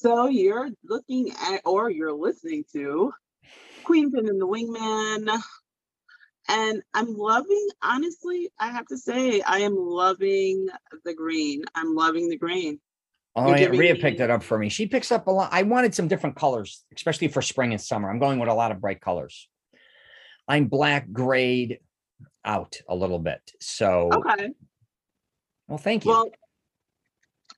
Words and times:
So 0.00 0.28
you're 0.28 0.70
looking 0.82 1.30
at, 1.32 1.60
or 1.66 1.90
you're 1.90 2.14
listening 2.14 2.64
to 2.72 3.12
Queen 3.84 4.10
Pin 4.10 4.28
and 4.28 4.40
the 4.40 4.46
Wingman. 4.46 5.42
And 6.48 6.82
I'm 6.94 7.14
loving, 7.14 7.68
honestly, 7.82 8.50
I 8.58 8.68
have 8.68 8.86
to 8.86 8.96
say, 8.96 9.42
I 9.42 9.58
am 9.58 9.76
loving 9.76 10.68
the 11.04 11.14
green. 11.14 11.64
I'm 11.74 11.94
loving 11.94 12.30
the 12.30 12.38
green. 12.38 12.80
Oh, 13.36 13.54
yeah, 13.54 13.66
Rhea 13.66 13.92
me- 13.92 14.00
picked 14.00 14.20
it 14.20 14.30
up 14.30 14.42
for 14.42 14.58
me. 14.58 14.70
She 14.70 14.86
picks 14.86 15.12
up 15.12 15.26
a 15.26 15.30
lot. 15.30 15.50
I 15.52 15.64
wanted 15.64 15.94
some 15.94 16.08
different 16.08 16.34
colors, 16.34 16.82
especially 16.96 17.28
for 17.28 17.42
spring 17.42 17.72
and 17.72 17.80
summer. 17.80 18.10
I'm 18.10 18.18
going 18.18 18.38
with 18.38 18.48
a 18.48 18.54
lot 18.54 18.72
of 18.72 18.80
bright 18.80 19.02
colors. 19.02 19.48
I'm 20.48 20.66
black 20.66 21.12
grayed 21.12 21.80
out 22.42 22.80
a 22.88 22.94
little 22.96 23.18
bit. 23.18 23.52
So, 23.60 24.08
Okay. 24.12 24.48
well, 25.68 25.78
thank 25.78 26.06
you. 26.06 26.12
Well, 26.12 26.30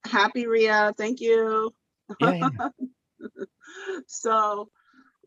happy 0.05 0.49
Ria. 0.49 0.93
Thank 0.99 1.21
you. 1.21 1.73
Yeah, 2.21 2.49
so 4.07 4.69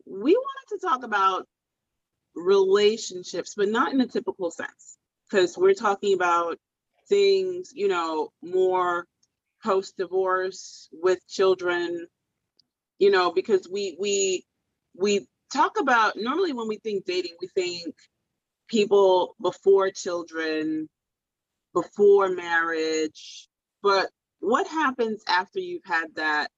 we 0.06 0.32
wanted 0.32 0.80
to 0.80 0.86
talk 0.86 1.02
about 1.02 1.46
relationships, 2.34 3.54
but 3.56 3.68
not 3.68 3.92
in 3.92 4.00
a 4.00 4.06
typical 4.06 4.50
sense, 4.50 4.98
because 5.28 5.56
we're 5.56 5.74
talking 5.74 6.14
about 6.14 6.58
things, 7.08 7.72
you 7.74 7.88
know, 7.88 8.30
more 8.42 9.06
post 9.64 9.96
divorce 9.96 10.88
with 10.92 11.26
children, 11.28 12.06
you 12.98 13.10
know, 13.10 13.32
because 13.32 13.68
we 13.68 13.96
we 13.98 14.44
we 14.94 15.26
talk 15.52 15.78
about 15.80 16.16
normally 16.16 16.52
when 16.52 16.68
we 16.68 16.78
think 16.78 17.04
dating, 17.04 17.36
we 17.40 17.48
think 17.48 17.94
people 18.68 19.34
before 19.40 19.90
children, 19.90 20.88
before 21.72 22.28
marriage, 22.28 23.48
but 23.82 24.10
what 24.40 24.66
happens 24.68 25.22
after 25.28 25.58
you've 25.58 25.84
had 25.84 26.06
that 26.16 26.50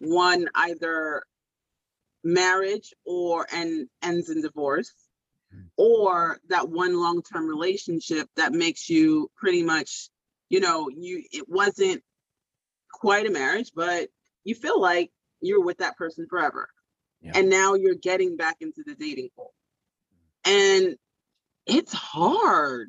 one 0.00 0.48
either 0.54 1.22
marriage 2.24 2.94
or 3.04 3.46
and 3.52 3.88
ends 4.02 4.30
in 4.30 4.42
divorce 4.42 4.92
or 5.76 6.38
that 6.48 6.68
one 6.68 6.98
long-term 6.98 7.46
relationship 7.46 8.26
that 8.36 8.52
makes 8.52 8.88
you 8.88 9.30
pretty 9.36 9.62
much 9.62 10.08
you 10.48 10.60
know 10.60 10.88
you 10.88 11.22
it 11.30 11.46
wasn't 11.48 12.02
quite 12.90 13.26
a 13.26 13.30
marriage 13.30 13.70
but 13.74 14.08
you 14.44 14.54
feel 14.54 14.80
like 14.80 15.10
you're 15.42 15.62
with 15.62 15.78
that 15.78 15.96
person 15.96 16.26
forever. 16.28 16.68
Yeah. 17.20 17.32
and 17.36 17.48
now 17.48 17.74
you're 17.74 17.94
getting 17.94 18.36
back 18.36 18.56
into 18.60 18.82
the 18.84 18.96
dating 18.96 19.28
pool. 19.36 19.52
And 20.44 20.96
it's 21.66 21.92
hard. 21.92 22.88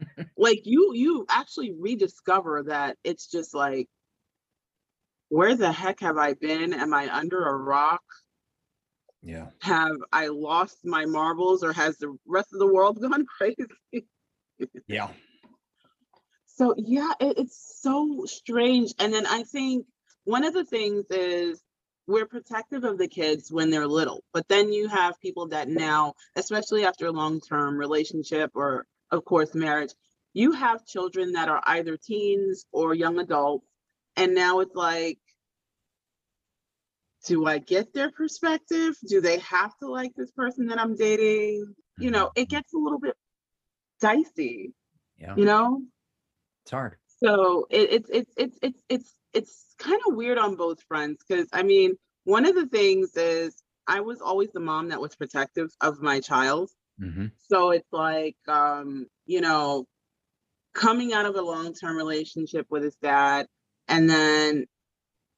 Like 0.34 0.62
you 0.64 0.94
you 0.94 1.26
actually 1.28 1.74
rediscover 1.78 2.62
that 2.68 2.96
it's 3.04 3.26
just 3.26 3.54
like 3.54 3.86
where 5.30 5.54
the 5.56 5.72
heck 5.72 6.00
have 6.00 6.18
i 6.18 6.34
been 6.34 6.74
am 6.74 6.92
i 6.92 7.08
under 7.14 7.42
a 7.46 7.56
rock 7.56 8.02
yeah. 9.22 9.46
have 9.60 9.96
i 10.12 10.26
lost 10.26 10.78
my 10.84 11.06
marbles 11.06 11.62
or 11.64 11.72
has 11.72 11.96
the 11.98 12.14
rest 12.26 12.48
of 12.52 12.58
the 12.58 12.66
world 12.72 13.00
gone 13.02 13.24
crazy 13.26 14.06
Yeah. 14.86 15.08
so 16.46 16.74
yeah 16.76 17.12
it, 17.20 17.38
it's 17.38 17.80
so 17.80 18.24
strange 18.26 18.92
and 18.98 19.14
then 19.14 19.26
i 19.26 19.42
think 19.44 19.86
one 20.24 20.44
of 20.44 20.52
the 20.52 20.64
things 20.64 21.04
is 21.10 21.62
we're 22.06 22.26
protective 22.26 22.82
of 22.84 22.98
the 22.98 23.08
kids 23.08 23.52
when 23.52 23.70
they're 23.70 23.86
little 23.86 24.24
but 24.34 24.48
then 24.48 24.72
you 24.72 24.88
have 24.88 25.20
people 25.20 25.48
that 25.48 25.68
now 25.68 26.14
especially 26.36 26.84
after 26.84 27.06
a 27.06 27.12
long-term 27.12 27.76
relationship 27.76 28.50
or 28.54 28.84
of 29.10 29.24
course 29.24 29.54
marriage 29.54 29.92
you 30.32 30.52
have 30.52 30.86
children 30.86 31.32
that 31.32 31.48
are 31.48 31.62
either 31.66 31.96
teens 31.96 32.64
or 32.72 32.94
young 32.94 33.18
adults 33.18 33.66
and 34.16 34.34
now 34.34 34.60
it's 34.60 34.74
like 34.74 35.18
do 37.26 37.46
i 37.46 37.58
get 37.58 37.92
their 37.92 38.10
perspective 38.10 38.94
do 39.06 39.20
they 39.20 39.38
have 39.40 39.76
to 39.78 39.86
like 39.88 40.12
this 40.16 40.30
person 40.32 40.66
that 40.66 40.80
i'm 40.80 40.96
dating 40.96 41.64
you 41.98 42.10
know 42.10 42.30
it 42.34 42.48
gets 42.48 42.72
a 42.72 42.78
little 42.78 42.98
bit 42.98 43.14
dicey 44.00 44.72
Yeah. 45.18 45.34
you 45.36 45.44
know 45.44 45.82
It's 46.64 46.70
hard. 46.70 46.96
so 47.22 47.66
it, 47.70 47.92
it's 47.92 48.10
it's 48.10 48.32
it's 48.36 48.58
it's 48.62 48.82
it's 48.88 49.14
it's 49.34 49.74
kind 49.78 50.00
of 50.08 50.14
weird 50.14 50.38
on 50.38 50.56
both 50.56 50.78
fronts 50.88 51.22
because 51.26 51.46
I 51.52 51.62
mean 51.62 51.94
one 52.24 52.46
of 52.46 52.54
the 52.54 52.66
things 52.66 53.16
is 53.16 53.62
I 53.86 54.00
was 54.00 54.20
always 54.20 54.50
the 54.52 54.60
mom 54.60 54.88
that 54.88 55.00
was 55.00 55.14
protective 55.16 55.68
of 55.80 56.00
my 56.00 56.20
child. 56.20 56.70
hmm 56.98 57.26
So 57.48 57.70
it's 57.70 57.92
like 57.92 58.36
um, 58.48 59.06
you 59.26 59.40
know, 59.40 59.86
coming 60.74 61.12
out 61.12 61.26
of 61.26 61.36
a 61.36 61.42
long-term 61.42 61.96
relationship 61.96 62.66
with 62.70 62.82
his 62.82 62.96
dad, 63.02 63.46
and 63.90 64.08
then 64.08 64.66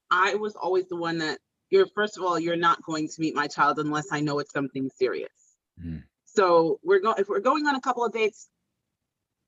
I 0.09 0.35
was 0.35 0.55
always 0.55 0.87
the 0.87 0.95
one 0.95 1.17
that 1.17 1.39
you're 1.69 1.87
first 1.95 2.17
of 2.17 2.23
all, 2.23 2.39
you're 2.39 2.55
not 2.55 2.81
going 2.83 3.07
to 3.09 3.13
meet 3.19 3.35
my 3.35 3.47
child 3.47 3.79
unless 3.79 4.07
I 4.11 4.21
know 4.21 4.39
it's 4.39 4.53
something 4.53 4.89
serious. 4.97 5.31
Mm. 5.83 6.03
So 6.25 6.79
we're 6.83 6.99
going 7.01 7.15
if 7.17 7.27
we're 7.27 7.39
going 7.51 7.67
on 7.67 7.75
a 7.75 7.81
couple 7.81 8.05
of 8.05 8.13
dates, 8.13 8.47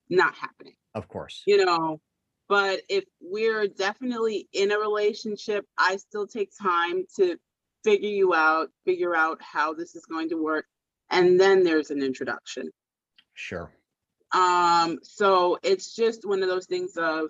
not 0.10 0.36
happening 0.36 0.76
Of 0.94 1.08
course. 1.08 1.42
you 1.48 1.64
know 1.66 2.00
but 2.48 2.82
if 2.90 3.06
we're 3.20 3.68
definitely 3.68 4.48
in 4.54 4.72
a 4.72 4.78
relationship 4.78 5.66
i 5.80 5.96
still 5.98 6.28
take 6.28 6.52
time 6.62 7.06
to 7.16 7.38
figure 7.84 8.10
you 8.10 8.36
out 8.36 8.68
figure 8.86 9.16
out 9.16 9.40
how 9.42 9.74
this 9.74 9.96
is 9.96 10.06
going 10.06 10.30
to 10.30 10.36
work 10.36 10.66
and 11.10 11.40
then 11.40 11.64
there's 11.64 11.90
an 11.90 12.04
introduction 12.04 12.70
Sure. 13.34 13.72
um 14.34 15.00
so 15.02 15.58
it's 15.64 15.96
just 15.96 16.24
one 16.24 16.44
of 16.44 16.50
those 16.50 16.68
things 16.68 16.96
of 16.98 17.30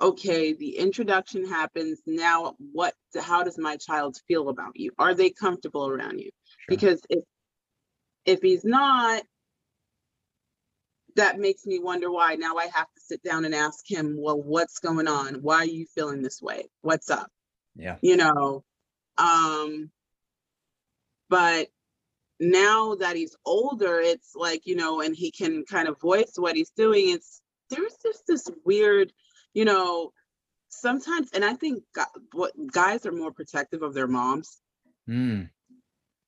okay 0.00 0.52
the 0.52 0.76
introduction 0.76 1.46
happens 1.48 2.00
now 2.06 2.54
what 2.72 2.94
how 3.20 3.42
does 3.42 3.58
my 3.58 3.76
child 3.76 4.16
feel 4.26 4.48
about 4.48 4.72
you? 4.74 4.90
Are 4.98 5.14
they 5.14 5.30
comfortable 5.30 5.88
around 5.88 6.18
you? 6.18 6.30
Sure. 6.58 6.66
because 6.68 7.00
if 7.08 7.24
if 8.24 8.40
he's 8.42 8.64
not 8.64 9.22
that 11.16 11.38
makes 11.38 11.64
me 11.64 11.78
wonder 11.78 12.10
why 12.10 12.34
now 12.34 12.56
i 12.56 12.64
have 12.64 12.86
to 12.92 13.00
sit 13.00 13.22
down 13.22 13.44
and 13.44 13.54
ask 13.54 13.88
him 13.88 14.16
well 14.18 14.40
what's 14.40 14.78
going 14.78 15.08
on? 15.08 15.34
Why 15.36 15.58
are 15.58 15.64
you 15.64 15.86
feeling 15.94 16.22
this 16.22 16.42
way? 16.42 16.68
What's 16.82 17.10
up? 17.10 17.30
Yeah. 17.76 17.96
you 18.02 18.16
know 18.16 18.64
um 19.18 19.90
but 21.28 21.68
now 22.40 22.94
that 22.96 23.16
he's 23.16 23.36
older 23.44 24.00
it's 24.00 24.32
like 24.34 24.62
you 24.64 24.76
know 24.76 25.00
and 25.00 25.14
he 25.14 25.30
can 25.30 25.64
kind 25.64 25.88
of 25.88 26.00
voice 26.00 26.32
what 26.36 26.56
he's 26.56 26.70
doing 26.70 27.10
it's 27.10 27.40
there's 27.70 27.96
just 28.02 28.26
this 28.26 28.48
weird 28.64 29.12
you 29.54 29.64
know 29.64 30.12
sometimes 30.68 31.30
and 31.32 31.44
i 31.44 31.54
think 31.54 31.82
what 32.32 32.52
guys 32.72 33.06
are 33.06 33.12
more 33.12 33.32
protective 33.32 33.82
of 33.82 33.94
their 33.94 34.08
moms 34.08 34.60
Mm. 35.08 35.50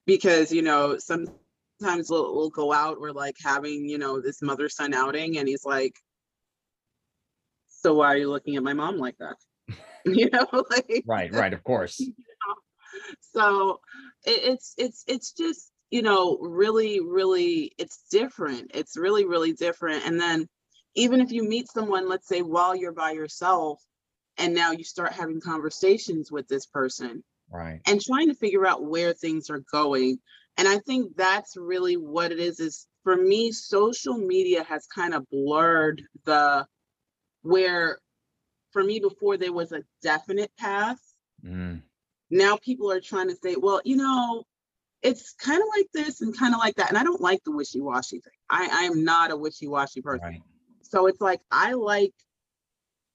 because 0.06 0.53
you 0.53 0.60
know 0.60 0.98
sometimes 0.98 2.10
we'll, 2.10 2.34
we'll 2.34 2.50
go 2.50 2.72
out 2.75 3.00
we're 3.00 3.12
like 3.12 3.37
having 3.42 3.88
you 3.88 3.97
know 3.97 4.20
this 4.20 4.42
mother 4.42 4.69
son 4.69 4.92
outing 4.92 5.38
and 5.38 5.48
he's 5.48 5.64
like 5.64 5.94
so 7.69 7.94
why 7.94 8.06
are 8.12 8.19
you 8.19 8.28
looking 8.31 8.56
at 8.56 8.62
my 8.62 8.75
mom 8.75 8.98
like 8.98 9.16
that 9.19 9.37
you 10.04 10.28
know 10.31 10.47
like 10.70 11.04
Right. 11.06 11.32
Right. 11.32 11.53
Of 11.54 11.62
course. 11.64 12.00
so 13.34 13.81
it, 14.25 14.41
it's 14.53 14.75
it's 14.76 15.04
it's 15.06 15.32
just 15.32 15.70
you 15.91 16.03
know 16.03 16.37
really 16.38 17.00
really 17.00 17.72
it's 17.78 18.03
different 18.10 18.72
it's 18.75 18.97
really 18.97 19.25
really 19.25 19.53
different 19.53 20.04
and 20.06 20.20
then 20.20 20.48
even 20.96 21.20
if 21.20 21.30
you 21.30 21.42
meet 21.48 21.68
someone 21.70 22.08
let's 22.08 22.26
say 22.28 22.42
while 22.42 22.74
you're 22.74 22.92
by 22.92 23.12
yourself 23.12 23.80
and 24.38 24.54
now 24.54 24.72
you 24.72 24.84
start 24.84 25.12
having 25.12 25.40
conversations 25.40 26.30
with 26.32 26.48
this 26.48 26.66
person 26.66 27.22
Right. 27.50 27.80
and 27.86 28.00
trying 28.00 28.28
to 28.28 28.34
figure 28.34 28.66
out 28.66 28.84
where 28.84 29.12
things 29.12 29.48
are 29.50 29.62
going 29.70 30.18
and 30.58 30.66
i 30.66 30.78
think 30.78 31.16
that's 31.16 31.56
really 31.56 31.96
what 31.96 32.32
it 32.32 32.40
is 32.40 32.58
is 32.60 32.86
for 33.04 33.16
me 33.16 33.52
social 33.52 34.18
media 34.18 34.64
has 34.64 34.86
kind 34.86 35.14
of 35.14 35.24
blurred 35.30 36.02
the 36.25 36.66
where 37.42 37.99
for 38.72 38.82
me 38.82 38.99
before 38.99 39.37
there 39.37 39.52
was 39.52 39.72
a 39.72 39.82
definite 40.02 40.50
path 40.58 40.99
Mm. 41.44 41.82
now 42.31 42.56
people 42.56 42.90
are 42.90 43.00
trying 43.00 43.28
to 43.28 43.37
say 43.37 43.54
well 43.56 43.81
you 43.84 43.96
know 43.96 44.42
it's 45.02 45.34
kind 45.34 45.60
of 45.60 45.69
like 45.76 45.87
this 45.92 46.22
and 46.22 46.37
kind 46.37 46.54
of 46.54 46.58
like 46.58 46.75
that 46.76 46.88
and 46.88 46.99
i 46.99 47.04
don't 47.04 47.20
like 47.20 47.40
the 47.44 47.52
wishy-washy 47.52 48.20
thing 48.20 48.32
i 48.50 48.69
i 48.72 48.84
am 48.84 49.04
not 49.04 49.31
a 49.31 49.37
wishy-washy 49.37 50.00
person 50.02 50.25
Right. 50.31 50.42
So 50.91 51.06
it's 51.06 51.21
like 51.21 51.41
I 51.50 51.73
like 51.73 52.12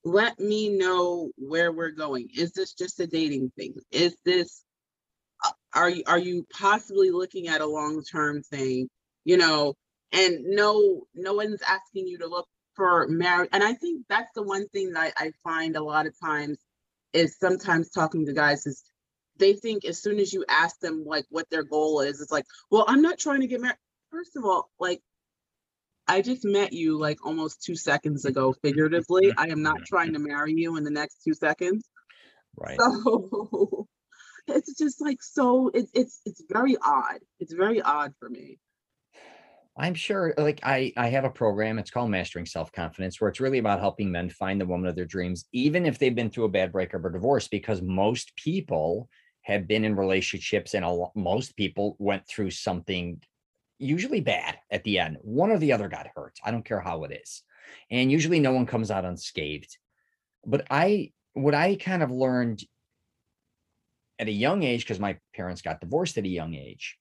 let 0.04 0.40
me 0.40 0.70
know 0.70 1.30
where 1.38 1.72
we're 1.72 1.92
going. 1.92 2.30
Is 2.36 2.54
this 2.54 2.74
just 2.74 3.00
a 3.00 3.08
dating 3.08 3.52
thing? 3.56 3.76
Is 3.92 4.16
this 4.26 4.64
uh, 5.46 5.52
are 5.76 5.90
you 5.90 6.04
are 6.08 6.20
you 6.20 6.46
possibly 6.52 7.12
looking 7.12 7.48
at 7.48 7.62
a 7.62 7.66
long-term 7.66 8.44
thing? 8.44 8.90
You 9.24 9.38
know, 9.38 9.76
and 10.12 10.44
no 10.44 11.04
no 11.14 11.34
one's 11.34 11.62
asking 11.62 12.08
you 12.08 12.18
to 12.20 12.28
look 12.28 12.48
for 12.76 13.08
marriage. 13.08 13.50
And 13.52 13.64
I 13.64 13.74
think 13.74 14.06
that's 14.10 14.32
the 14.36 14.44
one 14.44 14.68
thing 14.70 14.94
that 14.94 15.14
I, 15.18 15.26
I 15.26 15.32
find 15.44 15.76
a 15.76 15.84
lot 15.84 16.08
of 16.08 16.16
times 16.20 16.58
is 17.14 17.38
sometimes 17.38 17.90
talking 17.90 18.26
to 18.26 18.34
guys 18.34 18.66
is 18.66 18.84
they 19.38 19.54
think 19.54 19.86
as 19.86 20.02
soon 20.02 20.20
as 20.20 20.32
you 20.34 20.46
ask 20.48 20.80
them 20.80 21.04
like 21.06 21.26
what 21.30 21.50
their 21.50 21.64
goal 21.64 22.02
is, 22.02 22.22
it's 22.22 22.32
like, 22.32 22.46
well, 22.70 22.86
I'm 22.88 23.02
not 23.02 23.20
trying 23.20 23.42
to 23.42 23.48
get 23.48 23.62
married. 23.62 23.78
First 24.12 24.36
of 24.36 24.46
all, 24.46 24.70
like 24.80 25.02
I 26.12 26.22
just 26.22 26.44
met 26.44 26.74
you 26.74 26.98
like 26.98 27.26
almost 27.26 27.64
two 27.64 27.76
seconds 27.76 28.26
ago, 28.26 28.54
figuratively. 28.62 29.32
I 29.38 29.48
am 29.48 29.62
not 29.62 29.86
trying 29.86 30.12
to 30.12 30.20
marry 30.20 30.54
you 30.54 30.76
in 30.76 30.84
the 30.84 30.92
next 30.92 31.24
two 31.24 31.34
seconds. 31.34 31.88
Right. 32.58 32.78
So, 32.78 33.88
it's 34.48 34.78
just 34.78 35.00
like 35.00 35.24
so 35.24 35.72
it's 35.74 35.90
it's 35.94 36.20
it's 36.26 36.44
very 36.50 36.76
odd. 36.84 37.20
It's 37.40 37.54
very 37.54 37.82
odd 37.82 38.14
for 38.20 38.30
me. 38.30 38.60
I'm 39.78 39.94
sure, 39.94 40.34
like 40.38 40.60
I, 40.64 40.92
I 40.98 41.08
have 41.08 41.24
a 41.24 41.30
program. 41.30 41.80
It's 41.80 41.90
called 41.90 42.12
Mastering 42.12 42.46
Self 42.46 42.74
Confidence, 42.74 43.22
where 43.22 43.30
it's 43.30 43.40
really 43.40 43.60
about 43.60 43.80
helping 43.80 44.12
men 44.12 44.30
find 44.30 44.60
the 44.60 44.66
woman 44.66 44.90
of 44.90 44.98
their 44.98 45.06
dreams, 45.06 45.46
even 45.54 45.86
if 45.86 45.98
they've 45.98 46.14
been 46.14 46.30
through 46.30 46.44
a 46.44 46.50
bad 46.50 46.74
breakup 46.74 47.06
or 47.06 47.10
divorce. 47.10 47.48
Because 47.48 47.82
most 47.82 48.36
people 48.36 49.08
have 49.44 49.66
been 49.66 49.86
in 49.86 49.96
relationships, 49.96 50.74
and 50.74 50.84
a, 50.84 50.90
lot, 50.90 51.16
most 51.16 51.56
people 51.56 51.96
went 52.00 52.28
through 52.28 52.52
something 52.52 53.22
usually 53.82 54.22
bad 54.22 54.58
at 54.70 54.84
the 54.84 55.00
end. 55.00 55.18
One 55.22 55.52
or 55.52 55.58
the 55.58 55.74
other 55.74 55.90
got 55.90 56.08
hurt. 56.16 56.38
I 56.44 56.52
don't 56.52 56.66
care 56.66 56.80
how 56.80 57.04
it 57.04 57.20
is, 57.22 57.44
and 57.90 58.12
usually 58.12 58.40
no 58.40 58.54
one 58.54 58.66
comes 58.66 58.92
out 58.92 59.06
unscathed. 59.06 59.78
But 60.46 60.66
I, 60.70 61.12
what 61.34 61.56
I 61.56 61.76
kind 61.76 62.04
of 62.04 62.12
learned 62.12 62.64
at 64.20 64.28
a 64.28 64.32
young 64.32 64.64
age, 64.64 64.84
because 64.84 65.00
my 65.00 65.18
parents 65.36 65.62
got 65.62 65.82
divorced 65.82 66.18
at 66.18 66.26
a 66.26 66.30
young 66.30 66.54
age 66.54 66.98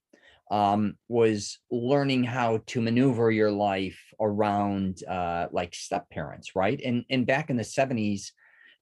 um, 0.50 0.96
was 1.08 1.58
learning 1.70 2.24
how 2.24 2.60
to 2.66 2.80
maneuver 2.80 3.30
your 3.30 3.52
life 3.52 4.00
around 4.20 5.04
uh, 5.04 5.46
like 5.52 5.74
step 5.74 6.10
parents, 6.10 6.56
right? 6.56 6.80
And 6.84 7.04
and 7.08 7.26
back 7.26 7.50
in 7.50 7.56
the 7.56 7.62
70s, 7.62 8.32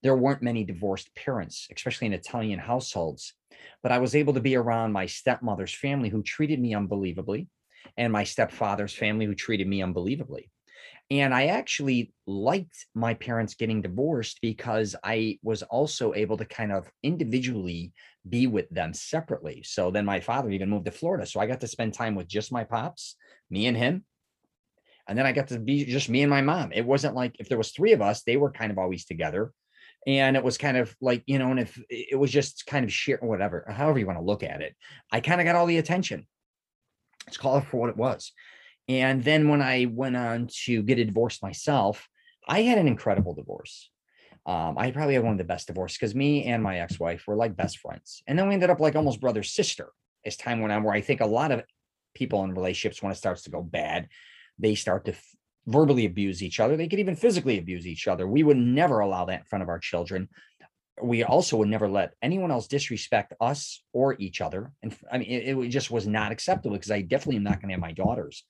there 0.01 0.15
weren't 0.15 0.41
many 0.41 0.63
divorced 0.63 1.13
parents, 1.15 1.67
especially 1.75 2.07
in 2.07 2.13
Italian 2.13 2.59
households. 2.59 3.33
But 3.83 3.91
I 3.91 3.99
was 3.99 4.15
able 4.15 4.33
to 4.33 4.39
be 4.39 4.55
around 4.55 4.93
my 4.93 5.05
stepmother's 5.05 5.73
family 5.73 6.09
who 6.09 6.23
treated 6.23 6.59
me 6.59 6.73
unbelievably, 6.73 7.47
and 7.97 8.13
my 8.13 8.23
stepfather's 8.23 8.93
family 8.93 9.25
who 9.25 9.35
treated 9.35 9.67
me 9.67 9.81
unbelievably. 9.81 10.49
And 11.11 11.33
I 11.33 11.47
actually 11.47 12.13
liked 12.27 12.85
my 12.93 13.15
parents 13.15 13.55
getting 13.55 13.81
divorced 13.81 14.39
because 14.41 14.95
I 15.03 15.39
was 15.41 15.63
also 15.63 16.13
able 16.13 16.37
to 16.37 16.45
kind 16.45 16.71
of 16.71 16.89
individually 17.01 17.93
be 18.27 18.45
with 18.45 18.69
them 18.69 18.93
separately. 18.93 19.63
So 19.65 19.89
then 19.89 20.05
my 20.05 20.19
father 20.19 20.51
even 20.51 20.69
moved 20.69 20.85
to 20.85 20.91
Florida. 20.91 21.25
So 21.25 21.39
I 21.39 21.47
got 21.47 21.61
to 21.61 21.67
spend 21.67 21.93
time 21.93 22.13
with 22.13 22.27
just 22.27 22.51
my 22.51 22.63
pops, 22.63 23.15
me 23.49 23.65
and 23.65 23.75
him. 23.75 24.05
And 25.07 25.17
then 25.17 25.25
I 25.25 25.31
got 25.31 25.47
to 25.47 25.57
be 25.57 25.85
just 25.85 26.09
me 26.09 26.21
and 26.21 26.29
my 26.29 26.41
mom. 26.41 26.71
It 26.71 26.85
wasn't 26.85 27.15
like 27.15 27.35
if 27.39 27.49
there 27.49 27.57
was 27.57 27.71
three 27.71 27.93
of 27.93 28.01
us, 28.01 28.21
they 28.21 28.37
were 28.37 28.51
kind 28.51 28.71
of 28.71 28.77
always 28.77 29.05
together. 29.05 29.51
And 30.05 30.37
it 30.37 30.43
was 30.43 30.59
kind 30.59 30.77
of 30.77 30.95
like, 31.01 31.23
you 31.25 31.39
know, 31.39 31.49
and 31.49 31.59
if 31.59 31.81
it 31.89 32.17
was 32.17 32.31
just 32.31 32.67
kind 32.67 32.85
of 32.85 32.93
share 32.93 33.17
whatever, 33.21 33.65
however 33.67 33.97
you 33.97 34.05
want 34.05 34.19
to 34.19 34.23
look 34.25 34.43
at 34.43 34.61
it, 34.61 34.75
I 35.11 35.19
kind 35.21 35.41
of 35.41 35.45
got 35.45 35.55
all 35.55 35.65
the 35.65 35.79
attention. 35.79 36.27
Let's 37.29 37.37
call 37.37 37.59
it 37.59 37.65
for 37.65 37.77
what 37.77 37.91
it 37.91 37.95
was. 37.97 38.31
And 38.87 39.23
then 39.23 39.49
when 39.49 39.61
I 39.61 39.85
went 39.85 40.17
on 40.17 40.47
to 40.65 40.81
get 40.81 40.97
a 40.97 41.05
divorce 41.05 41.43
myself, 41.43 42.09
I 42.47 42.63
had 42.63 42.79
an 42.79 42.87
incredible 42.87 43.35
divorce. 43.35 43.91
Um, 44.47 44.79
I 44.79 44.89
probably 44.89 45.13
had 45.13 45.23
one 45.23 45.33
of 45.33 45.37
the 45.37 45.43
best 45.43 45.67
divorces 45.67 45.95
because 45.99 46.15
me 46.15 46.45
and 46.45 46.63
my 46.63 46.79
ex-wife 46.79 47.27
were 47.27 47.35
like 47.35 47.55
best 47.55 47.77
friends. 47.77 48.23
And 48.25 48.37
then 48.37 48.47
we 48.47 48.55
ended 48.55 48.71
up 48.71 48.79
like 48.79 48.95
almost 48.95 49.21
brother 49.21 49.43
sister 49.43 49.89
as 50.25 50.37
time 50.37 50.59
went 50.59 50.73
on, 50.73 50.81
where 50.81 50.95
I 50.95 51.01
think 51.01 51.21
a 51.21 51.27
lot 51.27 51.51
of 51.51 51.61
people 52.15 52.43
in 52.45 52.55
relationships, 52.55 53.03
when 53.03 53.11
it 53.11 53.15
starts 53.15 53.43
to 53.43 53.51
go 53.51 53.61
bad, 53.61 54.07
they 54.57 54.73
start 54.73 55.05
to 55.05 55.11
f- 55.11 55.23
verbally 55.67 56.07
abuse 56.07 56.41
each 56.41 56.59
other. 56.59 56.75
They 56.75 56.87
could 56.87 56.97
even 56.97 57.15
physically 57.15 57.59
abuse 57.59 57.85
each 57.85 58.07
other. 58.07 58.27
We 58.27 58.41
would 58.41 58.57
never 58.57 59.01
allow 59.01 59.25
that 59.25 59.41
in 59.41 59.45
front 59.45 59.61
of 59.61 59.69
our 59.69 59.77
children. 59.77 60.29
We 61.01 61.23
also 61.23 61.57
would 61.57 61.69
never 61.69 61.87
let 61.87 62.13
anyone 62.21 62.51
else 62.51 62.67
disrespect 62.67 63.33
us 63.39 63.83
or 63.93 64.15
each 64.19 64.41
other. 64.41 64.71
And 64.83 64.95
I 65.11 65.17
mean, 65.19 65.29
it, 65.29 65.57
it 65.57 65.69
just 65.69 65.91
was 65.91 66.07
not 66.07 66.31
acceptable 66.31 66.75
because 66.75 66.91
I 66.91 67.01
definitely 67.01 67.37
am 67.37 67.43
not 67.43 67.61
going 67.61 67.69
to 67.69 67.73
have 67.73 67.81
my 67.81 67.91
daughters 67.91 68.43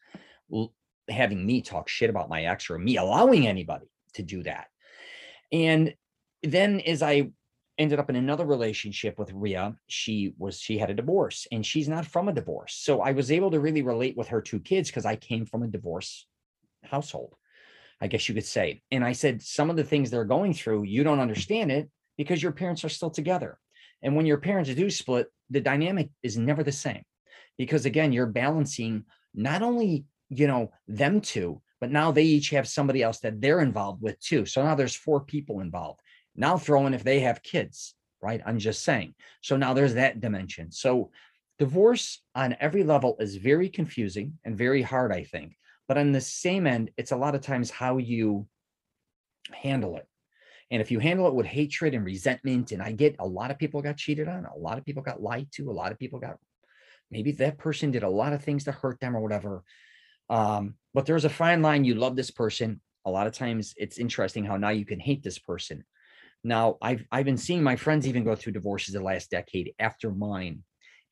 having 1.08 1.46
me 1.46 1.62
talk 1.62 1.90
shit 1.90 2.10
about 2.10 2.30
my 2.30 2.44
ex 2.44 2.70
or 2.70 2.78
me 2.78 2.98
allowing 2.98 3.48
anybody 3.48 3.88
to 4.14 4.24
do 4.24 4.44
that. 4.44 4.68
And 5.52 5.94
then 6.44 6.80
as 6.82 7.02
I 7.02 7.32
ended 7.78 8.00
up 8.00 8.10
in 8.10 8.16
another 8.16 8.46
relationship 8.46 9.18
with 9.18 9.32
Ria, 9.34 9.76
she 9.88 10.34
was 10.38 10.60
she 10.60 10.78
had 10.78 10.90
a 10.90 10.94
divorce 10.94 11.48
and 11.52 11.66
she's 11.66 11.88
not 11.88 12.06
from 12.06 12.28
a 12.28 12.34
divorce. 12.34 12.76
So 12.76 13.02
I 13.02 13.12
was 13.12 13.32
able 13.32 13.52
to 13.52 13.60
really 13.60 13.82
relate 13.82 14.18
with 14.18 14.28
her 14.30 14.42
two 14.42 14.60
kids 14.60 14.90
because 14.90 15.06
I 15.06 15.16
came 15.16 15.46
from 15.46 15.64
a 15.64 15.68
divorce 15.68 16.28
household. 16.84 17.36
I 18.02 18.08
guess 18.08 18.30
you 18.30 18.36
could 18.36 18.46
say. 18.46 18.82
And 18.92 19.04
I 19.04 19.12
said 19.12 19.42
some 19.42 19.70
of 19.70 19.76
the 19.76 19.84
things 19.84 20.10
they're 20.10 20.24
going 20.24 20.54
through, 20.54 20.84
you 20.84 21.04
don't 21.04 21.20
understand 21.20 21.72
it 21.72 21.90
because 22.20 22.44
your 22.44 22.52
parents 22.52 22.84
are 22.84 22.90
still 22.90 23.10
together. 23.10 23.58
And 24.02 24.14
when 24.14 24.26
your 24.26 24.40
parents 24.40 24.70
do 24.76 24.90
split, 24.90 25.28
the 25.50 25.62
dynamic 25.62 26.10
is 26.22 26.38
never 26.38 26.64
the 26.64 26.72
same. 26.74 27.04
Because 27.58 27.86
again, 27.86 28.12
you're 28.12 28.26
balancing 28.26 29.06
not 29.34 29.62
only, 29.62 30.04
you 30.28 30.46
know, 30.46 30.70
them 30.86 31.22
two, 31.22 31.62
but 31.80 31.92
now 31.92 32.12
they 32.12 32.24
each 32.24 32.50
have 32.50 32.68
somebody 32.68 33.02
else 33.02 33.20
that 33.20 33.40
they're 33.40 33.62
involved 33.62 34.02
with 34.02 34.20
too. 34.20 34.46
So 34.46 34.62
now 34.62 34.76
there's 34.76 34.96
four 34.96 35.22
people 35.22 35.62
involved. 35.62 36.02
Now 36.36 36.58
throw 36.58 36.86
in 36.88 36.94
if 36.94 37.06
they 37.06 37.22
have 37.22 37.42
kids, 37.42 37.96
right? 38.22 38.42
I'm 38.46 38.60
just 38.60 38.84
saying. 38.84 39.16
So 39.40 39.56
now 39.56 39.74
there's 39.74 39.94
that 39.94 40.20
dimension. 40.20 40.74
So 40.74 41.12
divorce 41.58 42.22
on 42.36 42.58
every 42.60 42.84
level 42.84 43.16
is 43.22 43.38
very 43.38 43.70
confusing 43.70 44.38
and 44.44 44.58
very 44.58 44.82
hard, 44.82 45.14
I 45.14 45.24
think. 45.24 45.56
But 45.88 45.98
on 45.98 46.12
the 46.12 46.20
same 46.20 46.68
end, 46.68 46.92
it's 46.98 47.14
a 47.14 47.18
lot 47.18 47.34
of 47.34 47.40
times 47.40 47.70
how 47.70 47.98
you 47.98 48.46
handle 49.54 49.96
it. 49.96 50.09
And 50.72 50.82
if 50.82 50.92
you 50.92 51.00
handle 51.00 51.28
it 51.28 51.34
with 51.34 51.48
hatred 51.48 51.94
and 51.96 52.06
resentment, 52.06 52.72
and 52.72 52.82
I 52.82 52.92
get 52.92 53.16
a 53.20 53.28
lot 53.28 53.52
of 53.52 53.58
people 53.58 53.82
got 53.82 53.98
cheated 53.98 54.28
on, 54.28 54.46
a 54.46 54.58
lot 54.58 54.78
of 54.78 54.86
people 54.86 55.02
got 55.02 55.22
lied 55.22 55.48
to, 55.54 55.70
a 55.70 55.74
lot 55.74 55.92
of 55.92 56.00
people 56.00 56.20
got 56.20 56.38
maybe 57.12 57.32
that 57.34 57.58
person 57.58 57.92
did 57.92 58.04
a 58.04 58.10
lot 58.10 58.34
of 58.34 58.44
things 58.44 58.66
to 58.66 58.72
hurt 58.72 59.00
them 59.00 59.16
or 59.16 59.22
whatever. 59.22 59.64
Um, 60.30 60.76
but 60.94 61.06
there's 61.06 61.26
a 61.26 61.30
fine 61.30 61.62
line. 61.62 61.86
You 61.86 61.96
love 61.96 62.16
this 62.16 62.32
person. 62.32 62.82
A 63.06 63.10
lot 63.10 63.28
of 63.28 63.34
times 63.34 63.74
it's 63.78 63.98
interesting 63.98 64.46
how 64.46 64.58
now 64.58 64.70
you 64.70 64.86
can 64.86 65.00
hate 65.00 65.24
this 65.24 65.40
person. 65.40 65.84
Now 66.44 66.78
I've 66.82 67.06
I've 67.12 67.26
been 67.26 67.38
seeing 67.38 67.64
my 67.64 67.76
friends 67.76 68.08
even 68.08 68.24
go 68.24 68.36
through 68.36 68.54
divorces 68.54 68.94
the 68.94 69.02
last 69.02 69.32
decade 69.32 69.74
after 69.80 70.12
mine. 70.12 70.64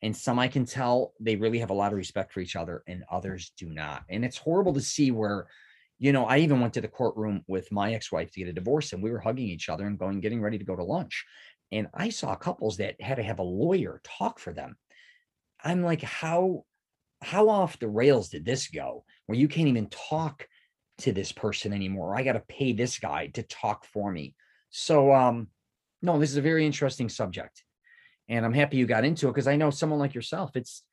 And 0.03 0.15
some 0.15 0.37
I 0.37 0.47
can 0.47 0.65
tell 0.65 1.13
they 1.19 1.35
really 1.35 1.59
have 1.59 1.71
a 1.71 1.73
lot 1.73 1.91
of 1.91 1.97
respect 1.97 2.31
for 2.31 2.39
each 2.39 2.55
other, 2.55 2.83
and 2.87 3.03
others 3.11 3.51
do 3.57 3.67
not. 3.67 4.03
And 4.09 4.23
it's 4.23 4.37
horrible 4.37 4.73
to 4.73 4.81
see 4.81 5.09
where, 5.09 5.47
you 5.99 6.13
know, 6.13 6.25
I 6.25 6.39
even 6.39 6.59
went 6.59 6.73
to 6.75 6.81
the 6.81 6.87
courtroom 6.87 7.43
with 7.47 7.71
my 7.71 7.93
ex-wife 7.93 8.31
to 8.31 8.39
get 8.39 8.49
a 8.49 8.53
divorce, 8.53 8.93
and 8.93 9.01
we 9.01 9.11
were 9.11 9.19
hugging 9.19 9.47
each 9.47 9.69
other 9.69 9.85
and 9.85 9.97
going, 9.97 10.19
getting 10.19 10.41
ready 10.41 10.57
to 10.57 10.65
go 10.65 10.75
to 10.75 10.83
lunch. 10.83 11.25
And 11.71 11.87
I 11.93 12.09
saw 12.09 12.35
couples 12.35 12.77
that 12.77 13.01
had 13.01 13.15
to 13.15 13.23
have 13.23 13.39
a 13.39 13.43
lawyer 13.43 13.99
talk 14.03 14.39
for 14.39 14.53
them. 14.53 14.77
I'm 15.63 15.83
like, 15.83 16.01
how 16.01 16.65
how 17.21 17.49
off 17.49 17.79
the 17.79 17.87
rails 17.87 18.29
did 18.29 18.45
this 18.45 18.67
go 18.67 19.03
where 19.25 19.37
you 19.37 19.47
can't 19.47 19.67
even 19.67 19.89
talk 19.89 20.47
to 20.99 21.11
this 21.11 21.31
person 21.31 21.73
anymore 21.73 22.15
i 22.15 22.23
got 22.23 22.33
to 22.33 22.43
pay 22.47 22.73
this 22.73 22.99
guy 22.99 23.27
to 23.27 23.43
talk 23.43 23.85
for 23.85 24.11
me 24.11 24.35
so 24.69 25.13
um 25.13 25.47
no 26.01 26.19
this 26.19 26.31
is 26.31 26.37
a 26.37 26.41
very 26.41 26.65
interesting 26.65 27.09
subject 27.09 27.63
and 28.29 28.45
i'm 28.45 28.53
happy 28.53 28.77
you 28.77 28.85
got 28.85 29.05
into 29.05 29.27
it 29.27 29.31
because 29.31 29.47
i 29.47 29.55
know 29.55 29.69
someone 29.69 29.99
like 29.99 30.13
yourself 30.13 30.51
it's 30.55 30.83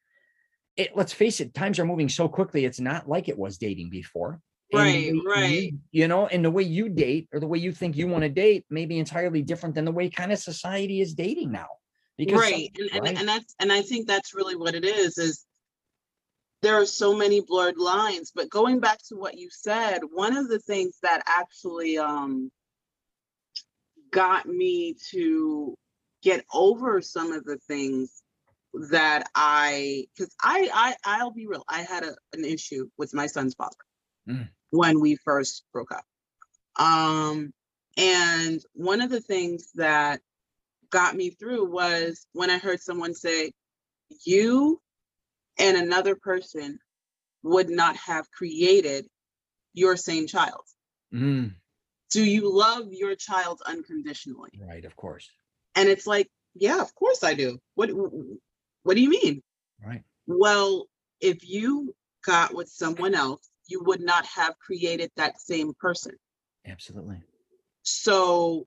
it 0.76 0.97
let's 0.97 1.12
face 1.12 1.40
it 1.40 1.55
times 1.55 1.78
are 1.78 1.85
moving 1.85 2.09
so 2.09 2.28
quickly 2.28 2.64
it's 2.64 2.81
not 2.81 3.09
like 3.09 3.28
it 3.28 3.38
was 3.38 3.59
dating 3.59 3.90
before 3.90 4.40
And 4.76 4.87
Right, 4.87 5.04
you- 5.07 5.23
right. 5.26 5.75
you 5.93 6.09
know 6.09 6.26
and 6.26 6.45
the 6.45 6.50
way 6.50 6.62
you 6.62 6.88
date 6.88 7.28
or 7.33 7.40
the 7.40 7.47
way 7.47 7.59
you 7.59 7.73
think 7.73 7.97
you 7.97 8.09
want 8.09 8.23
to 8.23 8.28
date 8.28 8.64
may 8.71 8.87
be 8.87 8.99
entirely 8.99 9.43
different 9.43 9.75
than 9.75 9.85
the 9.85 9.93
way 9.93 10.09
kind 10.11 10.33
of 10.33 10.38
society 10.38 11.00
is 11.00 11.14
dating 11.14 11.52
now 11.52 11.69
because 12.16 12.40
right 12.40 12.71
and, 12.78 12.90
and, 12.93 13.02
right? 13.02 13.19
and 13.19 13.28
that's 13.28 13.54
and 13.61 13.73
i 13.73 13.83
think 13.83 14.07
that's 14.07 14.35
really 14.35 14.57
what 14.57 14.75
it 14.75 14.85
is 14.85 15.19
is 15.19 15.45
there 16.62 16.75
are 16.81 16.87
so 16.87 17.14
many 17.14 17.40
blurred 17.40 17.76
lines 17.76 18.33
but 18.35 18.49
going 18.49 18.81
back 18.81 18.99
to 19.09 19.16
what 19.16 19.37
you 19.37 19.49
said 19.50 20.00
one 20.12 20.37
of 20.37 20.49
the 20.49 20.59
things 20.59 20.99
that 21.02 21.23
actually 21.26 21.99
um 21.99 22.50
got 24.11 24.47
me 24.47 24.95
to 25.11 25.75
get 26.23 26.45
over 26.52 27.02
some 27.02 27.33
of 27.33 27.45
the 27.45 27.59
things 27.69 28.23
that 28.90 29.28
i 29.35 30.04
because 30.16 30.35
I, 30.43 30.69
I 30.73 31.19
i'll 31.19 31.31
be 31.31 31.47
real 31.47 31.64
i 31.69 31.83
had 31.83 32.02
a, 32.04 32.14
an 32.33 32.45
issue 32.45 32.88
with 32.97 33.14
my 33.14 33.26
son's 33.26 33.54
father 33.54 33.76
Mm. 34.28 34.49
When 34.76 35.00
we 35.00 35.16
first 35.16 35.64
broke 35.73 35.93
up 35.93 36.04
um 36.85 37.52
and 37.97 38.61
one 38.75 39.00
of 39.00 39.11
the 39.11 39.21
things 39.21 39.71
that 39.76 40.21
got 40.90 41.14
me 41.14 41.31
through 41.31 41.64
was 41.71 42.26
when 42.33 42.50
I 42.50 42.59
heard 42.59 42.81
someone 42.81 43.14
say, 43.14 43.52
You 44.25 44.81
and 45.59 45.76
another 45.76 46.16
person 46.16 46.78
would 47.43 47.69
not 47.71 47.97
have 47.97 48.31
created 48.33 49.07
your 49.73 49.97
same 49.97 50.26
child. 50.26 50.62
Mm, 51.12 51.54
Do 52.11 52.25
you 52.25 52.52
love 52.52 52.87
your 52.93 53.14
child 53.14 53.62
unconditionally? 53.66 54.50
right 54.59 54.85
of 54.85 54.95
course 54.97 55.28
And 55.76 55.88
it's 55.88 56.07
like, 56.07 56.28
Yeah, 56.54 56.81
of 56.81 56.93
course 56.97 57.23
I 57.23 57.35
do. 57.35 57.59
What 57.76 57.90
what 58.83 58.95
do 58.97 59.00
you 59.00 59.11
mean? 59.11 59.40
right 59.85 60.02
Well, 60.26 60.87
if 61.21 61.49
you 61.49 61.95
got 62.25 62.54
with 62.54 62.69
someone 62.69 63.14
else, 63.14 63.49
you 63.66 63.83
would 63.85 64.00
not 64.00 64.26
have 64.26 64.59
created 64.59 65.11
that 65.16 65.40
same 65.40 65.75
person. 65.75 66.14
absolutely 66.66 67.16
So 67.83 68.66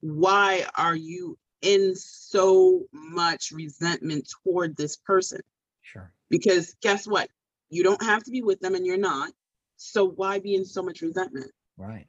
why 0.00 0.66
are 0.76 0.96
you 0.96 1.38
in 1.62 1.94
so 1.96 2.84
much 2.92 3.52
resentment 3.52 4.30
toward 4.44 4.76
this 4.76 4.96
person? 4.96 5.40
sure 5.82 6.12
Because 6.30 6.74
guess 6.82 7.06
what? 7.06 7.28
You 7.70 7.82
don't 7.82 8.02
have 8.02 8.22
to 8.24 8.30
be 8.30 8.42
with 8.42 8.60
them 8.60 8.74
and 8.74 8.86
you're 8.86 8.98
not. 8.98 9.32
So 9.76 10.04
why 10.04 10.38
be 10.38 10.54
in 10.54 10.64
so 10.64 10.82
much 10.82 11.00
resentment? 11.00 11.50
Right. 11.76 12.06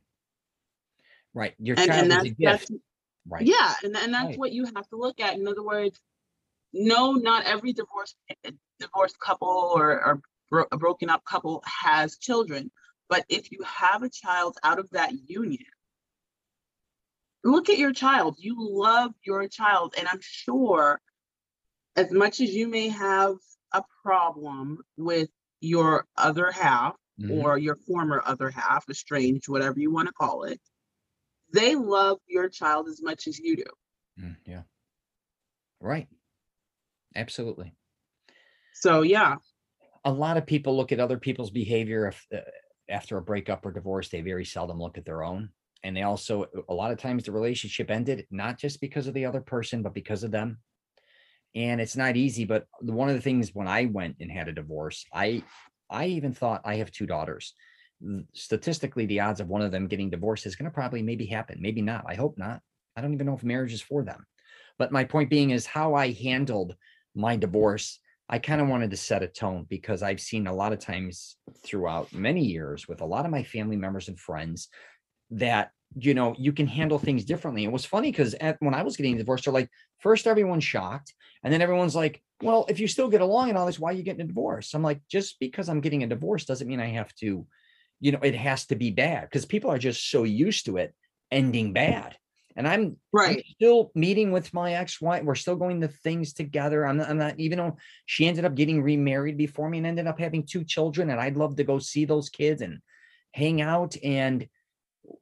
Right. 1.34 1.54
Your 1.58 1.76
And, 1.78 1.88
child 1.88 2.04
and 2.04 2.12
is 2.12 2.18
that's, 2.18 2.26
a 2.26 2.30
gift. 2.30 2.72
Right. 3.28 3.48
yeah, 3.48 3.74
and, 3.84 3.96
and 3.98 4.14
that's 4.14 4.28
Right. 4.28 4.38
what 4.38 4.52
you 4.52 4.66
have 4.66 4.88
to 4.90 4.98
look 4.98 5.20
at. 5.20 5.36
In 5.36 5.48
other 5.48 5.64
words, 5.64 6.00
no, 6.74 7.14
not 7.14 7.46
every 7.46 7.74
divorce 7.74 8.16
divorced 8.80 9.20
couple 9.20 9.48
or, 9.48 9.92
or 9.92 10.22
bro- 10.50 10.68
a 10.72 10.78
broken 10.78 11.10
up 11.10 11.24
couple 11.26 11.64
has 11.66 12.18
children. 12.18 12.72
But 13.10 13.26
if 13.30 13.52
you 13.52 13.60
have 13.64 14.04
a 14.04 14.10
child 14.10 14.58
out 14.64 14.80
of 14.80 14.90
that 14.92 15.14
union, 15.30 15.66
look 17.44 17.70
at 17.70 17.78
your 17.78 17.94
child. 17.94 18.38
You 18.40 18.56
love 18.58 19.14
your 19.24 19.48
child. 19.48 19.94
And 19.98 20.08
I'm 20.08 20.22
sure 20.22 21.00
as 21.96 22.12
much 22.12 22.42
as 22.42 22.54
you 22.54 22.68
may 22.68 22.90
have 22.90 23.36
a 23.74 23.84
problem 24.04 24.80
with 24.98 25.30
your 25.62 26.08
other 26.18 26.52
half 26.52 26.96
Mhm. 27.20 27.32
or 27.32 27.58
your 27.58 27.76
former 27.76 28.22
other 28.26 28.50
half, 28.50 28.90
estranged, 28.90 29.48
whatever 29.48 29.80
you 29.80 29.92
want 29.92 30.08
to 30.08 30.14
call 30.14 30.44
it, 30.44 30.62
they 31.54 31.76
love 31.76 32.20
your 32.28 32.50
child 32.50 32.90
as 32.90 33.02
much 33.02 33.28
as 33.28 33.40
you 33.40 33.56
do. 33.56 33.66
Mm, 34.20 34.38
yeah. 34.46 34.64
Right. 35.80 36.10
Absolutely. 37.16 37.74
So, 38.74 39.04
yeah, 39.04 39.38
a 40.06 40.12
lot 40.12 40.38
of 40.38 40.46
people 40.46 40.78
look 40.78 40.92
at 40.92 41.00
other 41.00 41.18
people's 41.18 41.50
behavior 41.50 42.08
if, 42.08 42.26
uh, 42.34 42.42
after 42.88 43.18
a 43.18 43.22
breakup 43.22 43.66
or 43.66 43.72
divorce. 43.72 44.10
They 44.10 44.22
very 44.22 44.46
seldom 44.46 44.80
look 44.80 44.98
at 44.98 45.06
their 45.06 45.24
own. 45.24 45.50
And 45.84 45.98
they 45.98 46.04
also, 46.04 46.46
a 46.70 46.74
lot 46.74 46.92
of 46.92 47.00
times, 47.00 47.24
the 47.24 47.32
relationship 47.32 47.92
ended 47.92 48.26
not 48.32 48.58
just 48.58 48.80
because 48.80 49.08
of 49.08 49.14
the 49.14 49.26
other 49.26 49.42
person, 49.42 49.82
but 49.82 49.94
because 49.94 50.24
of 50.24 50.32
them. 50.32 50.60
And 51.56 51.82
it's 51.82 51.96
not 51.96 52.16
easy. 52.16 52.46
But 52.46 52.68
one 52.82 53.10
of 53.10 53.16
the 53.16 53.22
things 53.22 53.54
when 53.54 53.68
I 53.68 53.86
went 53.86 54.18
and 54.20 54.32
had 54.32 54.48
a 54.48 54.54
divorce, 54.54 55.06
I, 55.14 55.44
I 55.90 56.08
even 56.08 56.34
thought 56.34 56.62
I 56.66 56.76
have 56.76 56.92
two 56.92 57.06
daughters. 57.06 57.54
Statistically, 58.34 59.06
the 59.06 59.22
odds 59.22 59.40
of 59.40 59.48
one 59.48 59.62
of 59.62 59.72
them 59.72 59.88
getting 59.88 60.10
divorced 60.10 60.46
is 60.46 60.56
going 60.56 60.70
to 60.70 60.74
probably 60.74 61.02
maybe 61.02 61.26
happen. 61.26 61.60
Maybe 61.62 61.82
not. 61.82 62.06
I 62.08 62.16
hope 62.16 62.38
not. 62.38 62.62
I 62.96 63.02
don't 63.02 63.14
even 63.14 63.26
know 63.26 63.36
if 63.36 63.44
marriage 63.44 63.74
is 63.74 63.82
for 63.82 64.04
them. 64.04 64.26
But 64.78 64.92
my 64.92 65.04
point 65.04 65.30
being 65.30 65.52
is 65.52 65.66
how 65.66 65.94
I 65.94 66.12
handled 66.12 66.76
my 67.16 67.38
divorce 67.38 68.00
I 68.28 68.40
kind 68.40 68.60
of 68.60 68.68
wanted 68.68 68.90
to 68.92 68.98
set 68.98 69.24
a 69.24 69.28
tone 69.28 69.66
because 69.70 70.02
I've 70.02 70.20
seen 70.20 70.48
a 70.48 70.54
lot 70.54 70.74
of 70.74 70.80
times 70.80 71.38
throughout 71.64 72.12
many 72.14 72.44
years 72.44 72.88
with 72.88 73.02
a 73.02 73.06
lot 73.06 73.26
of 73.26 73.32
my 73.32 73.44
family 73.44 73.76
members 73.76 74.08
and 74.08 74.20
friends 74.20 74.70
that 75.32 75.72
you 75.98 76.14
know 76.14 76.36
you 76.38 76.52
can 76.52 76.68
handle 76.68 76.98
things 76.98 77.24
differently. 77.24 77.64
It 77.64 77.72
was 77.72 77.86
funny 77.86 78.12
because 78.12 78.36
when 78.60 78.74
I 78.74 78.84
was 78.84 78.98
getting 78.98 79.18
divorced, 79.18 79.46
they're 79.46 79.54
like, 79.54 79.70
first 80.00 80.28
everyone's 80.28 80.64
shocked, 80.64 81.14
and 81.44 81.54
then 81.54 81.62
everyone's 81.62 81.96
like, 81.96 82.22
well, 82.42 82.66
if 82.68 82.80
you 82.80 82.88
still 82.88 83.08
get 83.08 83.22
along 83.22 83.50
and 83.50 83.58
all 83.58 83.66
this, 83.66 83.80
why 83.80 83.92
are 83.92 83.96
you 83.96 84.04
getting 84.04 84.22
a 84.22 84.28
divorce? 84.28 84.74
I'm 84.74 84.84
like, 84.84 85.02
just 85.10 85.40
because 85.40 85.70
I'm 85.70 85.82
getting 85.82 86.04
a 86.04 86.08
divorce 86.08 86.46
doesn't 86.46 86.68
mean 86.68 86.80
I 86.80 86.88
have 86.88 87.14
to, 87.16 87.46
you 88.02 88.12
know, 88.12 88.20
it 88.24 88.36
has 88.36 88.66
to 88.68 88.76
be 88.76 88.92
bad 88.92 89.22
because 89.22 89.46
people 89.46 89.72
are 89.72 89.78
just 89.78 90.10
so 90.10 90.24
used 90.24 90.66
to 90.66 90.78
it 90.78 90.94
ending 91.32 91.74
bad. 91.74 92.18
And 92.56 92.68
I'm 92.68 92.98
I'm 93.18 93.42
still 93.56 93.92
meeting 93.96 94.32
with 94.32 94.54
my 94.54 94.76
ex-wife. 94.76 95.24
We're 95.24 95.36
still 95.36 95.58
going 95.58 95.82
to 95.82 95.88
things 95.88 96.34
together. 96.34 96.86
I'm 96.86 96.98
not, 96.98 97.10
I'm 97.10 97.18
not, 97.18 97.40
even 97.40 97.58
though 97.58 97.78
she 98.06 98.28
ended 98.28 98.46
up 98.46 98.56
getting 98.56 98.82
remarried 98.82 99.38
before 99.38 99.70
me 99.70 99.80
and 99.80 99.88
ended 99.88 100.08
up 100.08 100.20
having 100.20 100.46
two 100.46 100.64
children, 100.64 101.10
and 101.10 101.20
I'd 101.20 101.38
love 101.38 101.58
to 101.58 101.64
go 101.64 101.80
see 101.80 102.06
those 102.06 102.30
kids 102.30 102.62
and 102.62 102.80
hang 103.32 103.62
out. 103.62 103.96
And 104.04 104.48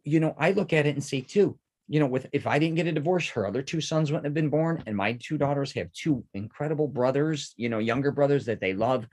you 0.03 0.19
know, 0.19 0.35
I 0.37 0.51
look 0.51 0.73
at 0.73 0.85
it 0.85 0.95
and 0.95 1.03
say 1.03 1.21
too, 1.21 1.57
you 1.87 1.99
know, 1.99 2.05
with 2.05 2.27
if 2.31 2.47
I 2.47 2.59
didn't 2.59 2.75
get 2.75 2.87
a 2.87 2.91
divorce, 2.91 3.27
her 3.29 3.45
other 3.45 3.61
two 3.61 3.81
sons 3.81 4.11
wouldn't 4.11 4.25
have 4.25 4.33
been 4.33 4.49
born, 4.49 4.83
and 4.85 4.95
my 4.95 5.13
two 5.13 5.37
daughters 5.37 5.73
have 5.73 5.91
two 5.91 6.23
incredible 6.33 6.87
brothers, 6.87 7.53
you 7.57 7.69
know, 7.69 7.79
younger 7.79 8.11
brothers 8.11 8.45
that 8.45 8.61
they 8.61 8.73
love. 8.73 9.07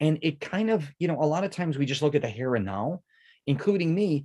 And 0.00 0.18
it 0.22 0.40
kind 0.40 0.70
of, 0.70 0.90
you 0.98 1.08
know, 1.08 1.22
a 1.22 1.26
lot 1.26 1.44
of 1.44 1.50
times 1.50 1.76
we 1.76 1.84
just 1.84 2.02
look 2.02 2.14
at 2.14 2.22
the 2.22 2.28
here 2.28 2.56
and 2.56 2.64
now, 2.64 3.02
including 3.46 3.94
me, 3.94 4.24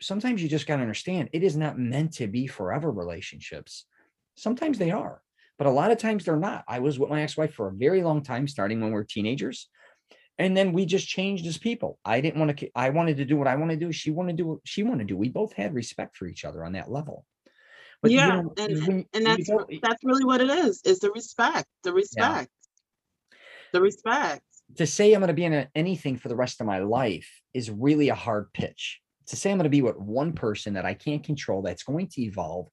sometimes 0.00 0.42
you 0.42 0.48
just 0.48 0.66
got 0.66 0.76
to 0.76 0.82
understand 0.82 1.30
it 1.32 1.42
is 1.42 1.56
not 1.56 1.78
meant 1.78 2.14
to 2.14 2.26
be 2.26 2.46
forever 2.46 2.90
relationships. 2.90 3.86
Sometimes 4.36 4.78
they 4.78 4.90
are, 4.90 5.22
but 5.58 5.66
a 5.66 5.70
lot 5.70 5.90
of 5.90 5.98
times 5.98 6.24
they're 6.24 6.36
not. 6.36 6.64
I 6.68 6.80
was 6.80 6.98
with 6.98 7.10
my 7.10 7.22
ex 7.22 7.36
wife 7.36 7.54
for 7.54 7.68
a 7.68 7.74
very 7.74 8.02
long 8.02 8.22
time, 8.22 8.46
starting 8.46 8.80
when 8.80 8.90
we 8.90 8.94
were 8.94 9.04
teenagers. 9.04 9.68
And 10.38 10.54
then 10.54 10.74
we 10.74 10.84
just 10.84 11.08
changed 11.08 11.46
as 11.46 11.56
people. 11.56 11.98
I 12.04 12.20
didn't 12.20 12.38
want 12.38 12.58
to, 12.58 12.70
I 12.74 12.90
wanted 12.90 13.16
to 13.16 13.24
do 13.24 13.38
what 13.38 13.46
I 13.46 13.56
want 13.56 13.70
to 13.70 13.76
do. 13.76 13.90
She 13.90 14.10
wanted 14.10 14.36
to 14.36 14.42
do 14.42 14.48
what 14.48 14.58
she 14.64 14.82
wanted 14.82 15.08
to 15.08 15.14
do. 15.14 15.16
We 15.16 15.30
both 15.30 15.54
had 15.54 15.72
respect 15.72 16.14
for 16.14 16.26
each 16.26 16.44
other 16.44 16.62
on 16.62 16.72
that 16.72 16.90
level. 16.90 17.24
But 18.02 18.10
you 18.10 18.18
yeah, 18.18 18.42
know, 18.42 18.52
and 18.58 18.86
when 18.86 19.06
and 19.14 19.24
that's 19.24 19.48
that's 19.82 20.04
really 20.04 20.26
what 20.26 20.42
it 20.42 20.50
is. 20.50 20.82
Is 20.84 20.98
the 20.98 21.10
respect, 21.10 21.66
the 21.82 21.94
respect, 21.94 22.50
the 23.72 23.80
respect. 23.80 24.42
to 24.76 24.86
say 24.86 25.14
I'm 25.14 25.20
going 25.20 25.28
to 25.28 25.34
be 25.34 25.46
in 25.46 25.54
a, 25.54 25.68
anything 25.74 26.18
for 26.18 26.28
the 26.28 26.36
rest 26.36 26.60
of 26.60 26.66
my 26.66 26.80
life 26.80 27.28
is 27.54 27.70
really 27.70 28.10
a 28.10 28.14
hard 28.14 28.52
pitch. 28.52 29.00
To 29.28 29.36
say 29.36 29.50
I'm 29.50 29.58
going 29.58 29.64
to 29.64 29.70
be 29.70 29.82
with 29.82 29.96
one 29.96 30.32
person 30.32 30.74
that 30.74 30.86
I 30.86 30.94
can't 30.94 31.24
control, 31.24 31.62
that's 31.62 31.82
going 31.82 32.08
to 32.08 32.22
evolve 32.22 32.68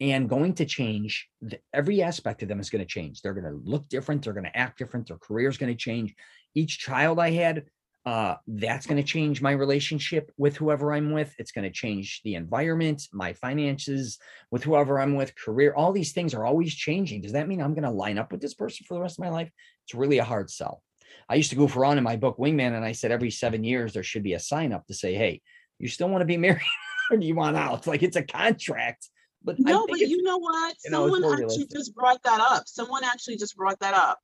and 0.00 0.28
going 0.28 0.54
to 0.54 0.64
change, 0.64 1.28
every 1.74 2.02
aspect 2.02 2.42
of 2.42 2.48
them 2.48 2.60
is 2.60 2.70
going 2.70 2.84
to 2.84 2.88
change. 2.88 3.20
They're 3.20 3.34
going 3.34 3.52
to 3.52 3.60
look 3.64 3.88
different. 3.88 4.22
They're 4.22 4.32
going 4.32 4.44
to 4.44 4.56
act 4.56 4.78
different. 4.78 5.08
Their 5.08 5.18
career 5.18 5.48
is 5.48 5.58
going 5.58 5.72
to 5.72 5.78
change. 5.78 6.14
Each 6.54 6.78
child 6.78 7.18
I 7.18 7.30
had, 7.30 7.64
uh, 8.06 8.36
that's 8.46 8.86
going 8.86 8.96
to 8.96 9.02
change 9.02 9.42
my 9.42 9.50
relationship 9.50 10.30
with 10.38 10.56
whoever 10.56 10.92
I'm 10.92 11.10
with. 11.10 11.34
It's 11.38 11.50
going 11.50 11.64
to 11.64 11.70
change 11.70 12.20
the 12.24 12.36
environment, 12.36 13.02
my 13.12 13.32
finances 13.32 14.18
with 14.50 14.62
whoever 14.62 15.00
I'm 15.00 15.14
with, 15.14 15.34
career. 15.36 15.74
All 15.74 15.92
these 15.92 16.12
things 16.12 16.32
are 16.32 16.46
always 16.46 16.74
changing. 16.74 17.22
Does 17.22 17.32
that 17.32 17.48
mean 17.48 17.60
I'm 17.60 17.74
going 17.74 17.82
to 17.82 17.90
line 17.90 18.18
up 18.18 18.30
with 18.30 18.40
this 18.40 18.54
person 18.54 18.86
for 18.86 18.94
the 18.94 19.00
rest 19.00 19.18
of 19.18 19.24
my 19.24 19.30
life? 19.30 19.50
It's 19.84 19.94
really 19.94 20.18
a 20.18 20.24
hard 20.24 20.48
sell. 20.48 20.82
I 21.28 21.34
used 21.34 21.50
to 21.50 21.56
goof 21.56 21.76
around 21.76 21.98
in 21.98 22.04
my 22.04 22.16
book 22.16 22.38
Wingman, 22.38 22.76
and 22.76 22.84
I 22.84 22.92
said 22.92 23.10
every 23.10 23.30
seven 23.30 23.64
years 23.64 23.92
there 23.92 24.02
should 24.02 24.22
be 24.22 24.34
a 24.34 24.40
sign 24.40 24.72
up 24.72 24.86
to 24.86 24.94
say, 24.94 25.14
"Hey, 25.14 25.42
you 25.78 25.88
still 25.88 26.08
want 26.08 26.22
to 26.22 26.26
be 26.26 26.36
married, 26.46 26.62
or 27.10 27.16
do 27.16 27.26
you 27.26 27.34
want 27.34 27.56
out?" 27.56 27.86
Like 27.86 28.02
it's 28.02 28.16
a 28.16 28.22
contract. 28.22 29.08
But 29.42 29.58
No, 29.60 29.86
but 29.86 30.00
you 30.00 30.22
know 30.22 30.38
what? 30.38 30.76
you 30.84 30.90
know, 30.90 31.04
Someone 31.08 31.22
actually 31.24 31.46
realistic. 31.46 31.70
just 31.70 31.94
brought 31.94 32.22
that 32.24 32.40
up. 32.40 32.64
Someone 32.66 33.04
actually 33.04 33.36
just 33.36 33.56
brought 33.56 33.78
that 33.80 33.94
up. 33.94 34.18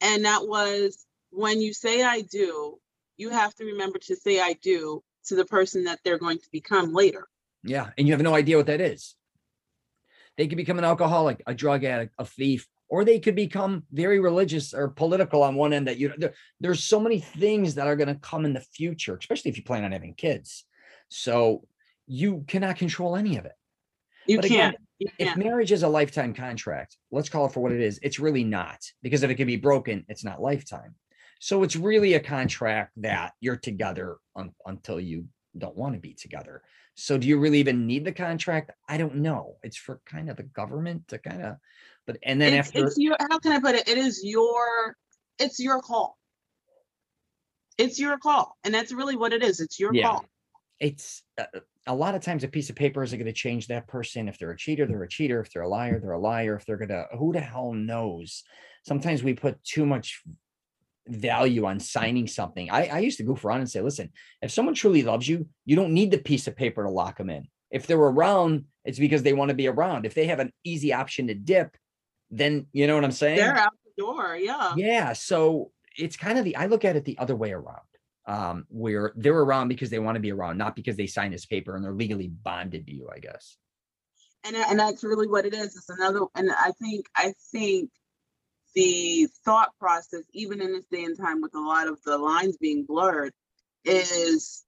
And 0.00 0.24
that 0.26 0.46
was 0.46 1.06
when 1.30 1.60
you 1.60 1.72
say 1.72 2.02
I 2.02 2.20
do, 2.20 2.78
you 3.16 3.30
have 3.30 3.54
to 3.56 3.64
remember 3.64 3.98
to 3.98 4.16
say 4.16 4.40
I 4.40 4.52
do 4.62 5.02
to 5.26 5.34
the 5.36 5.44
person 5.46 5.84
that 5.84 6.00
they're 6.04 6.18
going 6.18 6.38
to 6.38 6.48
become 6.52 6.92
later. 6.92 7.26
yeah, 7.64 7.90
and 7.96 8.06
you 8.06 8.12
have 8.12 8.22
no 8.22 8.34
idea 8.34 8.56
what 8.58 8.66
that 8.66 8.80
is. 8.80 9.14
They 10.36 10.46
could 10.46 10.56
become 10.56 10.78
an 10.78 10.84
alcoholic, 10.84 11.42
a 11.46 11.54
drug 11.54 11.82
addict, 11.84 12.14
a 12.18 12.24
thief, 12.24 12.68
or 12.88 13.04
they 13.04 13.18
could 13.18 13.34
become 13.34 13.82
very 13.90 14.20
religious 14.20 14.72
or 14.72 14.88
political 14.88 15.42
on 15.42 15.56
one 15.56 15.72
end. 15.72 15.88
That 15.88 15.98
you 15.98 16.12
there, 16.16 16.34
there's 16.60 16.84
so 16.84 17.00
many 17.00 17.18
things 17.20 17.74
that 17.74 17.86
are 17.88 17.96
going 17.96 18.08
to 18.08 18.14
come 18.14 18.44
in 18.44 18.52
the 18.52 18.60
future, 18.60 19.16
especially 19.20 19.50
if 19.50 19.56
you 19.56 19.64
plan 19.64 19.84
on 19.84 19.92
having 19.92 20.14
kids. 20.14 20.64
So 21.08 21.66
you 22.06 22.44
cannot 22.46 22.76
control 22.76 23.16
any 23.16 23.36
of 23.36 23.44
it. 23.44 23.52
You 24.26 24.40
But 24.40 24.48
can't. 24.48 24.76
You 24.98 25.08
if 25.18 25.28
can't. 25.28 25.38
marriage 25.38 25.72
is 25.72 25.82
a 25.84 25.88
lifetime 25.88 26.34
contract, 26.34 26.96
let's 27.10 27.28
call 27.28 27.46
it 27.46 27.52
for 27.52 27.60
what 27.60 27.72
it 27.72 27.80
is. 27.80 28.00
It's 28.02 28.18
really 28.18 28.44
not 28.44 28.80
because 29.02 29.22
if 29.22 29.30
it 29.30 29.36
can 29.36 29.46
be 29.46 29.56
broken, 29.56 30.04
it's 30.08 30.24
not 30.24 30.42
lifetime. 30.42 30.94
So 31.40 31.62
it's 31.62 31.76
really 31.76 32.14
a 32.14 32.20
contract 32.20 32.92
that 32.96 33.32
you're 33.40 33.56
together 33.56 34.16
un- 34.34 34.54
until 34.66 34.98
you 34.98 35.26
don't 35.56 35.76
want 35.76 35.94
to 35.94 36.00
be 36.00 36.14
together. 36.14 36.62
So 36.94 37.16
do 37.16 37.28
you 37.28 37.38
really 37.38 37.60
even 37.60 37.86
need 37.86 38.04
the 38.04 38.12
contract? 38.12 38.72
I 38.88 38.96
don't 38.96 39.16
know. 39.16 39.56
It's 39.62 39.76
for 39.76 40.00
kind 40.04 40.28
of 40.28 40.36
the 40.36 40.42
government 40.42 41.06
to 41.08 41.18
kind 41.18 41.42
of, 41.42 41.56
but 42.06 42.16
and 42.24 42.40
then 42.40 42.54
it's, 42.54 42.68
after 42.68 42.86
it's 42.86 42.98
your 42.98 43.16
how 43.30 43.38
can 43.38 43.52
I 43.52 43.60
put 43.60 43.76
it? 43.76 43.86
It 43.88 43.98
is 43.98 44.20
your 44.24 44.96
it's 45.38 45.60
your 45.60 45.80
call. 45.80 46.18
It's 47.78 48.00
your 48.00 48.18
call. 48.18 48.56
And 48.64 48.74
that's 48.74 48.92
really 48.92 49.14
what 49.14 49.32
it 49.32 49.44
is. 49.44 49.60
It's 49.60 49.78
your 49.78 49.94
Yeah. 49.94 50.08
call. 50.08 50.24
It's 50.80 51.22
uh, 51.38 51.44
a 51.86 51.94
lot 51.94 52.14
of 52.14 52.22
times 52.22 52.44
a 52.44 52.48
piece 52.48 52.70
of 52.70 52.76
paper 52.76 53.02
isn't 53.02 53.18
going 53.18 53.26
to 53.26 53.32
change 53.32 53.66
that 53.66 53.88
person. 53.88 54.28
If 54.28 54.38
they're 54.38 54.50
a 54.50 54.56
cheater, 54.56 54.86
they're 54.86 55.02
a 55.02 55.08
cheater. 55.08 55.40
If 55.40 55.52
they're 55.52 55.62
a 55.62 55.68
liar, 55.68 55.98
they're 56.00 56.12
a 56.12 56.20
liar. 56.20 56.56
If 56.56 56.66
they're 56.66 56.76
going 56.76 56.90
to, 56.90 57.06
who 57.18 57.32
the 57.32 57.40
hell 57.40 57.72
knows? 57.72 58.44
Sometimes 58.86 59.22
we 59.22 59.34
put 59.34 59.62
too 59.64 59.86
much 59.86 60.22
value 61.08 61.64
on 61.64 61.80
signing 61.80 62.26
something. 62.26 62.70
I, 62.70 62.86
I 62.86 62.98
used 62.98 63.18
to 63.18 63.24
goof 63.24 63.44
around 63.44 63.60
and 63.60 63.70
say, 63.70 63.80
listen, 63.80 64.10
if 64.42 64.50
someone 64.50 64.74
truly 64.74 65.02
loves 65.02 65.28
you, 65.28 65.48
you 65.64 65.76
don't 65.76 65.94
need 65.94 66.10
the 66.10 66.18
piece 66.18 66.46
of 66.46 66.56
paper 66.56 66.84
to 66.84 66.90
lock 66.90 67.18
them 67.18 67.30
in. 67.30 67.48
If 67.70 67.86
they're 67.86 67.98
around, 67.98 68.64
it's 68.84 68.98
because 68.98 69.22
they 69.22 69.32
want 69.32 69.50
to 69.50 69.54
be 69.54 69.68
around. 69.68 70.06
If 70.06 70.14
they 70.14 70.26
have 70.26 70.38
an 70.38 70.52
easy 70.64 70.92
option 70.92 71.26
to 71.26 71.34
dip, 71.34 71.76
then 72.30 72.66
you 72.72 72.86
know 72.86 72.94
what 72.94 73.04
I'm 73.04 73.12
saying? 73.12 73.38
They're 73.38 73.56
out 73.56 73.72
the 73.84 74.02
door. 74.02 74.36
Yeah. 74.36 74.74
Yeah. 74.76 75.12
So 75.14 75.72
it's 75.96 76.16
kind 76.16 76.38
of 76.38 76.44
the 76.44 76.56
I 76.56 76.66
look 76.66 76.84
at 76.84 76.96
it 76.96 77.04
the 77.04 77.18
other 77.18 77.36
way 77.36 77.52
around. 77.52 77.82
Um, 78.28 78.66
where 78.68 79.12
they're 79.16 79.38
around 79.38 79.68
because 79.68 79.88
they 79.88 79.98
want 79.98 80.16
to 80.16 80.20
be 80.20 80.32
around, 80.32 80.58
not 80.58 80.76
because 80.76 80.96
they 80.98 81.06
signed 81.06 81.32
this 81.32 81.46
paper 81.46 81.74
and 81.74 81.82
they're 81.82 81.92
legally 81.92 82.28
bonded 82.28 82.86
to 82.86 82.92
you, 82.92 83.08
I 83.10 83.20
guess. 83.20 83.56
and 84.44 84.54
and 84.54 84.78
that's 84.78 85.02
really 85.02 85.26
what 85.26 85.46
it 85.46 85.54
is 85.54 85.74
it's 85.74 85.88
another 85.88 86.20
and 86.36 86.50
i 86.52 86.70
think 86.80 87.06
i 87.16 87.32
think 87.50 87.90
the 88.74 89.26
thought 89.44 89.70
process 89.80 90.22
even 90.32 90.60
in 90.60 90.72
this 90.72 90.84
day 90.92 91.04
and 91.04 91.16
time 91.18 91.40
with 91.40 91.54
a 91.54 91.60
lot 91.60 91.88
of 91.88 91.98
the 92.04 92.16
lines 92.18 92.56
being 92.58 92.84
blurred 92.84 93.32
is 93.84 94.64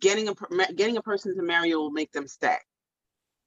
getting 0.00 0.28
a 0.28 0.34
getting 0.74 0.96
a 0.96 1.02
person 1.02 1.36
to 1.36 1.42
marry 1.42 1.68
you 1.70 1.78
will 1.78 1.90
make 1.90 2.12
them 2.12 2.26
stay. 2.26 2.56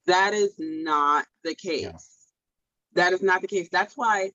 That 0.07 0.33
is 0.33 0.53
not 0.57 1.25
the 1.43 1.55
case. 1.55 2.09
That 2.93 3.13
is 3.13 3.21
not 3.21 3.41
the 3.41 3.47
case. 3.47 3.69
That's 3.71 3.95
why 3.95 4.31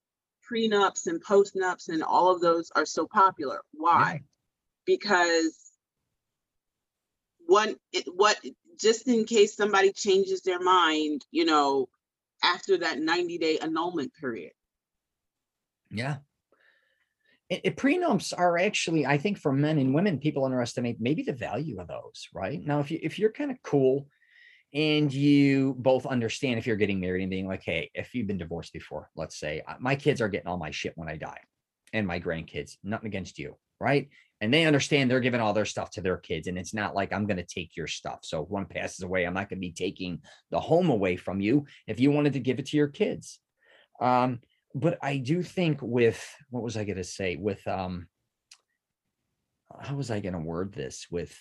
prenups 0.51 1.07
and 1.07 1.23
postnups 1.25 1.89
and 1.89 2.03
all 2.03 2.31
of 2.35 2.41
those 2.41 2.71
are 2.75 2.87
so 2.87 3.07
popular. 3.07 3.61
Why 3.73 4.21
because 4.89 5.55
one 7.47 7.77
it, 7.93 8.05
what 8.17 8.41
just 8.81 9.07
in 9.07 9.25
case 9.25 9.55
somebody 9.55 9.93
changes 9.93 10.41
their 10.43 10.61
mind 10.61 11.25
you 11.31 11.45
know 11.45 11.89
after 12.43 12.79
that 12.79 12.99
90 12.99 13.39
day 13.39 13.59
annulment 13.59 14.13
period 14.21 14.53
Yeah. 15.91 16.17
It, 17.49 17.61
it- 17.65 17.77
prenups 17.77 18.35
are 18.37 18.59
actually, 18.59 19.07
I 19.07 19.17
think, 19.19 19.39
for 19.39 19.53
men 19.53 19.79
and 19.79 19.95
women, 19.95 20.19
people 20.19 20.45
underestimate 20.45 21.01
maybe 21.01 21.23
the 21.23 21.33
value 21.33 21.81
of 21.81 21.89
those. 21.89 22.29
Right 22.35 22.61
now, 22.63 22.81
if 22.81 22.91
you 22.91 22.99
if 23.03 23.19
you're 23.19 23.33
kind 23.33 23.51
of 23.51 23.57
cool 23.63 24.07
and 24.75 25.13
you 25.13 25.75
both 25.79 26.05
understand 26.05 26.59
if 26.59 26.67
you're 26.67 26.77
getting 26.77 27.01
married 27.01 27.23
and 27.23 27.31
being 27.31 27.49
like, 27.49 27.63
hey, 27.65 27.91
if 27.95 28.15
you've 28.15 28.27
been 28.27 28.37
divorced 28.37 28.75
before, 28.75 29.09
let's 29.17 29.39
say 29.41 29.63
uh, 29.67 29.77
my 29.81 29.97
kids 29.97 30.21
are 30.21 30.29
getting 30.29 30.47
all 30.47 30.59
my 30.59 30.71
shit 30.71 30.93
when 30.97 31.09
I 31.09 31.17
die, 31.17 31.41
and 31.95 32.07
my 32.07 32.21
grandkids, 32.21 32.77
nothing 32.85 33.07
against 33.07 33.39
you, 33.39 33.57
right? 33.81 34.11
And 34.41 34.55
they 34.55 34.67
understand 34.67 35.11
they're 35.11 35.19
giving 35.19 35.41
all 35.41 35.53
their 35.53 35.65
stuff 35.65 35.91
to 35.93 36.01
their 36.01 36.17
kids, 36.17 36.47
and 36.47 36.57
it's 36.57 36.73
not 36.73 36.95
like 36.95 37.13
I'm 37.13 37.27
going 37.27 37.39
to 37.39 37.43
take 37.43 37.77
your 37.77 37.89
stuff. 37.89 38.21
So 38.23 38.45
if 38.45 38.49
one 38.49 38.67
passes 38.67 39.03
away, 39.03 39.25
I'm 39.25 39.35
not 39.35 39.49
going 39.49 39.59
to 39.59 39.67
be 39.67 39.73
taking 39.73 40.21
the 40.51 40.61
home 40.61 40.91
away 40.91 41.17
from 41.17 41.41
you. 41.41 41.67
If 41.89 41.99
you 41.99 42.13
wanted 42.13 42.35
to 42.35 42.41
give 42.41 42.61
it 42.61 42.67
to 42.67 42.77
your 42.77 42.89
kids, 42.89 43.41
um, 44.01 44.41
but 44.75 44.99
I 45.03 45.17
do 45.17 45.43
think 45.43 45.81
with 45.83 46.25
what 46.51 46.63
was 46.63 46.77
I 46.77 46.85
going 46.85 46.99
to 46.99 47.05
say 47.05 47.37
with 47.37 47.67
um 47.67 48.07
how 49.81 49.97
was 49.97 50.11
I 50.11 50.21
going 50.21 50.35
to 50.35 50.39
word 50.39 50.73
this 50.73 51.07
with 51.11 51.37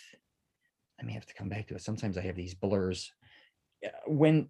I 1.00 1.04
may 1.04 1.14
have 1.14 1.26
to 1.28 1.34
come 1.34 1.50
back 1.50 1.68
to 1.68 1.76
it. 1.76 1.82
Sometimes 1.82 2.18
I 2.18 2.22
have 2.22 2.36
these 2.36 2.56
blurs. 2.56 3.12
When 4.08 4.50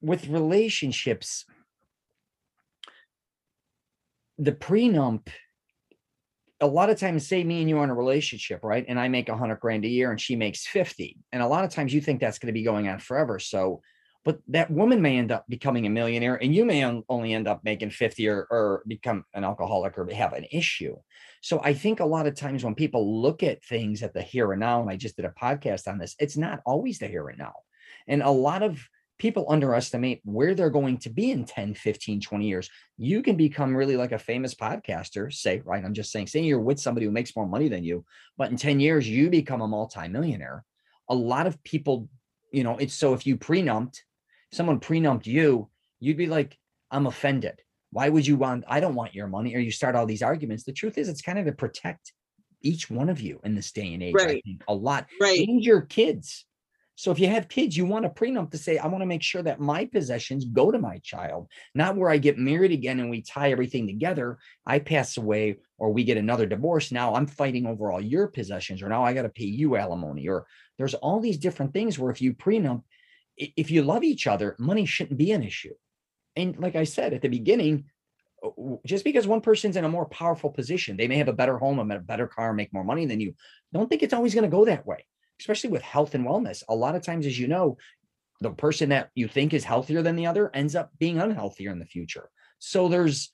with 0.00 0.26
relationships 0.26 1.44
the 4.38 4.52
prenup 4.52 5.28
a 6.60 6.66
lot 6.66 6.90
of 6.90 6.98
times 6.98 7.26
say 7.26 7.42
me 7.42 7.60
and 7.60 7.68
you 7.68 7.78
are 7.78 7.84
in 7.84 7.90
a 7.90 7.94
relationship 7.94 8.60
right 8.62 8.84
and 8.88 8.98
i 8.98 9.08
make 9.08 9.28
a 9.28 9.36
hundred 9.36 9.60
grand 9.60 9.84
a 9.84 9.88
year 9.88 10.10
and 10.10 10.20
she 10.20 10.36
makes 10.36 10.66
50 10.66 11.18
and 11.32 11.42
a 11.42 11.46
lot 11.46 11.64
of 11.64 11.70
times 11.70 11.92
you 11.92 12.00
think 12.00 12.20
that's 12.20 12.38
going 12.38 12.48
to 12.48 12.58
be 12.58 12.62
going 12.62 12.88
on 12.88 12.98
forever 12.98 13.38
so 13.38 13.80
but 14.24 14.38
that 14.48 14.70
woman 14.70 15.00
may 15.00 15.16
end 15.16 15.32
up 15.32 15.46
becoming 15.48 15.86
a 15.86 15.90
millionaire 15.90 16.36
and 16.36 16.54
you 16.54 16.64
may 16.64 16.84
only 17.08 17.32
end 17.32 17.48
up 17.48 17.64
making 17.64 17.90
50 17.90 18.28
or, 18.28 18.46
or 18.50 18.82
become 18.86 19.24
an 19.32 19.44
alcoholic 19.44 19.96
or 19.96 20.06
have 20.12 20.34
an 20.34 20.44
issue. 20.52 20.94
So 21.40 21.60
i 21.64 21.72
think 21.72 22.00
a 22.00 22.04
lot 22.04 22.26
of 22.26 22.34
times 22.34 22.62
when 22.62 22.74
people 22.74 23.22
look 23.22 23.42
at 23.42 23.64
things 23.64 24.02
at 24.02 24.12
the 24.12 24.22
here 24.22 24.52
and 24.52 24.60
now 24.60 24.82
and 24.82 24.90
i 24.90 24.96
just 24.96 25.16
did 25.16 25.24
a 25.24 25.30
podcast 25.30 25.88
on 25.88 25.98
this 25.98 26.14
it's 26.18 26.36
not 26.36 26.60
always 26.66 26.98
the 26.98 27.06
here 27.06 27.28
and 27.28 27.38
now 27.38 27.54
and 28.06 28.22
a 28.22 28.30
lot 28.30 28.62
of 28.62 28.78
people 29.20 29.46
underestimate 29.48 30.20
where 30.24 30.54
they're 30.54 30.70
going 30.70 30.98
to 30.98 31.10
be 31.10 31.30
in 31.30 31.44
10 31.44 31.74
15 31.74 32.20
20 32.20 32.48
years 32.48 32.68
you 32.96 33.22
can 33.22 33.36
become 33.36 33.76
really 33.76 33.96
like 33.96 34.12
a 34.12 34.18
famous 34.18 34.54
podcaster 34.54 35.32
say 35.32 35.62
right 35.64 35.84
i'm 35.84 35.94
just 35.94 36.10
saying 36.10 36.26
say 36.26 36.40
you're 36.40 36.58
with 36.58 36.80
somebody 36.80 37.06
who 37.06 37.12
makes 37.12 37.36
more 37.36 37.46
money 37.46 37.68
than 37.68 37.84
you 37.84 38.04
but 38.36 38.50
in 38.50 38.56
10 38.56 38.80
years 38.80 39.08
you 39.08 39.30
become 39.30 39.60
a 39.60 39.68
multimillionaire 39.68 40.64
a 41.08 41.14
lot 41.14 41.46
of 41.46 41.62
people 41.62 42.08
you 42.52 42.64
know 42.64 42.76
it's 42.78 42.94
so 42.94 43.14
if 43.14 43.26
you 43.26 43.36
prenupped 43.36 43.98
someone 44.52 44.80
prenupped 44.80 45.26
you, 45.26 45.68
you'd 46.00 46.16
be 46.16 46.26
like, 46.26 46.58
I'm 46.90 47.06
offended. 47.06 47.62
Why 47.92 48.08
would 48.08 48.26
you 48.26 48.36
want, 48.36 48.64
I 48.68 48.80
don't 48.80 48.94
want 48.94 49.14
your 49.14 49.26
money, 49.26 49.54
or 49.54 49.58
you 49.58 49.70
start 49.70 49.94
all 49.94 50.06
these 50.06 50.22
arguments. 50.22 50.64
The 50.64 50.72
truth 50.72 50.98
is, 50.98 51.08
it's 51.08 51.22
kind 51.22 51.38
of 51.38 51.46
to 51.46 51.52
protect 51.52 52.12
each 52.62 52.90
one 52.90 53.08
of 53.08 53.20
you 53.20 53.40
in 53.44 53.54
this 53.54 53.72
day 53.72 53.94
and 53.94 54.02
age, 54.02 54.16
I 54.20 54.24
Right. 54.24 54.44
think, 54.44 54.64
a 54.68 54.74
lot. 54.74 55.06
Right. 55.20 55.46
And 55.48 55.62
your 55.62 55.82
kids. 55.82 56.46
So 57.00 57.10
if 57.10 57.18
you 57.18 57.28
have 57.28 57.48
kids, 57.48 57.78
you 57.78 57.86
want 57.86 58.04
a 58.04 58.10
prenup 58.10 58.50
to 58.50 58.58
say, 58.58 58.76
I 58.76 58.86
want 58.86 59.00
to 59.00 59.06
make 59.06 59.22
sure 59.22 59.40
that 59.40 59.58
my 59.58 59.86
possessions 59.86 60.44
go 60.44 60.70
to 60.70 60.78
my 60.78 60.98
child, 60.98 61.48
not 61.74 61.96
where 61.96 62.10
I 62.10 62.18
get 62.18 62.36
married 62.36 62.72
again 62.72 63.00
and 63.00 63.08
we 63.08 63.22
tie 63.22 63.52
everything 63.52 63.86
together. 63.86 64.36
I 64.66 64.80
pass 64.80 65.16
away 65.16 65.56
or 65.78 65.94
we 65.94 66.04
get 66.04 66.18
another 66.18 66.44
divorce. 66.44 66.92
Now 66.92 67.14
I'm 67.14 67.26
fighting 67.26 67.64
over 67.64 67.90
all 67.90 68.02
your 68.02 68.26
possessions, 68.26 68.82
or 68.82 68.90
now 68.90 69.02
I 69.02 69.14
got 69.14 69.22
to 69.22 69.30
pay 69.30 69.46
you 69.46 69.76
alimony, 69.76 70.28
or 70.28 70.44
there's 70.76 70.92
all 70.92 71.20
these 71.20 71.38
different 71.38 71.72
things 71.72 71.98
where 71.98 72.10
if 72.10 72.20
you 72.20 72.34
prenup, 72.34 72.82
if 73.38 73.70
you 73.70 73.82
love 73.82 74.04
each 74.04 74.26
other, 74.26 74.54
money 74.58 74.84
shouldn't 74.84 75.16
be 75.16 75.32
an 75.32 75.42
issue. 75.42 75.72
And 76.36 76.58
like 76.58 76.76
I 76.76 76.84
said 76.84 77.14
at 77.14 77.22
the 77.22 77.28
beginning, 77.28 77.86
just 78.84 79.04
because 79.04 79.26
one 79.26 79.40
person's 79.40 79.78
in 79.78 79.86
a 79.86 79.88
more 79.88 80.04
powerful 80.04 80.50
position, 80.50 80.98
they 80.98 81.08
may 81.08 81.16
have 81.16 81.28
a 81.28 81.32
better 81.32 81.56
home, 81.56 81.78
a 81.78 81.98
better 81.98 82.26
car, 82.26 82.52
make 82.52 82.74
more 82.74 82.84
money 82.84 83.06
than 83.06 83.20
you. 83.20 83.34
Don't 83.72 83.88
think 83.88 84.02
it's 84.02 84.12
always 84.12 84.34
going 84.34 84.44
to 84.44 84.54
go 84.54 84.66
that 84.66 84.84
way, 84.84 85.06
especially 85.40 85.70
with 85.70 85.82
health 85.82 86.14
and 86.14 86.26
wellness. 86.26 86.62
A 86.68 86.74
lot 86.74 86.94
of 86.94 87.02
times, 87.02 87.26
as 87.26 87.38
you 87.38 87.48
know, 87.48 87.76
the 88.40 88.50
person 88.50 88.90
that 88.90 89.10
you 89.14 89.26
think 89.26 89.52
is 89.52 89.64
healthier 89.64 90.02
than 90.02 90.16
the 90.16 90.26
other 90.26 90.50
ends 90.54 90.76
up 90.76 90.90
being 90.98 91.16
unhealthier 91.16 91.72
in 91.72 91.78
the 91.78 91.84
future. 91.86 92.30
So 92.58 92.88
there's, 92.88 93.32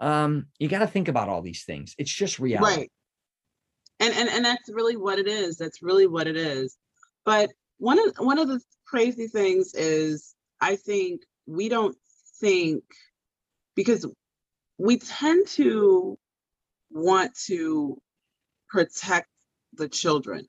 um, 0.00 0.46
you 0.58 0.68
got 0.68 0.78
to 0.78 0.86
think 0.86 1.08
about 1.08 1.28
all 1.28 1.42
these 1.42 1.64
things. 1.64 1.94
It's 1.98 2.12
just 2.12 2.38
reality. 2.38 2.80
Right. 2.80 2.92
And 4.00 4.14
and 4.14 4.30
and 4.30 4.44
that's 4.44 4.70
really 4.72 4.96
what 4.96 5.18
it 5.18 5.28
is. 5.28 5.58
That's 5.58 5.82
really 5.82 6.06
what 6.06 6.26
it 6.26 6.36
is. 6.36 6.78
But 7.26 7.50
one 7.76 7.98
of 7.98 8.14
one 8.16 8.38
of 8.38 8.48
the 8.48 8.60
crazy 8.86 9.26
things 9.26 9.74
is 9.74 10.34
I 10.58 10.76
think 10.76 11.20
we 11.46 11.68
don't 11.68 11.94
think 12.40 12.82
because 13.74 14.06
we 14.78 14.98
tend 14.98 15.46
to 15.48 16.18
want 16.90 17.34
to 17.46 17.98
protect 18.70 19.28
the 19.74 19.88
children, 19.88 20.46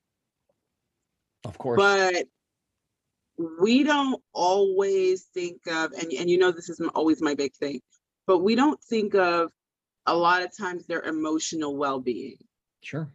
Of 1.43 1.57
course. 1.57 1.77
but 1.77 2.25
we 3.59 3.83
don't 3.83 4.21
always 4.33 5.23
think 5.33 5.65
of 5.67 5.93
and 5.93 6.11
and 6.11 6.29
you 6.29 6.37
know 6.37 6.51
this 6.51 6.69
is 6.69 6.79
always 6.93 7.21
my 7.21 7.33
big 7.35 7.53
thing, 7.55 7.81
but 8.27 8.39
we 8.39 8.55
don't 8.55 8.79
think 8.81 9.15
of 9.15 9.51
a 10.05 10.15
lot 10.15 10.43
of 10.43 10.55
times 10.55 10.85
their 10.85 11.01
emotional 11.01 11.75
well-being. 11.77 12.37
sure. 12.81 13.11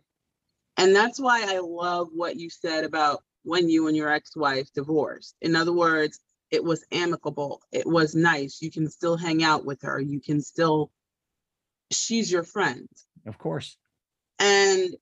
And 0.76 0.94
that's 0.94 1.18
why 1.18 1.42
I 1.48 1.58
love 1.58 2.08
what 2.12 2.36
you 2.36 2.50
said 2.50 2.84
about 2.84 3.22
when 3.44 3.68
you 3.68 3.86
and 3.88 3.96
your 3.96 4.12
ex-wife 4.12 4.72
divorced. 4.74 5.34
In 5.40 5.56
other 5.56 5.72
words, 5.72 6.20
it 6.50 6.62
was 6.62 6.84
amicable. 6.92 7.62
It 7.72 7.86
was 7.86 8.14
nice. 8.14 8.60
You 8.60 8.70
can 8.70 8.90
still 8.90 9.16
hang 9.16 9.42
out 9.42 9.64
with 9.64 9.82
her. 9.82 9.98
You 9.98 10.20
can 10.20 10.40
still, 10.42 10.90
she's 11.90 12.30
your 12.30 12.42
friend. 12.42 12.88
Of 13.26 13.38
course. 13.38 13.76
And 14.38 14.94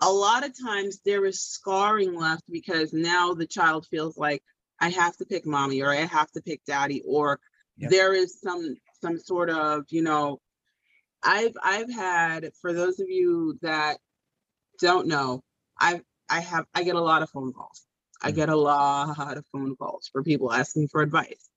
a 0.00 0.10
lot 0.10 0.44
of 0.44 0.52
times 0.58 1.00
there 1.04 1.24
is 1.24 1.40
scarring 1.40 2.14
left 2.14 2.44
because 2.50 2.92
now 2.92 3.34
the 3.34 3.46
child 3.46 3.86
feels 3.86 4.16
like 4.16 4.42
I 4.80 4.90
have 4.90 5.16
to 5.18 5.26
pick 5.26 5.46
mommy 5.46 5.82
or 5.82 5.90
I 5.90 5.96
have 5.96 6.30
to 6.32 6.42
pick 6.42 6.64
daddy 6.66 7.02
or 7.06 7.40
Yep. 7.78 7.90
there 7.90 8.14
is 8.14 8.40
some 8.40 8.76
some 9.00 9.18
sort 9.18 9.50
of, 9.50 9.84
you 9.90 10.02
know, 10.02 10.40
I've 11.22 11.56
I've 11.62 11.90
had 11.90 12.52
for 12.60 12.72
those 12.72 13.00
of 13.00 13.08
you 13.08 13.58
that 13.62 13.98
don't 14.80 15.06
know, 15.08 15.42
I've 15.78 16.02
I 16.28 16.40
have 16.40 16.66
I 16.74 16.82
get 16.84 16.96
a 16.96 17.00
lot 17.00 17.22
of 17.22 17.30
phone 17.30 17.52
calls. 17.52 17.86
I 18.22 18.30
Mhm. 18.30 18.36
get 18.36 18.48
a 18.48 18.56
lot 18.56 19.36
of 19.36 19.46
phone 19.52 19.76
calls 19.76 20.08
for 20.12 20.22
people 20.22 20.52
asking 20.52 20.88
for 20.88 21.02
advice. 21.02 21.48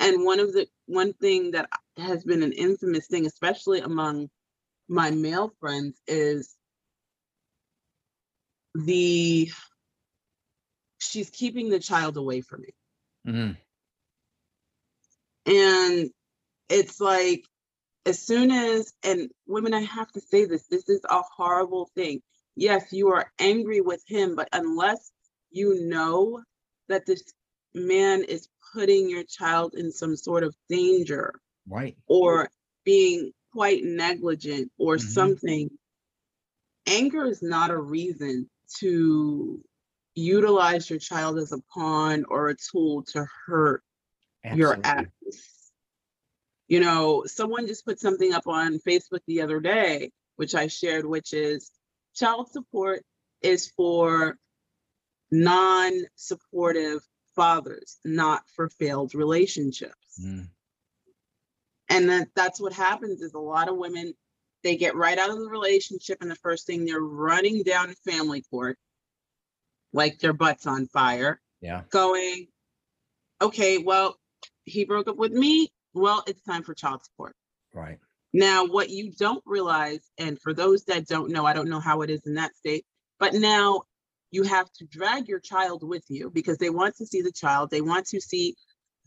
And 0.00 0.24
one 0.24 0.40
of 0.40 0.52
the 0.52 0.68
one 0.86 1.12
thing 1.14 1.52
that 1.52 1.68
has 1.96 2.24
been 2.24 2.42
an 2.42 2.52
infamous 2.52 3.06
thing, 3.06 3.26
especially 3.26 3.80
among 3.80 4.30
my 4.88 5.10
male 5.10 5.52
friends, 5.60 6.00
is 6.06 6.56
the 8.74 9.50
she's 10.98 11.30
keeping 11.30 11.68
the 11.68 11.80
child 11.80 12.16
away 12.16 12.40
from 12.40 12.62
me. 12.62 12.74
Mhm. 13.26 13.56
And 15.46 16.10
it's 16.68 17.00
like, 17.00 17.44
as 18.06 18.20
soon 18.22 18.50
as, 18.50 18.92
and 19.04 19.30
women, 19.46 19.74
I 19.74 19.80
have 19.82 20.10
to 20.12 20.20
say 20.20 20.44
this, 20.44 20.66
this 20.68 20.88
is 20.88 21.00
a 21.08 21.22
horrible 21.36 21.86
thing. 21.94 22.22
Yes, 22.56 22.92
you 22.92 23.08
are 23.10 23.32
angry 23.38 23.80
with 23.80 24.02
him, 24.06 24.34
but 24.36 24.48
unless 24.52 25.12
you 25.50 25.86
know 25.88 26.42
that 26.88 27.06
this 27.06 27.22
man 27.74 28.24
is 28.24 28.48
putting 28.72 29.08
your 29.08 29.24
child 29.24 29.74
in 29.74 29.90
some 29.92 30.16
sort 30.16 30.42
of 30.44 30.54
danger 30.68 31.34
Right. 31.68 31.96
or 32.06 32.50
being 32.84 33.32
quite 33.52 33.84
negligent 33.84 34.72
or 34.78 34.96
Mhm. 34.96 35.00
something, 35.00 35.78
anger 36.86 37.24
is 37.26 37.42
not 37.42 37.70
a 37.70 37.78
reason 37.78 38.50
to 38.80 39.60
utilize 40.14 40.90
your 40.90 40.98
child 40.98 41.38
as 41.38 41.52
a 41.52 41.58
pawn 41.72 42.24
or 42.28 42.48
a 42.48 42.56
tool 42.56 43.02
to 43.02 43.26
hurt 43.46 43.82
your 44.54 44.78
Absolutely. 44.82 45.08
acts. 45.24 45.72
You 46.68 46.80
know, 46.80 47.24
someone 47.26 47.66
just 47.66 47.84
put 47.84 48.00
something 48.00 48.32
up 48.32 48.46
on 48.46 48.78
Facebook 48.86 49.20
the 49.26 49.42
other 49.42 49.60
day, 49.60 50.10
which 50.36 50.54
I 50.54 50.68
shared, 50.68 51.04
which 51.04 51.32
is 51.32 51.70
child 52.14 52.50
support 52.50 53.02
is 53.42 53.68
for 53.68 54.36
non-supportive 55.30 57.00
fathers, 57.34 57.98
not 58.04 58.42
for 58.54 58.68
failed 58.68 59.14
relationships. 59.14 60.20
Mm. 60.22 60.48
And 61.88 62.08
that 62.08 62.28
that's 62.34 62.60
what 62.60 62.72
happens 62.72 63.20
is 63.20 63.34
a 63.34 63.38
lot 63.38 63.68
of 63.68 63.76
women 63.76 64.14
they 64.62 64.76
get 64.76 64.94
right 64.96 65.18
out 65.18 65.30
of 65.30 65.38
the 65.38 65.48
relationship 65.48 66.18
and 66.20 66.30
the 66.30 66.36
first 66.36 66.66
thing 66.66 66.84
they're 66.84 67.00
running 67.00 67.62
down 67.62 67.88
to 67.88 67.94
family 68.10 68.42
court 68.50 68.78
like 69.92 70.18
their 70.18 70.32
butts 70.32 70.66
on 70.66 70.86
fire 70.86 71.40
Yeah. 71.60 71.82
going, 71.90 72.46
okay, 73.40 73.78
well, 73.78 74.16
he 74.64 74.84
broke 74.84 75.08
up 75.08 75.16
with 75.16 75.32
me. 75.32 75.70
Well, 75.94 76.22
it's 76.26 76.42
time 76.42 76.62
for 76.62 76.74
child 76.74 77.04
support. 77.04 77.34
Right. 77.74 77.98
Now, 78.32 78.64
what 78.66 78.88
you 78.88 79.12
don't 79.12 79.42
realize, 79.44 80.00
and 80.16 80.40
for 80.40 80.54
those 80.54 80.84
that 80.84 81.06
don't 81.06 81.30
know, 81.30 81.44
I 81.44 81.52
don't 81.52 81.68
know 81.68 81.80
how 81.80 82.00
it 82.02 82.08
is 82.10 82.26
in 82.26 82.34
that 82.34 82.56
state, 82.56 82.86
but 83.18 83.34
now 83.34 83.82
you 84.30 84.44
have 84.44 84.72
to 84.74 84.86
drag 84.86 85.28
your 85.28 85.40
child 85.40 85.86
with 85.86 86.04
you 86.08 86.30
because 86.30 86.56
they 86.56 86.70
want 86.70 86.96
to 86.96 87.06
see 87.06 87.20
the 87.20 87.32
child. 87.32 87.70
They 87.70 87.82
want 87.82 88.06
to 88.08 88.20
see 88.20 88.56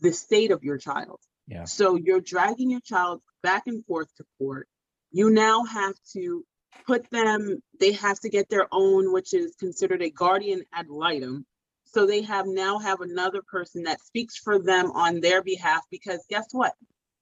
the 0.00 0.12
state 0.12 0.52
of 0.52 0.62
your 0.62 0.78
child. 0.78 1.18
Yeah. 1.48 1.64
So 1.64 1.96
you're 1.96 2.20
dragging 2.20 2.70
your 2.70 2.80
child 2.80 3.20
back 3.42 3.64
and 3.66 3.84
forth 3.86 4.08
to 4.18 4.24
court. 4.38 4.68
You 5.12 5.30
now 5.30 5.64
have 5.64 5.94
to 6.12 6.44
put 6.86 7.08
them, 7.10 7.62
they 7.80 7.92
have 7.92 8.20
to 8.20 8.28
get 8.28 8.48
their 8.48 8.68
own, 8.72 9.12
which 9.12 9.34
is 9.34 9.54
considered 9.56 10.02
a 10.02 10.10
guardian 10.10 10.62
ad 10.72 10.88
litem. 10.88 11.46
So 11.84 12.06
they 12.06 12.22
have 12.22 12.46
now 12.46 12.78
have 12.78 13.00
another 13.00 13.42
person 13.46 13.84
that 13.84 14.00
speaks 14.00 14.36
for 14.36 14.58
them 14.58 14.90
on 14.92 15.20
their 15.20 15.42
behalf 15.42 15.82
because 15.90 16.24
guess 16.28 16.46
what? 16.52 16.74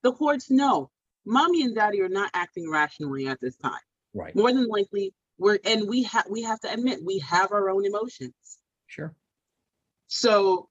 The 0.03 0.12
courts 0.12 0.51
know 0.51 0.90
mommy 1.25 1.62
and 1.62 1.75
daddy 1.75 2.01
are 2.03 2.09
not 2.09 2.31
acting 2.35 2.70
rationally 2.70 3.27
at 3.27 3.40
this 3.40 3.57
time. 3.57 3.73
Right. 4.14 4.35
More 4.35 4.53
than 4.53 4.68
likely, 4.68 5.12
we're 5.38 5.59
and 5.64 5.88
we 5.88 6.05
have 6.05 6.27
we 6.31 6.42
have 6.42 6.61
to 6.61 6.73
admit 6.73 7.05
we 7.05 7.18
have 7.20 7.53
our 7.53 7.70
own 7.70 7.85
emotions. 7.85 8.35
Sure. 8.87 9.14
So 10.07 10.68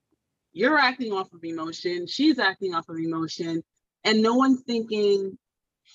you're 0.53 0.77
acting 0.77 1.11
off 1.11 1.33
of 1.33 1.43
emotion, 1.43 2.07
she's 2.07 2.39
acting 2.39 2.73
off 2.73 2.87
of 2.89 2.97
emotion, 2.97 3.63
and 4.03 4.21
no 4.21 4.35
one's 4.35 4.61
thinking, 4.61 5.37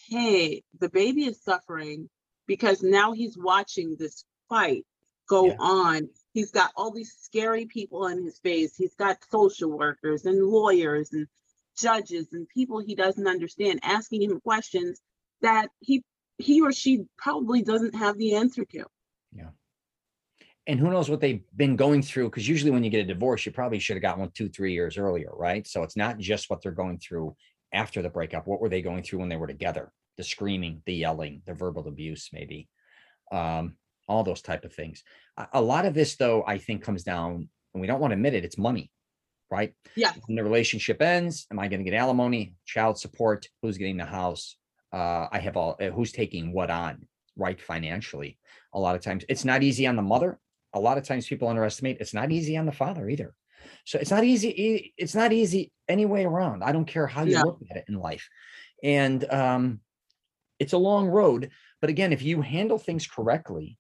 hey, 0.09 0.63
the 0.79 0.89
baby 0.89 1.25
is 1.25 1.43
suffering 1.43 2.09
because 2.47 2.83
now 2.83 3.13
he's 3.13 3.37
watching 3.37 3.97
this 3.99 4.25
fight 4.49 4.85
go 5.29 5.47
Yeah. 5.47 5.57
on. 5.59 6.09
He's 6.33 6.51
got 6.51 6.73
all 6.77 6.91
these 6.91 7.13
scary 7.21 7.67
people 7.67 8.07
in 8.07 8.25
his 8.25 8.39
face. 8.39 8.75
He's 8.77 8.95
got 8.95 9.23
social 9.31 9.71
workers 9.77 10.25
and 10.25 10.43
lawyers 10.43 11.13
and 11.13 11.27
judges 11.77 12.33
and 12.33 12.49
people 12.49 12.81
he 12.81 12.95
doesn't 12.95 13.29
understand 13.29 13.81
asking 13.83 14.23
him 14.23 14.41
questions 14.41 15.01
that 15.43 15.69
he 15.81 16.03
he 16.39 16.61
or 16.61 16.73
she 16.73 17.05
probably 17.17 17.63
doesn't 17.63 17.95
have 17.95 18.17
the 18.17 18.35
answer 18.37 18.65
to. 18.65 18.85
Yeah. 19.33 19.51
And 20.67 20.79
who 20.79 20.91
knows 20.91 21.09
what 21.11 21.21
they've 21.21 21.43
been 21.57 21.77
going 21.77 22.03
through? 22.03 22.31
Because 22.31 22.49
usually 22.49 22.71
when 22.71 22.85
you 22.85 22.91
get 22.91 23.01
a 23.01 23.05
divorce, 23.05 23.45
you 23.47 23.53
probably 23.53 23.79
should 23.79 23.97
have 23.97 24.03
got 24.03 24.19
one 24.19 24.31
two, 24.31 24.49
three 24.49 24.73
years 24.73 24.99
earlier, 24.99 25.31
right? 25.35 25.67
So 25.67 25.83
it's 25.83 25.97
not 25.97 26.19
just 26.19 26.51
what 26.51 26.63
they're 26.63 26.73
going 26.73 26.99
through 26.99 27.35
after 27.73 28.03
the 28.03 28.11
breakup. 28.11 28.47
What 28.47 28.61
were 28.61 28.69
they 28.69 28.83
going 28.83 29.03
through 29.03 29.21
when 29.21 29.29
they 29.29 29.37
were 29.37 29.47
together? 29.47 29.93
The 30.17 30.25
screaming, 30.25 30.83
the 30.87 30.95
yelling, 30.95 31.43
the 31.47 31.55
verbal 31.55 31.87
abuse, 31.89 32.31
maybe. 32.33 32.69
Um, 33.31 33.77
all 34.09 34.25
those 34.25 34.43
type 34.43 34.65
of 34.65 34.73
things. 34.73 35.03
A, 35.37 35.49
a 35.55 35.63
lot 35.63 35.87
of 35.87 35.95
this, 35.95 36.17
though, 36.17 36.45
I 36.47 36.59
think 36.59 36.83
comes 36.83 37.05
down, 37.05 37.49
and 37.75 37.81
we 37.81 37.87
don't 37.87 38.01
want 38.01 38.13
to 38.13 38.17
admit 38.17 38.35
it, 38.35 38.45
it's 38.45 38.59
money, 38.59 38.91
right? 39.51 39.75
Yeah. 39.95 40.13
When 40.27 40.37
the 40.37 40.43
relationship 40.43 41.03
ends, 41.03 41.47
am 41.51 41.59
I 41.59 41.69
going 41.69 41.85
to 41.85 41.91
get 41.91 41.97
alimony, 41.97 42.55
child 42.65 42.99
support? 42.99 43.47
Who's 43.63 43.79
getting 43.79 43.99
the 43.99 44.07
house? 44.07 44.57
Uh, 44.93 45.27
I 45.31 45.39
have 45.41 45.57
all 45.57 45.77
uh, 45.81 45.91
who's 45.91 46.13
taking 46.13 46.53
what 46.53 46.71
on, 46.71 47.07
right? 47.37 47.61
Financially. 47.61 48.39
A 48.73 48.81
lot 48.81 48.97
of 48.97 49.03
times 49.03 49.25
it's 49.29 49.45
not 49.45 49.63
easy 49.63 49.87
on 49.87 49.97
the 49.97 50.03
mother. 50.03 50.39
A 50.73 50.81
lot 50.81 50.99
of 50.99 51.05
times 51.05 51.27
people 51.27 51.49
underestimate 51.49 51.99
it's 52.01 52.15
not 52.15 52.33
easy 52.33 52.57
on 52.57 52.67
the 52.67 52.73
father 52.73 53.09
either. 53.09 53.35
So 53.85 53.99
it's 53.99 54.11
not 54.11 54.25
easy. 54.25 54.93
It's 54.97 55.15
not 55.15 55.33
easy 55.33 55.73
any 55.89 56.07
way 56.07 56.25
around. 56.25 56.63
I 56.63 56.73
don't 56.73 56.85
care 56.85 57.07
how 57.07 57.25
you 57.25 57.35
No. 57.35 57.45
look 57.45 57.61
at 57.71 57.77
it 57.77 57.85
in 57.89 57.95
life. 57.95 58.29
And 58.83 59.25
um, 59.33 59.81
it's 60.59 60.73
a 60.73 60.79
long 60.79 61.09
road. 61.09 61.51
But 61.81 61.91
again, 61.91 62.13
if 62.13 62.23
you 62.23 62.43
handle 62.43 62.79
things 62.79 63.07
correctly, 63.07 63.79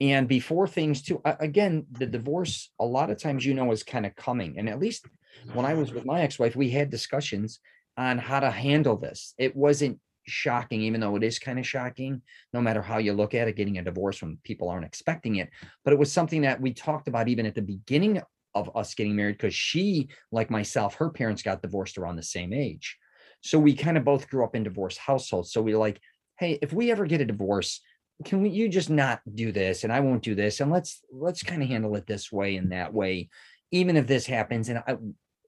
and 0.00 0.26
before 0.26 0.66
things 0.66 1.02
too, 1.02 1.20
again, 1.24 1.86
the 1.92 2.06
divorce, 2.06 2.70
a 2.78 2.84
lot 2.84 3.10
of 3.10 3.18
times 3.20 3.44
you 3.44 3.52
know 3.52 3.70
is 3.70 3.82
kind 3.82 4.06
of 4.06 4.16
coming. 4.16 4.58
And 4.58 4.68
at 4.68 4.78
least 4.78 5.06
when 5.52 5.66
I 5.66 5.74
was 5.74 5.92
with 5.92 6.06
my 6.06 6.22
ex-wife, 6.22 6.56
we 6.56 6.70
had 6.70 6.90
discussions 6.90 7.60
on 7.98 8.16
how 8.16 8.40
to 8.40 8.50
handle 8.50 8.96
this. 8.96 9.34
It 9.36 9.54
wasn't 9.54 10.00
shocking, 10.26 10.80
even 10.82 11.00
though 11.00 11.16
it 11.16 11.22
is 11.22 11.38
kind 11.38 11.58
of 11.58 11.66
shocking, 11.66 12.22
no 12.54 12.62
matter 12.62 12.80
how 12.80 12.96
you 12.98 13.12
look 13.12 13.34
at 13.34 13.48
it, 13.48 13.56
getting 13.56 13.78
a 13.78 13.82
divorce 13.82 14.22
when 14.22 14.38
people 14.42 14.70
aren't 14.70 14.86
expecting 14.86 15.36
it. 15.36 15.50
But 15.84 15.92
it 15.92 15.98
was 15.98 16.10
something 16.10 16.42
that 16.42 16.60
we 16.60 16.72
talked 16.72 17.08
about 17.08 17.28
even 17.28 17.44
at 17.44 17.54
the 17.54 17.62
beginning 17.62 18.22
of 18.54 18.74
us 18.76 18.94
getting 18.94 19.16
married, 19.16 19.38
because 19.38 19.54
she, 19.54 20.08
like 20.32 20.50
myself, 20.50 20.94
her 20.96 21.10
parents 21.10 21.42
got 21.42 21.62
divorced 21.62 21.98
around 21.98 22.16
the 22.16 22.22
same 22.22 22.52
age. 22.52 22.96
So 23.42 23.58
we 23.58 23.74
kind 23.74 23.96
of 23.96 24.04
both 24.04 24.28
grew 24.28 24.44
up 24.44 24.54
in 24.54 24.64
divorced 24.64 24.98
households. 24.98 25.52
So 25.52 25.62
we 25.62 25.74
like, 25.74 26.00
hey, 26.38 26.58
if 26.60 26.72
we 26.72 26.90
ever 26.90 27.06
get 27.06 27.20
a 27.20 27.24
divorce, 27.24 27.80
can 28.24 28.42
we 28.42 28.50
you 28.50 28.68
just 28.68 28.90
not 28.90 29.20
do 29.34 29.50
this 29.50 29.84
and 29.84 29.92
I 29.92 30.00
won't 30.00 30.22
do 30.22 30.34
this 30.34 30.60
and 30.60 30.70
let's 30.70 31.00
let's 31.10 31.42
kind 31.42 31.62
of 31.62 31.68
handle 31.68 31.96
it 31.96 32.06
this 32.06 32.30
way 32.30 32.56
and 32.56 32.72
that 32.72 32.92
way, 32.92 33.30
even 33.70 33.96
if 33.96 34.06
this 34.06 34.26
happens. 34.26 34.68
And 34.68 34.82
I, 34.86 34.96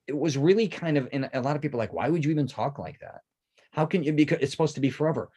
it 0.07 0.17
was 0.17 0.38
really 0.38 0.69
kind 0.69 0.97
of 0.97 1.09
and 1.12 1.29
a 1.35 1.41
lot 1.43 1.57
of 1.57 1.62
people 1.62 1.79
like, 1.79 1.93
why 1.93 2.09
would 2.09 2.25
you 2.25 2.31
even 2.31 2.47
talk 2.47 2.79
like 2.79 2.99
that? 3.01 3.21
How 3.73 3.85
can 3.85 4.03
you 4.03 4.12
because 4.12 4.38
it's 4.41 4.53
supposed 4.53 4.77
to 4.77 4.81
be 4.81 4.91
forever? 4.91 5.31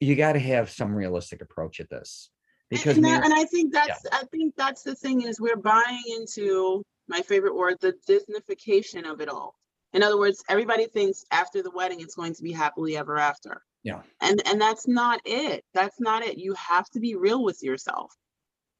You 0.00 0.16
got 0.16 0.32
to 0.32 0.38
have 0.38 0.70
some 0.70 0.94
realistic 0.94 1.42
approach 1.42 1.80
at 1.80 1.90
this 1.90 2.30
because 2.70 2.96
and, 2.96 3.04
that- 3.04 3.24
and 3.24 3.34
I 3.34 3.44
think 3.44 3.74
that's 3.74 4.02
I 4.10 4.24
think 4.30 4.54
that's 4.56 4.82
the 4.82 4.94
thing 4.94 5.22
is 5.22 5.38
we're 5.38 5.56
buying 5.56 6.02
into 6.16 6.82
my 7.10 7.20
favorite 7.22 7.56
word, 7.56 7.76
the 7.80 7.94
Disneyfication 8.08 9.10
of 9.10 9.20
it 9.20 9.28
all. 9.28 9.56
In 9.92 10.04
other 10.04 10.16
words, 10.16 10.44
everybody 10.48 10.86
thinks 10.86 11.24
after 11.32 11.62
the 11.62 11.72
wedding 11.72 12.00
it's 12.00 12.14
going 12.14 12.34
to 12.34 12.42
be 12.42 12.52
happily 12.52 12.96
ever 12.96 13.18
after. 13.18 13.62
Yeah. 13.82 14.02
And 14.20 14.40
and 14.46 14.60
that's 14.60 14.86
not 14.86 15.20
it. 15.24 15.64
That's 15.74 16.00
not 16.00 16.22
it. 16.22 16.38
You 16.38 16.54
have 16.54 16.88
to 16.90 17.00
be 17.00 17.16
real 17.16 17.42
with 17.42 17.62
yourself. 17.62 18.14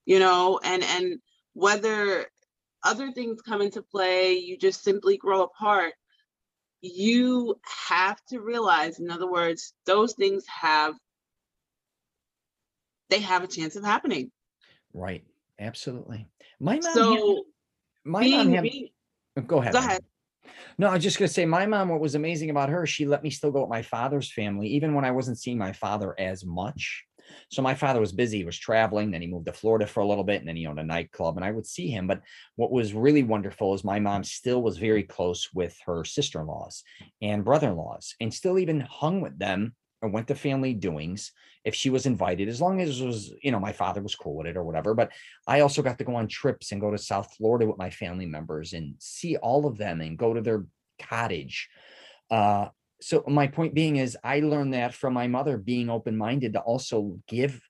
You 0.07 0.21
know, 0.21 0.61
and 0.62 0.85
and 0.85 1.19
whether 1.55 2.27
other 2.85 3.11
things 3.11 3.43
come 3.43 3.61
into 3.61 3.83
play, 3.83 4.35
you 4.35 4.57
just 4.57 4.85
simply 4.85 5.16
grow 5.16 5.43
apart. 5.43 5.93
You 6.81 7.57
have 7.88 8.19
to 8.29 8.40
realize, 8.40 9.01
in 9.01 9.11
other 9.11 9.31
words, 9.31 9.75
those 9.87 10.14
things 10.14 10.45
have 10.47 10.95
they 13.09 13.21
have 13.21 13.43
a 13.43 13.49
chance 13.49 13.75
of 13.75 13.85
happening. 13.85 14.31
right, 14.95 15.25
absolutely. 15.59 16.29
My 16.61 16.75
mom, 16.75 16.95
So 16.95 17.45
my 18.04 18.20
mom 18.20 18.46
being, 18.46 18.54
had, 18.54 18.62
being 18.62 18.88
oh, 19.38 19.42
go 19.42 19.58
ahead. 19.60 19.72
go 19.72 19.78
ahead. 19.78 20.00
No, 20.78 20.88
I 20.88 20.94
was 20.94 21.02
just 21.02 21.18
gonna 21.18 21.28
say 21.28 21.44
my 21.44 21.66
mom, 21.66 21.88
what 21.88 22.00
was 22.00 22.14
amazing 22.14 22.50
about 22.50 22.68
her, 22.70 22.86
she 22.86 23.06
let 23.06 23.22
me 23.22 23.30
still 23.30 23.50
go 23.50 23.60
with 23.60 23.70
my 23.70 23.82
father's 23.82 24.32
family, 24.32 24.68
even 24.68 24.94
when 24.94 25.04
I 25.04 25.10
wasn't 25.10 25.38
seeing 25.38 25.58
my 25.58 25.72
father 25.72 26.14
as 26.18 26.44
much. 26.44 27.04
So 27.50 27.62
my 27.62 27.74
father 27.74 28.00
was 28.00 28.12
busy, 28.12 28.38
he 28.38 28.44
was 28.44 28.58
traveling, 28.58 29.10
then 29.10 29.20
he 29.20 29.28
moved 29.28 29.46
to 29.46 29.52
Florida 29.52 29.86
for 29.86 30.00
a 30.00 30.06
little 30.06 30.24
bit, 30.24 30.40
and 30.40 30.48
then 30.48 30.56
he 30.56 30.66
owned 30.66 30.80
a 30.80 30.84
nightclub, 30.84 31.36
and 31.36 31.44
I 31.44 31.50
would 31.50 31.66
see 31.66 31.88
him. 31.88 32.06
But 32.06 32.22
what 32.56 32.72
was 32.72 32.94
really 32.94 33.22
wonderful 33.22 33.74
is 33.74 33.84
my 33.84 34.00
mom 34.00 34.24
still 34.24 34.62
was 34.62 34.78
very 34.78 35.02
close 35.02 35.48
with 35.54 35.76
her 35.86 36.04
sister-in-laws 36.04 36.82
and 37.22 37.44
brother-in-laws, 37.44 38.16
and 38.20 38.32
still 38.32 38.58
even 38.58 38.80
hung 38.80 39.20
with 39.20 39.38
them 39.38 39.74
or 40.02 40.08
went 40.08 40.28
to 40.28 40.34
family 40.34 40.74
doings 40.74 41.32
if 41.64 41.74
she 41.74 41.90
was 41.90 42.06
invited, 42.06 42.48
as 42.48 42.60
long 42.60 42.80
as 42.80 43.00
it 43.00 43.06
was, 43.06 43.32
you 43.42 43.52
know, 43.52 43.60
my 43.60 43.72
father 43.72 44.00
was 44.00 44.14
cool 44.14 44.36
with 44.36 44.46
it 44.46 44.56
or 44.56 44.64
whatever. 44.64 44.94
But 44.94 45.12
I 45.46 45.60
also 45.60 45.82
got 45.82 45.98
to 45.98 46.04
go 46.04 46.14
on 46.16 46.26
trips 46.26 46.72
and 46.72 46.80
go 46.80 46.90
to 46.90 46.98
South 46.98 47.34
Florida 47.36 47.66
with 47.66 47.76
my 47.76 47.90
family 47.90 48.26
members 48.26 48.72
and 48.72 48.94
see 48.98 49.36
all 49.36 49.66
of 49.66 49.76
them 49.76 50.00
and 50.00 50.16
go 50.16 50.32
to 50.32 50.40
their 50.40 50.64
cottage. 50.98 51.68
Uh, 52.30 52.68
so 53.00 53.24
my 53.26 53.46
point 53.46 53.74
being 53.74 53.96
is 53.96 54.16
I 54.24 54.40
learned 54.40 54.74
that 54.74 54.94
from 54.94 55.14
my 55.14 55.26
mother 55.26 55.58
being 55.58 55.90
open-minded 55.90 56.52
to 56.54 56.60
also 56.60 57.18
give 57.28 57.60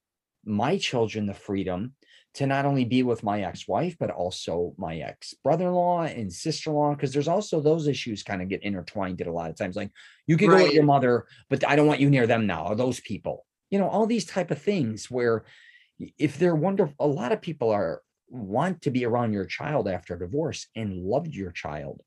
my 0.45 0.77
children 0.79 1.27
the 1.27 1.35
freedom 1.35 1.95
to 2.35 2.47
not 2.47 2.65
only 2.65 2.85
be 2.85 3.03
with 3.03 3.23
my 3.23 3.43
ex-wife, 3.43 3.97
but 3.99 4.11
also 4.11 4.73
my 4.79 4.99
ex-brother-in-law 4.99 6.03
and 6.03 6.33
sister-in-law, 6.33 6.95
because 6.95 7.13
there's 7.13 7.29
also 7.29 7.61
those 7.61 7.89
issues 7.89 8.23
kind 8.23 8.41
of 8.41 8.49
get 8.49 8.63
intertwined 8.63 9.21
at 9.21 9.27
a 9.27 9.33
lot 9.33 9.51
of 9.51 9.57
times. 9.57 9.75
Like 9.75 9.91
you 10.27 10.37
can 10.37 10.49
go 10.49 10.63
with 10.63 10.73
your 10.73 10.85
mother, 10.85 11.27
but 11.49 11.67
I 11.67 11.75
don't 11.75 11.89
want 11.89 12.01
you 12.01 12.09
near 12.09 12.27
them 12.27 12.47
now, 12.47 12.67
or 12.67 12.77
those 12.77 13.01
people. 13.01 13.47
You 13.71 13.79
know, 13.79 13.89
all 13.89 14.07
these 14.07 14.25
type 14.25 14.51
of 14.51 14.63
things 14.63 15.11
where 15.11 15.45
if 16.19 16.39
they're 16.39 16.55
wonderful, 16.55 16.95
a 17.01 17.07
lot 17.07 17.33
of 17.33 17.41
people 17.41 17.71
are 17.71 18.03
want 18.29 18.83
to 18.83 18.91
be 18.91 19.05
around 19.05 19.33
your 19.33 19.45
child 19.45 19.89
after 19.89 20.17
divorce 20.17 20.69
and 20.77 21.03
loved 21.03 21.35
your 21.35 21.51
child. 21.51 22.01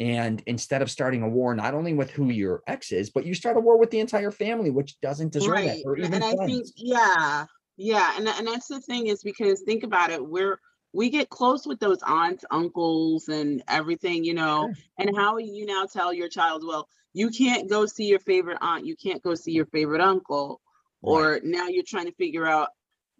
And 0.00 0.42
instead 0.46 0.82
of 0.82 0.90
starting 0.90 1.22
a 1.22 1.28
war, 1.28 1.54
not 1.54 1.74
only 1.74 1.92
with 1.92 2.10
who 2.10 2.30
your 2.30 2.62
ex 2.66 2.92
is, 2.92 3.10
but 3.10 3.26
you 3.26 3.34
start 3.34 3.56
a 3.56 3.60
war 3.60 3.78
with 3.78 3.90
the 3.90 4.00
entire 4.00 4.30
family, 4.30 4.70
which 4.70 5.00
doesn't 5.00 5.32
deserve 5.32 5.52
Right. 5.52 5.82
or 5.84 5.96
even 5.96 6.14
and 6.14 6.24
I 6.24 6.34
think, 6.46 6.66
yeah, 6.76 7.46
yeah. 7.78 8.12
And, 8.16 8.28
and 8.28 8.46
that's 8.46 8.68
the 8.68 8.80
thing 8.80 9.06
is 9.06 9.22
because 9.22 9.62
think 9.62 9.84
about 9.84 10.10
it, 10.10 10.22
we're 10.24 10.60
we 10.92 11.10
get 11.10 11.28
close 11.30 11.66
with 11.66 11.80
those 11.80 11.98
aunts, 12.02 12.44
uncles, 12.50 13.28
and 13.28 13.62
everything, 13.68 14.24
you 14.24 14.34
know. 14.34 14.72
And 14.98 15.16
how 15.16 15.36
you 15.38 15.64
now 15.64 15.86
tell 15.86 16.12
your 16.12 16.28
child, 16.28 16.64
well, 16.66 16.88
you 17.12 17.30
can't 17.30 17.68
go 17.68 17.86
see 17.86 18.06
your 18.06 18.20
favorite 18.20 18.58
aunt, 18.60 18.84
you 18.86 18.96
can't 18.96 19.22
go 19.22 19.34
see 19.34 19.52
your 19.52 19.66
favorite 19.66 20.00
uncle, 20.00 20.60
Right. 21.02 21.12
or 21.12 21.40
now 21.44 21.68
you're 21.68 21.84
trying 21.86 22.06
to 22.06 22.14
figure 22.14 22.46
out 22.46 22.70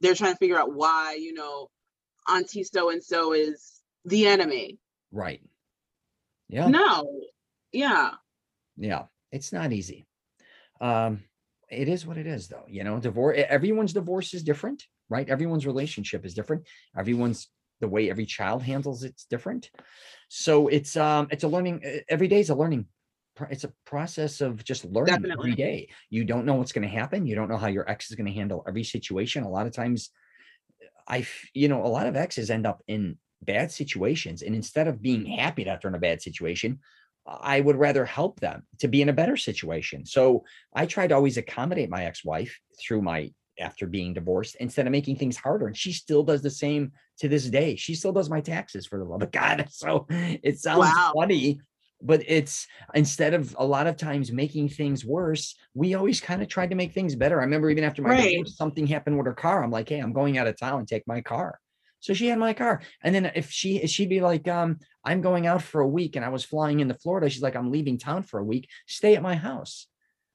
they're 0.01 0.15
trying 0.15 0.33
to 0.33 0.39
figure 0.39 0.59
out 0.59 0.75
why, 0.75 1.17
you 1.21 1.33
know, 1.33 1.69
auntie 2.29 2.65
so 2.65 2.91
and 2.91 3.03
so 3.03 3.33
is 3.33 3.81
the 4.05 4.27
enemy. 4.27 4.79
Right. 5.13 5.43
Yeah. 6.49 6.69
No, 6.69 7.05
yeah. 7.73 8.13
Yeah. 8.77 9.05
It's 9.31 9.53
not 9.53 9.73
easy. 9.73 10.07
Um, 10.81 11.25
it 11.71 11.89
is 11.89 12.07
what 12.07 12.19
it 12.19 12.27
is, 12.27 12.49
though. 12.49 12.65
You 12.69 12.85
know, 12.85 12.99
divorce. 12.99 13.39
Everyone's 13.49 13.93
divorce 13.93 14.35
is 14.35 14.43
different, 14.43 14.85
right? 15.09 15.29
Everyone's 15.29 15.67
relationship 15.67 16.25
is 16.25 16.35
different. 16.35 16.67
Everyone's 16.97 17.49
the 17.81 17.89
way 17.89 18.11
every 18.11 18.27
child 18.27 18.63
handles 18.63 19.05
it's 19.05 19.25
different. 19.25 19.71
So 20.29 20.69
it's 20.69 20.97
um, 20.97 21.29
it's 21.31 21.45
a 21.45 21.49
learning. 21.49 21.83
Every 22.09 22.29
day 22.29 22.41
is 22.41 22.51
a 22.51 22.55
learning. 22.55 22.87
It's 23.51 23.65
a 23.65 23.73
process 23.85 24.41
of 24.41 24.65
just 24.65 24.85
learning 24.85 25.15
every 25.15 25.29
Definitely. 25.29 25.55
day. 25.55 25.89
You 26.11 26.25
don't 26.25 26.45
know 26.45 26.55
what's 26.55 26.73
going 26.73 26.89
to 26.89 26.95
happen. 26.95 27.27
You 27.27 27.37
don't 27.37 27.49
know 27.49 27.57
how 27.57 27.69
your 27.69 27.89
ex 27.89 28.11
is 28.11 28.17
going 28.17 28.27
to 28.27 28.33
handle 28.33 28.65
every 28.67 28.83
situation. 28.83 29.45
A 29.45 29.49
lot 29.49 29.67
of 29.67 29.73
times, 29.73 30.11
I, 31.07 31.25
you 31.55 31.69
know, 31.69 31.85
a 31.85 31.87
lot 31.87 32.07
of 32.07 32.17
exes 32.17 32.51
end 32.51 32.67
up 32.67 32.83
in 32.89 33.17
bad 33.43 33.71
situations, 33.71 34.43
and 34.43 34.55
instead 34.55 34.89
of 34.89 35.01
being 35.01 35.25
happy 35.25 35.65
that 35.65 35.81
they're 35.81 35.91
in 35.91 35.95
a 35.95 36.01
bad 36.01 36.21
situation, 36.21 36.81
I 37.29 37.61
would 37.61 37.77
rather 37.77 38.05
help 38.05 38.41
them 38.41 38.67
to 38.79 38.89
be 38.89 39.03
in 39.03 39.09
a 39.09 39.13
better 39.13 39.37
situation. 39.37 40.07
So 40.07 40.45
I 40.75 40.87
try 40.87 41.07
to 41.07 41.15
always 41.15 41.37
accommodate 41.37 41.91
my 41.91 42.05
ex-wife 42.07 42.59
through 42.81 43.03
my 43.03 43.33
after 43.61 43.87
being 43.87 44.15
divorced 44.15 44.55
instead 44.61 44.87
of 44.87 44.93
making 44.93 45.17
things 45.17 45.37
harder. 45.37 45.67
And 45.67 45.77
she 45.77 45.93
still 45.93 46.23
does 46.23 46.43
the 46.43 46.51
same 46.51 46.93
to 47.19 47.29
this 47.29 47.51
day. 47.51 47.75
She 47.77 47.95
still 47.97 48.13
does 48.13 48.31
my 48.31 48.41
taxes 48.41 48.87
for 48.87 48.99
the 48.99 49.05
love 49.05 49.23
of 49.23 49.33
God. 49.33 49.69
So 49.71 50.07
it 50.09 50.59
sounds 50.61 50.97
Wow. 50.97 51.13
funny, 51.13 51.61
but 52.01 52.23
it's 52.27 52.67
instead 52.95 53.35
of 53.35 53.55
a 53.59 53.67
lot 53.67 53.89
of 53.89 53.97
times 53.97 54.31
making 54.31 54.69
things 54.69 55.05
worse, 55.05 55.57
we 55.75 55.95
always 55.95 56.21
kind 56.21 56.41
of 56.43 56.49
tried 56.49 56.71
to 56.71 56.77
make 56.77 56.93
things 56.93 57.17
better. 57.17 57.41
I 57.41 57.45
remember 57.45 57.69
even 57.71 57.85
after 57.85 58.03
my 58.03 58.15
Right. 58.15 58.37
divorce, 58.37 58.57
something 58.57 58.87
happened 58.87 59.19
with 59.19 59.27
her 59.27 59.35
car. 59.35 59.63
I'm 59.65 59.73
like, 59.73 59.89
hey, 59.89 59.99
I'm 59.99 60.13
going 60.13 60.39
out 60.39 60.47
of 60.47 60.57
town, 60.59 60.87
take 60.87 61.07
my 61.07 61.21
car. 61.21 61.59
So 62.01 62.15
she 62.15 62.29
had 62.29 62.39
my 62.39 62.53
car. 62.53 62.83
And 63.03 63.15
then 63.15 63.33
if 63.35 63.51
she 63.51 63.87
she'd 63.87 64.09
be 64.09 64.21
like, 64.21 64.47
um, 64.49 64.79
I'm 65.05 65.21
going 65.21 65.47
out 65.47 65.63
for 65.63 65.81
a 65.81 65.89
week 65.89 66.17
and 66.17 66.25
I 66.25 66.29
was 66.29 66.45
flying 66.45 66.81
into 66.81 66.95
Florida. 66.95 67.29
She's 67.29 67.43
like, 67.43 67.57
I'm 67.57 67.71
leaving 67.71 67.99
town 67.99 68.23
for 68.23 68.39
a 68.39 68.45
week. 68.45 68.69
Stay 68.87 69.17
at 69.17 69.23
my 69.23 69.35
house. 69.35 69.87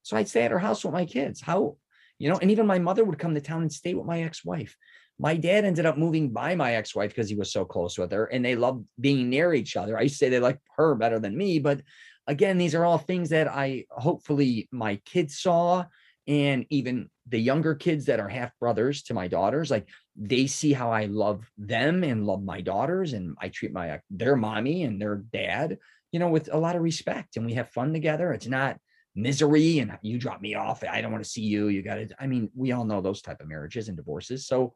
So 0.01 0.17
I'd 0.17 0.27
stay 0.27 0.43
at 0.43 0.51
her 0.51 0.59
house 0.59 0.83
with 0.83 0.93
my 0.93 1.05
kids. 1.05 1.41
How, 1.41 1.77
you 2.19 2.29
know, 2.29 2.37
and 2.37 2.51
even 2.51 2.67
my 2.67 2.79
mother 2.79 3.03
would 3.03 3.19
come 3.19 3.33
to 3.35 3.41
town 3.41 3.61
and 3.61 3.71
stay 3.71 3.93
with 3.93 4.05
my 4.05 4.23
ex-wife. 4.23 4.75
My 5.19 5.37
dad 5.37 5.63
ended 5.63 5.85
up 5.85 5.97
moving 5.97 6.31
by 6.31 6.55
my 6.55 6.75
ex-wife 6.75 7.11
because 7.11 7.29
he 7.29 7.35
was 7.35 7.53
so 7.53 7.63
close 7.63 7.97
with 7.97 8.11
her 8.11 8.25
and 8.25 8.43
they 8.43 8.55
loved 8.55 8.85
being 8.99 9.29
near 9.29 9.53
each 9.53 9.77
other. 9.77 9.97
I 9.97 10.01
used 10.01 10.15
to 10.15 10.25
say 10.25 10.29
they 10.29 10.39
like 10.39 10.59
her 10.75 10.95
better 10.95 11.19
than 11.19 11.37
me, 11.37 11.59
but 11.59 11.81
again, 12.27 12.57
these 12.57 12.75
are 12.75 12.83
all 12.83 12.97
things 12.97 13.29
that 13.29 13.47
I 13.47 13.85
hopefully 13.89 14.67
my 14.71 14.97
kids 15.05 15.39
saw 15.39 15.85
and 16.27 16.65
even 16.69 17.09
the 17.27 17.39
younger 17.39 17.73
kids 17.75 18.05
that 18.05 18.19
are 18.19 18.27
half 18.27 18.51
brothers 18.59 19.03
to 19.03 19.13
my 19.13 19.27
daughters, 19.27 19.71
like 19.71 19.87
they 20.15 20.47
see 20.47 20.73
how 20.73 20.91
I 20.91 21.05
love 21.05 21.49
them 21.57 22.03
and 22.03 22.25
love 22.25 22.43
my 22.43 22.61
daughters 22.61 23.13
and 23.13 23.35
I 23.39 23.49
treat 23.49 23.71
my 23.71 23.91
uh, 23.91 23.97
their 24.09 24.35
mommy 24.35 24.83
and 24.83 25.01
their 25.01 25.15
dad, 25.15 25.77
you 26.11 26.19
know, 26.19 26.27
with 26.27 26.49
a 26.51 26.57
lot 26.57 26.75
of 26.75 26.81
respect 26.81 27.37
and 27.37 27.45
we 27.45 27.53
have 27.53 27.69
fun 27.69 27.93
together. 27.93 28.33
It's 28.33 28.47
not 28.47 28.77
misery 29.15 29.79
and 29.79 29.97
you 30.01 30.17
drop 30.17 30.41
me 30.41 30.55
off. 30.55 30.83
I 30.83 31.01
don't 31.01 31.11
want 31.11 31.23
to 31.23 31.29
see 31.29 31.43
you. 31.43 31.67
You 31.67 31.81
got 31.81 31.95
to, 31.95 32.09
I 32.19 32.27
mean, 32.27 32.49
we 32.55 32.71
all 32.71 32.85
know 32.85 33.01
those 33.01 33.21
type 33.21 33.39
of 33.41 33.47
marriages 33.47 33.87
and 33.87 33.95
divorces. 33.95 34.45
So, 34.45 34.73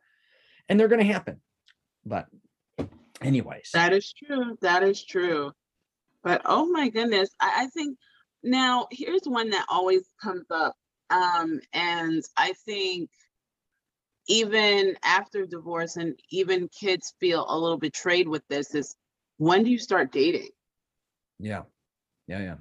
and 0.70 0.80
they're 0.80 0.88
going 0.88 1.06
to 1.06 1.14
happen. 1.14 1.42
But 2.06 2.28
anyways, 3.22 3.72
That 3.74 3.94
is 3.94 4.14
true. 4.14 4.58
That 4.62 4.84
is 4.84 5.04
true. 5.04 5.52
But 6.24 6.42
oh 6.46 6.66
my 6.72 6.90
goodness, 6.90 7.30
I, 7.40 7.64
I 7.64 7.68
think 7.68 7.98
now 8.44 8.88
here's 8.92 9.24
one 9.26 9.50
that 9.50 9.66
always 9.70 10.04
comes 10.22 10.46
up. 10.50 10.76
Um, 11.10 11.60
and 11.74 12.24
I 12.38 12.54
think 12.66 13.10
even 14.28 14.96
after 15.04 15.46
divorce 15.46 15.96
and 15.96 16.20
even 16.32 16.68
kids 16.68 17.14
feel 17.20 17.46
a 17.48 17.58
little 17.58 17.78
betrayed 17.78 18.28
with 18.28 18.44
this 18.50 18.76
is 18.76 18.96
when 19.38 19.64
do 19.64 19.70
you 19.72 19.78
start 19.80 20.12
dating? 20.12 20.50
yeah. 21.40 21.64
Yeah. 22.28 22.40
Yeah. 22.40 22.56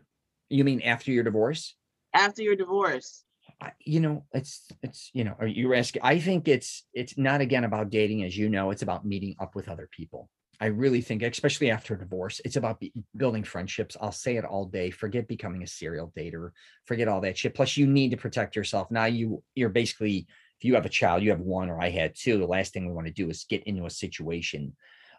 You 0.48 0.62
mean 0.62 0.80
after 0.82 1.10
your 1.10 1.24
divorce? 1.24 1.74
After 2.14 2.42
your 2.42 2.54
divorce. 2.56 3.24
I- 3.60 3.72
you 3.80 4.00
know 4.00 4.24
it's 4.32 4.68
it's 4.82 5.10
you 5.14 5.24
know 5.24 5.34
are 5.38 5.46
you 5.46 5.72
asking 5.72 6.02
i 6.04 6.18
think 6.18 6.46
it's 6.46 6.84
it's 6.92 7.16
not 7.16 7.40
again 7.40 7.64
about 7.64 7.90
dating 7.90 8.22
as 8.22 8.36
you 8.36 8.50
know 8.50 8.70
it's 8.70 8.82
about 8.82 9.06
meeting 9.06 9.34
up 9.38 9.54
with 9.54 9.68
other 9.68 9.88
people 9.90 10.28
i 10.60 10.66
really 10.66 11.00
think 11.00 11.22
especially 11.22 11.70
after 11.70 11.94
a 11.94 11.98
divorce 11.98 12.40
it's 12.44 12.56
about 12.56 12.80
be, 12.80 12.92
building 13.16 13.44
friendships 13.44 13.96
i'll 14.00 14.12
say 14.12 14.36
it 14.36 14.44
all 14.44 14.64
day 14.64 14.90
forget 14.90 15.28
becoming 15.28 15.62
a 15.62 15.66
serial 15.66 16.12
dater 16.16 16.50
forget 16.84 17.08
all 17.08 17.20
that 17.20 17.36
shit 17.36 17.54
plus 17.54 17.76
you 17.76 17.86
need 17.86 18.10
to 18.10 18.16
protect 18.16 18.56
yourself 18.56 18.90
now 18.90 19.04
you 19.04 19.42
you're 19.54 19.68
basically 19.68 20.26
if 20.58 20.64
you 20.64 20.74
have 20.74 20.86
a 20.86 20.90
child 20.90 21.22
you 21.22 21.30
have 21.30 21.40
one 21.40 21.68
or 21.68 21.80
i 21.80 21.90
had 21.90 22.14
two 22.14 22.38
the 22.38 22.46
last 22.46 22.72
thing 22.72 22.86
we 22.86 22.92
want 22.92 23.06
to 23.06 23.12
do 23.12 23.28
is 23.28 23.46
get 23.48 23.64
into 23.64 23.86
a 23.86 23.90
situation 23.90 24.74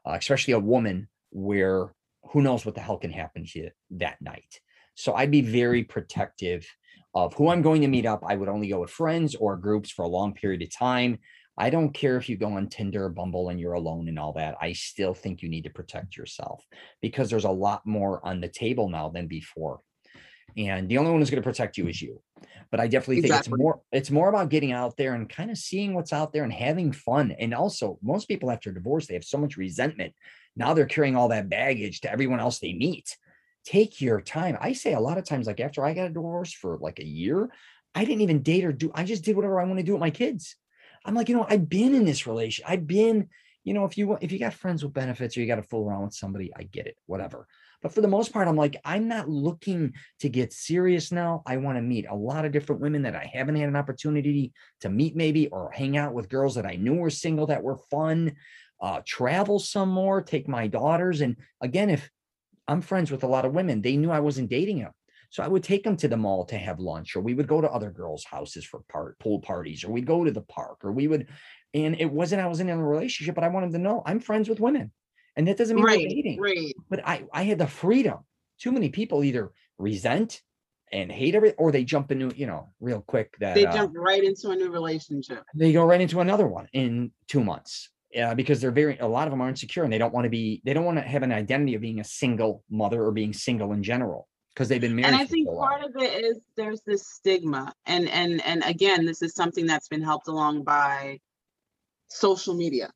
uh, 0.05 0.13
especially 0.13 0.53
a 0.53 0.59
woman 0.59 1.07
where 1.31 1.93
who 2.31 2.41
knows 2.41 2.65
what 2.65 2.75
the 2.75 2.81
hell 2.81 2.97
can 2.97 3.11
happen 3.11 3.45
to 3.45 3.59
you 3.59 3.69
that 3.91 4.21
night 4.21 4.59
so 4.95 5.13
i'd 5.13 5.31
be 5.31 5.41
very 5.41 5.83
protective 5.83 6.67
of 7.17 7.33
who 7.33 7.49
I'm 7.49 7.63
going 7.63 7.81
to 7.81 7.87
meet 7.87 8.05
up. 8.05 8.23
I 8.27 8.35
would 8.35 8.47
only 8.47 8.67
go 8.67 8.81
with 8.81 8.91
friends 8.91 9.33
or 9.33 9.57
groups 9.57 9.89
for 9.89 10.05
a 10.05 10.07
long 10.07 10.33
period 10.33 10.61
of 10.61 10.75
time. 10.75 11.17
I 11.57 11.69
don't 11.69 11.93
care 11.93 12.17
if 12.17 12.29
you 12.29 12.37
go 12.37 12.53
on 12.53 12.67
Tinder, 12.67 13.05
or 13.05 13.09
Bumble, 13.09 13.49
and 13.49 13.59
you're 13.59 13.73
alone 13.73 14.07
and 14.07 14.19
all 14.19 14.33
that. 14.33 14.55
I 14.61 14.73
still 14.73 15.13
think 15.13 15.41
you 15.41 15.49
need 15.49 15.63
to 15.63 15.69
protect 15.69 16.15
yourself 16.15 16.63
because 17.01 17.29
there's 17.29 17.45
a 17.45 17.49
lot 17.51 17.85
more 17.85 18.25
on 18.25 18.41
the 18.41 18.47
table 18.47 18.89
now 18.89 19.09
than 19.09 19.27
before. 19.27 19.81
And 20.55 20.89
the 20.89 20.97
only 20.97 21.11
one 21.11 21.19
who's 21.19 21.29
going 21.29 21.41
to 21.41 21.47
protect 21.47 21.77
you 21.77 21.87
is 21.87 22.01
you. 22.01 22.21
But 22.71 22.79
I 22.79 22.87
definitely 22.87 23.21
think 23.21 23.33
Exactly. 23.33 23.53
it's 23.53 23.59
more 23.59 23.81
it's 23.91 24.11
more 24.11 24.29
about 24.29 24.49
getting 24.49 24.71
out 24.71 24.97
there 24.97 25.13
and 25.13 25.29
kind 25.29 25.51
of 25.51 25.57
seeing 25.57 25.93
what's 25.93 26.13
out 26.13 26.33
there 26.33 26.43
and 26.43 26.53
having 26.53 26.91
fun. 26.91 27.31
And 27.31 27.53
also, 27.53 27.97
most 28.01 28.27
people 28.27 28.51
after 28.51 28.71
divorce, 28.71 29.07
they 29.07 29.13
have 29.13 29.23
so 29.23 29.37
much 29.37 29.57
resentment. 29.57 30.13
Now 30.55 30.73
they're 30.73 30.85
carrying 30.85 31.15
all 31.15 31.29
that 31.29 31.49
baggage 31.49 32.01
to 32.01 32.11
everyone 32.11 32.39
else 32.39 32.59
they 32.59 32.73
meet 32.73 33.17
take 33.67 33.99
your 33.99 34.21
time. 34.21 34.57
I 34.61 34.71
say 34.71 34.93
a 34.93 34.99
lot 34.99 35.17
of 35.17 35.25
times, 35.25 35.45
like 35.45 35.59
after 35.59 35.85
I 35.85 35.93
got 35.93 36.07
a 36.07 36.13
divorce 36.13 36.53
for 36.53 36.77
like 36.77 36.99
a 36.99 37.05
year, 37.05 37.49
I 37.93 38.05
didn't 38.05 38.21
even 38.21 38.41
date 38.41 38.63
or 38.63 38.71
do, 38.71 38.91
I 38.95 39.03
just 39.03 39.25
did 39.25 39.35
whatever 39.35 39.59
I 39.59 39.65
want 39.65 39.77
to 39.79 39.83
do 39.83 39.91
with 39.91 39.99
my 39.99 40.09
kids. 40.09 40.55
I'm 41.07 41.15
like, 41.15 41.29
you 41.29 41.35
know, 41.35 41.45
I've 41.49 41.69
been 41.69 41.95
in 41.95 42.05
this 42.05 42.27
relation. 42.27 42.65
I've 42.67 42.85
been, 42.85 43.29
you 43.63 43.73
know, 43.73 43.85
if 43.85 43.97
you 43.97 44.17
if 44.21 44.31
you 44.31 44.39
got 44.39 44.53
friends 44.53 44.83
with 44.83 44.93
benefits 44.93 45.35
or 45.35 45.41
you 45.41 45.47
got 45.47 45.55
to 45.55 45.63
fool 45.63 45.87
around 45.87 46.03
with 46.03 46.13
somebody, 46.13 46.51
I 46.55 46.63
get 46.63 46.85
it, 46.85 46.97
whatever. 47.05 47.47
But 47.81 47.93
for 47.93 48.01
the 48.01 48.07
most 48.07 48.33
part, 48.33 48.47
I'm 48.47 48.55
like, 48.55 48.75
I'm 48.83 49.07
not 49.07 49.29
looking 49.29 49.93
to 50.19 50.29
get 50.29 50.51
serious 50.51 51.11
now. 51.11 51.43
I 51.45 51.57
want 51.57 51.77
to 51.77 51.81
meet 51.81 52.05
a 52.09 52.15
lot 52.15 52.43
of 52.43 52.51
different 52.51 52.81
women 52.81 53.03
that 53.03 53.15
I 53.15 53.29
haven't 53.31 53.55
had 53.55 53.69
an 53.69 53.75
opportunity 53.75 54.51
to 54.81 54.89
meet, 54.89 55.15
maybe, 55.15 55.47
or 55.47 55.71
hang 55.71 55.95
out 55.95 56.13
with 56.13 56.29
girls 56.29 56.55
that 56.55 56.65
I 56.65 56.75
knew 56.75 56.95
were 56.95 57.09
single 57.09 57.47
that 57.47 57.63
were 57.63 57.77
fun, 57.91 58.35
uh, 58.81 59.01
travel 59.05 59.59
some 59.59 59.89
more, 59.89 60.21
take 60.21 60.47
my 60.47 60.67
daughters. 60.67 61.21
And 61.21 61.37
again, 61.61 61.89
if 61.89 62.09
I'm 62.67 62.81
friends 62.81 63.11
with 63.11 63.23
a 63.23 63.27
lot 63.27 63.45
of 63.45 63.53
women. 63.53 63.81
They 63.81 63.97
knew 63.97 64.11
I 64.11 64.19
wasn't 64.19 64.49
dating 64.49 64.79
them. 64.79 64.91
So 65.29 65.43
I 65.43 65.47
would 65.47 65.63
take 65.63 65.83
them 65.83 65.97
to 65.97 66.07
the 66.07 66.17
mall 66.17 66.45
to 66.45 66.57
have 66.57 66.79
lunch, 66.79 67.15
or 67.15 67.21
we 67.21 67.33
would 67.33 67.47
go 67.47 67.61
to 67.61 67.69
other 67.69 67.91
girls' 67.91 68.23
houses 68.25 68.65
for 68.65 68.81
part 68.89 69.19
pool 69.19 69.41
parties, 69.41 69.83
or 69.83 69.91
we'd 69.91 70.05
go 70.07 70.23
to 70.23 70.31
the 70.31 70.41
park, 70.41 70.79
or 70.83 70.91
we 70.91 71.07
would, 71.07 71.27
and 71.73 71.99
it 71.99 72.11
wasn't 72.11 72.41
I 72.41 72.47
wasn't 72.47 72.69
in 72.69 72.77
a 72.79 72.85
relationship, 72.85 73.35
but 73.35 73.43
I 73.43 73.49
wanted 73.49 73.71
to 73.71 73.77
know 73.79 74.03
I'm 74.05 74.19
friends 74.19 74.49
with 74.49 74.59
women. 74.59 74.91
And 75.35 75.47
that 75.47 75.57
doesn't 75.57 75.75
mean 75.75 75.87
we're 75.89 75.97
Right, 75.97 76.07
dating. 76.09 76.39
right. 76.41 76.73
But 76.89 77.07
I 77.07 77.25
I 77.33 77.43
had 77.43 77.59
the 77.59 77.67
freedom. 77.67 78.19
Too 78.59 78.71
many 78.71 78.89
people 78.89 79.23
either 79.23 79.51
resent 79.77 80.41
and 80.91 81.11
hate 81.11 81.35
every 81.35 81.53
or 81.55 81.71
they 81.71 81.83
jump 81.83 82.11
into, 82.11 82.33
you 82.35 82.47
know, 82.47 82.73
real 82.79 83.01
quick 83.01 83.35
that 83.39 83.55
They 83.55 83.65
uh, 83.65 83.71
jump 83.73 83.93
right 83.95 84.23
into 84.23 84.49
a 84.51 84.55
new 84.55 84.71
relationship. 84.71 85.43
they 85.55 85.73
go 85.73 85.85
right 85.85 86.01
into 86.01 86.19
another 86.19 86.47
one 86.47 86.67
in 86.73 87.11
two 87.27 87.43
months. 87.43 87.89
Yeah, 88.11 88.33
because 88.33 88.61
they're 88.61 88.71
very 88.71 88.97
a 88.99 89.07
lot 89.07 89.27
of 89.27 89.31
them 89.31 89.41
are 89.41 89.49
insecure 89.49 89.83
and 89.83 89.91
they 89.91 89.97
don't 89.97 90.13
want 90.13 90.25
to 90.25 90.29
be 90.29 90.61
they 90.65 90.73
don't 90.73 90.85
want 90.85 90.97
to 90.97 91.01
have 91.03 91.23
an 91.23 91.31
identity 91.31 91.75
of 91.75 91.81
being 91.81 91.99
a 91.99 92.03
single 92.05 92.63
mother 92.69 93.03
or 93.03 93.11
being 93.11 93.33
single 93.33 93.73
in 93.73 93.83
general 93.83 94.29
because 94.57 94.69
they've 94.69 94.81
been 94.81 94.95
married. 94.95 95.13
and 95.13 95.15
i 95.15 95.23
think 95.23 95.47
so 95.47 95.55
part 95.55 95.83
of 95.83 95.91
it 95.97 96.25
is 96.25 96.39
there's 96.55 96.81
this 96.81 97.07
stigma. 97.07 97.71
And 97.85 98.09
and 98.09 98.43
and 98.43 98.63
again 98.65 99.05
this 99.05 99.21
is 99.21 99.35
something 99.35 99.67
that's 99.67 99.87
been 99.87 100.01
helped 100.01 100.27
along 100.27 100.63
by 100.63 101.19
social 102.07 102.55
media. 102.55 102.89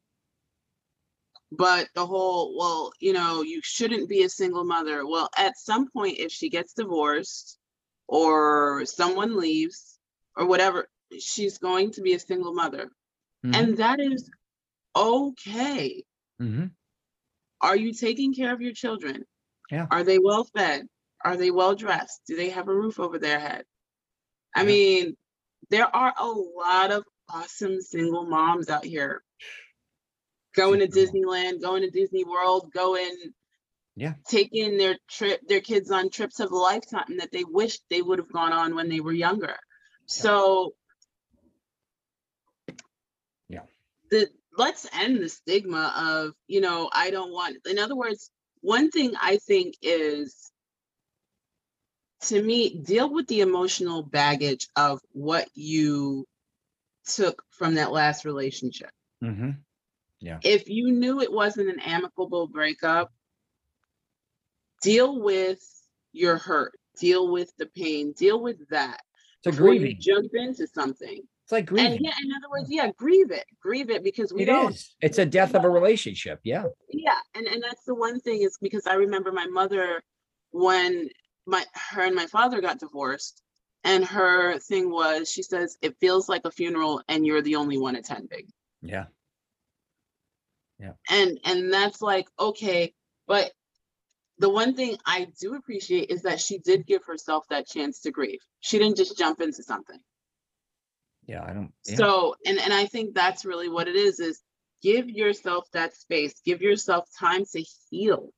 But 1.52 1.90
the 1.94 2.06
whole 2.06 2.58
well 2.58 2.92
you 3.00 3.14
know 3.14 3.44
you 3.44 3.60
shouldn't 3.64 4.10
be 4.10 4.24
a 4.24 4.30
single 4.30 4.64
mother. 4.64 5.06
Well 5.06 5.30
at 5.38 5.56
some 5.58 5.88
point 5.92 6.18
if 6.18 6.32
she 6.32 6.50
gets 6.50 6.74
divorced 6.74 7.60
or 8.08 8.84
someone 8.86 9.38
leaves 9.38 10.00
or 10.36 10.48
whatever 10.48 10.90
she's 11.20 11.60
going 11.60 11.92
to 11.92 12.02
be 12.02 12.14
a 12.14 12.20
single 12.20 12.56
mother. 12.56 12.90
Mhm, 13.46 13.56
and 13.56 13.78
that 13.78 14.00
is 14.00 14.32
okay. 14.96 16.04
Mhm. 16.42 16.72
are 17.62 17.78
you 17.78 17.94
taking 17.94 18.34
care 18.34 18.52
of 18.52 18.62
your 18.62 18.74
children? 18.74 19.26
Yeah. 19.70 19.88
are 19.90 20.04
they 20.04 20.20
well 20.20 20.44
fed 20.44 20.86
are 21.24 21.38
they 21.38 21.52
well 21.52 21.76
dressed 21.76 22.22
do 22.28 22.36
they 22.36 22.50
have 22.50 22.68
a 22.68 22.76
roof 22.76 23.00
over 23.00 23.18
their 23.20 23.40
head 23.40 23.64
i 24.56 24.62
Yeah. 24.62 24.68
mean 24.68 25.18
there 25.70 25.96
are 25.96 26.14
a 26.18 26.28
lot 26.28 26.92
of 26.92 27.04
awesome 27.30 27.82
single 27.82 28.26
moms 28.26 28.70
out 28.70 28.86
here 28.86 29.24
going 30.56 30.80
to 30.80 30.88
disneyland 30.88 31.62
going 31.62 31.82
to 31.84 31.90
disney 31.90 32.24
world 32.26 32.72
going 32.74 33.16
Yeah. 33.96 34.14
taking 34.28 34.78
their 34.78 34.98
trip 35.10 35.42
their 35.48 35.62
kids 35.62 35.92
on 35.92 36.10
trips 36.10 36.40
of 36.40 36.52
a 36.52 36.56
lifetime 36.58 37.18
that 37.18 37.32
they 37.32 37.44
wish 37.44 37.80
they 37.90 38.02
would 38.02 38.20
have 38.20 38.32
gone 38.32 38.54
on 38.54 38.76
when 38.76 38.90
they 38.90 39.00
were 39.00 39.14
younger 39.14 39.56
so 40.06 40.74
Yeah. 43.48 43.62
the 44.10 44.30
let's 44.58 44.88
end 44.94 45.22
the 45.22 45.30
stigma 45.30 45.94
of 45.98 46.34
you 46.48 46.60
know 46.62 46.90
i 46.94 47.10
don't 47.12 47.32
want 47.32 47.58
in 47.66 47.80
other 47.80 47.96
words 47.96 48.30
one 48.62 48.92
thing 48.92 49.14
i 49.22 49.38
think 49.38 49.76
is 49.82 50.51
to 52.22 52.42
me 52.42 52.78
deal 52.84 53.12
with 53.12 53.28
the 53.28 53.42
emotional 53.42 54.04
baggage 54.04 54.68
of 54.76 55.00
what 55.14 55.48
you 55.56 56.26
took 57.06 57.44
from 57.50 57.76
that 57.76 57.92
last 57.92 58.26
relationship 58.26 58.92
Mhm. 59.24 59.58
if 60.44 60.70
you 60.70 60.92
knew 60.92 61.20
it 61.22 61.32
wasn't 61.32 61.68
an 61.70 61.80
amicable 61.80 62.48
breakup 62.48 63.12
deal 64.82 65.20
with 65.22 65.62
your 66.14 66.38
hurt 66.38 66.74
deal 67.00 67.32
with 67.32 67.52
the 67.58 67.66
pain 67.68 68.12
deal 68.14 68.40
with 68.42 68.68
that 68.70 69.00
It's 69.44 69.56
before 69.58 69.74
you 69.74 69.80
grieving. 69.80 69.98
jump 70.02 70.32
into 70.34 70.68
something 70.68 71.20
It's 71.44 71.52
like 71.52 71.66
grieving. 71.66 71.94
and 71.94 72.02
yeah 72.06 72.14
in 72.24 72.32
other 72.34 72.50
words 72.52 72.70
yeah 72.70 72.92
grieve 72.98 73.32
it 73.32 73.46
grieve 73.62 73.90
it 73.90 74.04
because 74.04 74.32
we 74.34 74.44
It 74.44 74.46
don't 74.46 74.74
is. 74.74 74.96
It's 75.02 75.18
a 75.18 75.26
death 75.26 75.56
of 75.56 75.64
a 75.64 75.70
relationship. 75.70 76.40
Yeah. 76.44 76.66
yeah 76.90 77.18
and 77.36 77.48
and 77.48 77.64
that's 77.64 77.84
the 77.86 77.96
one 77.96 78.20
thing 78.20 78.42
is 78.44 78.58
because 78.62 78.86
i 78.88 78.94
remember 78.94 79.32
my 79.32 79.48
mother 79.48 80.04
when 80.52 81.10
my 81.46 81.64
her 81.92 82.04
and 82.04 82.16
my 82.16 82.26
father 82.28 82.62
got 82.62 82.80
divorced 82.80 83.42
and 83.84 84.06
her 84.06 84.60
thing 84.60 84.92
was 84.92 85.30
she 85.32 85.42
says 85.44 85.78
it 85.82 85.98
feels 86.00 86.30
like 86.30 86.46
a 86.46 86.52
funeral 86.52 87.02
and 87.08 87.26
you're 87.26 87.42
the 87.42 87.56
only 87.56 87.78
one 87.78 87.96
attending 87.96 88.48
Yeah. 88.82 89.06
Yeah. 90.80 90.94
And 91.10 91.40
and 91.46 91.72
that's 91.74 92.02
like 92.02 92.28
okay 92.40 92.94
but 93.28 93.52
the 94.40 94.50
one 94.50 94.76
thing 94.76 94.98
i 95.06 95.28
do 95.40 95.56
appreciate 95.56 96.10
is 96.10 96.24
that 96.24 96.40
she 96.40 96.58
did 96.60 96.86
give 96.88 97.04
herself 97.06 97.46
that 97.50 97.68
chance 97.68 98.02
to 98.02 98.12
grieve 98.12 98.40
she 98.60 98.78
didn't 98.80 98.98
just 98.98 99.18
jump 99.18 99.42
into 99.42 99.64
something 99.64 100.00
Yeah. 101.28 101.44
I 101.44 101.54
don't. 101.54 101.72
yeah. 101.86 101.96
so 101.98 102.36
and 102.46 102.60
and 102.60 102.74
i 102.74 102.86
think 102.86 103.14
that's 103.16 103.46
really 103.46 103.70
what 103.70 103.88
it 103.88 103.96
is 103.96 104.20
is 104.20 104.42
give 104.82 105.10
yourself 105.10 105.68
that 105.74 105.96
space 105.96 106.34
give 106.46 106.62
yourself 106.62 107.08
time 107.20 107.46
to 107.54 107.64
heal 107.90 108.30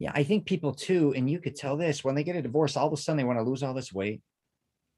Yeah, 0.00 0.12
I 0.14 0.24
think 0.24 0.46
people 0.46 0.72
too, 0.72 1.12
and 1.14 1.30
you 1.30 1.38
could 1.40 1.54
tell 1.54 1.76
this 1.76 2.02
when 2.02 2.14
they 2.14 2.24
get 2.24 2.34
a 2.34 2.40
divorce, 2.40 2.74
all 2.74 2.86
of 2.86 2.92
a 2.92 2.96
sudden 2.96 3.18
they 3.18 3.24
want 3.24 3.38
to 3.38 3.42
lose 3.42 3.62
all 3.62 3.74
this 3.74 3.92
weight. 3.92 4.22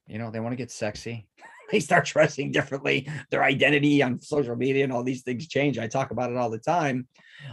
You 0.06 0.18
know, 0.18 0.30
they 0.30 0.38
want 0.38 0.52
to 0.52 0.56
get 0.56 0.70
sexy. 0.70 1.26
they 1.72 1.80
start 1.80 2.06
dressing 2.06 2.52
differently. 2.52 3.08
Their 3.30 3.42
identity 3.42 4.00
on 4.00 4.20
social 4.20 4.54
media 4.54 4.84
and 4.84 4.92
all 4.92 5.02
these 5.02 5.22
things 5.22 5.48
change. 5.48 5.76
I 5.76 5.88
talk 5.88 6.12
about 6.12 6.30
it 6.30 6.36
all 6.36 6.50
the 6.50 6.58
time. 6.58 7.08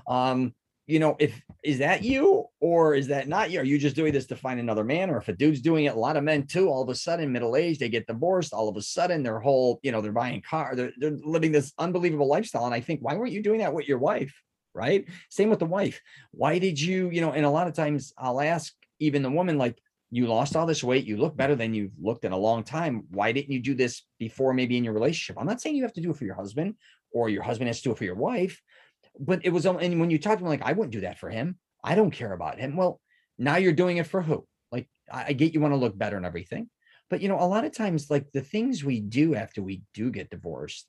Um, 0.08 0.54
you 0.86 1.00
know, 1.00 1.16
if 1.20 1.42
is 1.64 1.80
that 1.80 2.04
you 2.04 2.46
or 2.60 2.94
is 2.94 3.08
that 3.08 3.28
not 3.28 3.50
you? 3.50 3.62
Are 3.62 3.64
you 3.64 3.80
just 3.80 3.96
doing 3.96 4.14
this 4.14 4.28
to 4.28 4.36
find 4.36 4.60
another 4.60 4.84
man? 4.84 5.10
Or 5.10 5.18
if 5.18 5.28
a 5.28 5.34
dude's 5.34 5.62
doing 5.62 5.86
it, 5.86 5.96
a 5.96 6.00
lot 6.00 6.18
of 6.18 6.24
men 6.24 6.46
too, 6.46 6.70
all 6.70 6.84
of 6.84 6.90
a 6.90 6.96
sudden, 6.96 7.32
middle 7.32 7.56
age, 7.56 7.80
they 7.80 7.90
get 7.90 8.08
divorced. 8.08 8.54
All 8.54 8.70
of 8.70 8.78
a 8.78 8.82
sudden, 8.82 9.24
their 9.24 9.40
whole, 9.40 9.80
you 9.82 9.92
know, 9.92 10.02
they're 10.02 10.12
buying 10.12 10.42
car, 10.42 10.76
they're, 10.76 10.92
they're 10.98 11.18
living 11.24 11.52
this 11.52 11.74
unbelievable 11.80 12.28
lifestyle. 12.28 12.66
And 12.66 12.76
I 12.76 12.82
think, 12.82 13.02
why 13.02 13.16
weren't 13.16 13.32
you 13.32 13.42
doing 13.42 13.60
that 13.60 13.74
with 13.74 13.88
your 13.88 14.00
wife? 14.00 14.34
Right. 14.74 15.06
Same 15.30 15.50
with 15.50 15.60
the 15.60 15.66
wife. 15.66 16.00
Why 16.32 16.60
did 16.60 16.80
you, 16.80 17.10
you 17.10 17.22
know, 17.22 17.32
and 17.32 17.46
a 17.46 17.50
lot 17.50 17.68
of 17.68 17.74
times 17.74 18.14
I'll 18.18 18.40
ask 18.40 18.74
even 19.00 19.24
the 19.24 19.32
woman, 19.32 19.58
like, 19.58 19.78
you 20.12 20.26
lost 20.26 20.56
all 20.56 20.66
this 20.66 20.84
weight, 20.84 21.06
you 21.06 21.18
look 21.18 21.38
better 21.38 21.56
than 21.56 21.74
you've 21.74 21.92
looked 22.02 22.26
in 22.26 22.32
a 22.32 22.38
long 22.38 22.64
time. 22.64 23.04
Why 23.12 23.32
didn't 23.32 23.52
you 23.52 23.62
do 23.62 23.76
this 23.76 24.04
before 24.18 24.54
maybe 24.54 24.76
in 24.76 24.84
your 24.84 24.94
relationship? 24.94 25.40
I'm 25.40 25.46
not 25.46 25.62
saying 25.62 25.76
you 25.76 25.84
have 25.84 25.94
to 25.94 26.02
do 26.02 26.12
it 26.12 26.18
for 26.18 26.26
your 26.26 26.36
husband 26.36 26.76
or 27.12 27.30
your 27.30 27.44
husband 27.44 27.68
has 27.68 27.78
to 27.78 27.84
do 27.84 27.92
it 27.92 27.98
for 27.98 28.06
your 28.06 28.16
wife, 28.16 28.60
but 29.20 29.42
it 29.44 29.50
was, 29.50 29.66
and 29.66 30.00
when 30.00 30.10
you 30.10 30.18
talk 30.18 30.38
to 30.38 30.44
me, 30.44 30.50
like, 30.50 30.64
I 30.64 30.74
wouldn't 30.74 30.94
do 30.94 31.02
that 31.02 31.20
for 31.20 31.30
him. 31.30 31.58
I 31.84 31.96
don't 31.96 32.12
care 32.12 32.34
about 32.34 32.60
him. 32.60 32.76
Well, 32.76 33.02
now 33.38 33.58
you're 33.58 33.72
doing 33.72 33.98
it 33.98 34.08
for 34.08 34.22
who? 34.22 34.48
Like, 34.72 34.88
I 35.12 35.34
get 35.34 35.54
you 35.54 35.62
want 35.62 35.74
to 35.74 35.80
look 35.80 35.98
better 35.98 36.18
and 36.18 36.26
everything, 36.26 36.70
but 37.10 37.22
you 37.22 37.28
know, 37.28 37.40
a 37.40 37.46
lot 37.46 37.66
of 37.66 37.74
times, 37.76 38.10
like 38.10 38.32
the 38.32 38.42
things 38.42 38.84
we 38.84 39.00
do 39.00 39.36
after 39.36 39.62
we 39.62 39.82
do 39.94 40.10
get 40.12 40.30
divorced 40.30 40.88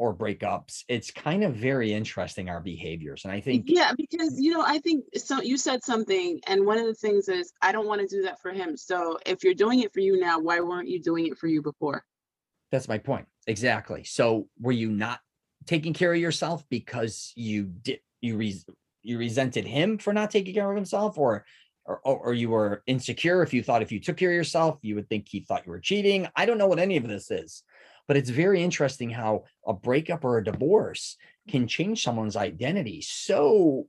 or 0.00 0.14
breakups, 0.14 0.82
it's 0.88 1.10
kind 1.10 1.44
of 1.44 1.54
very 1.54 1.92
interesting 1.92 2.48
our 2.48 2.60
behaviors. 2.60 3.24
And 3.24 3.32
I 3.32 3.40
think, 3.40 3.66
yeah 3.66 3.92
because 3.96 4.32
mm. 4.32 4.42
you 4.42 4.52
know 4.52 4.64
i 4.66 4.78
think 4.78 5.04
so 5.14 5.42
you 5.42 5.56
said 5.56 5.82
something 5.84 6.40
and 6.46 6.64
one 6.64 6.78
of 6.78 6.86
the 6.86 6.94
things 6.94 7.28
is 7.28 7.52
i 7.62 7.70
don't 7.70 7.86
want 7.86 8.00
to 8.00 8.06
do 8.06 8.22
that 8.22 8.40
for 8.40 8.50
him 8.50 8.76
so 8.76 9.18
if 9.26 9.44
you're 9.44 9.54
doing 9.54 9.80
it 9.80 9.92
for 9.92 10.00
you 10.00 10.18
now 10.18 10.38
why 10.38 10.60
weren't 10.60 10.88
you 10.88 11.00
doing 11.00 11.26
it 11.26 11.36
for 11.36 11.46
you 11.46 11.60
before 11.60 12.02
That's 12.70 12.88
my 12.88 12.98
point. 12.98 13.26
Exactly. 13.46 14.04
So 14.04 14.48
were 14.60 14.72
you 14.72 14.90
not 14.90 15.20
taking 15.66 15.92
care 15.92 16.12
of 16.12 16.20
yourself 16.20 16.64
because 16.70 17.32
you 17.36 17.64
did 17.64 18.00
you 18.20 18.36
res, 18.36 18.64
you 19.02 19.18
resented 19.18 19.66
him 19.66 19.98
for 19.98 20.12
not 20.12 20.30
taking 20.30 20.54
care 20.54 20.70
of 20.70 20.76
himself 20.76 21.18
or 21.18 21.44
or, 21.84 22.00
or 22.04 22.18
or 22.18 22.34
you 22.34 22.50
were 22.50 22.82
insecure 22.86 23.42
if 23.42 23.52
you 23.52 23.62
thought 23.62 23.82
if 23.82 23.92
you 23.92 24.00
took 24.00 24.16
care 24.16 24.30
of 24.30 24.36
yourself 24.36 24.78
you 24.82 24.94
would 24.94 25.08
think 25.08 25.26
he 25.28 25.40
thought 25.40 25.66
you 25.66 25.72
were 25.72 25.80
cheating 25.80 26.28
i 26.36 26.44
don't 26.44 26.58
know 26.58 26.66
what 26.66 26.78
any 26.78 26.96
of 26.96 27.08
this 27.08 27.30
is 27.30 27.62
but 28.10 28.16
it's 28.16 28.30
very 28.30 28.60
interesting 28.60 29.08
how 29.08 29.44
a 29.64 29.72
breakup 29.72 30.24
or 30.24 30.38
a 30.38 30.44
divorce 30.44 31.16
can 31.48 31.68
change 31.68 32.02
someone's 32.02 32.36
identity 32.36 33.00
so 33.02 33.86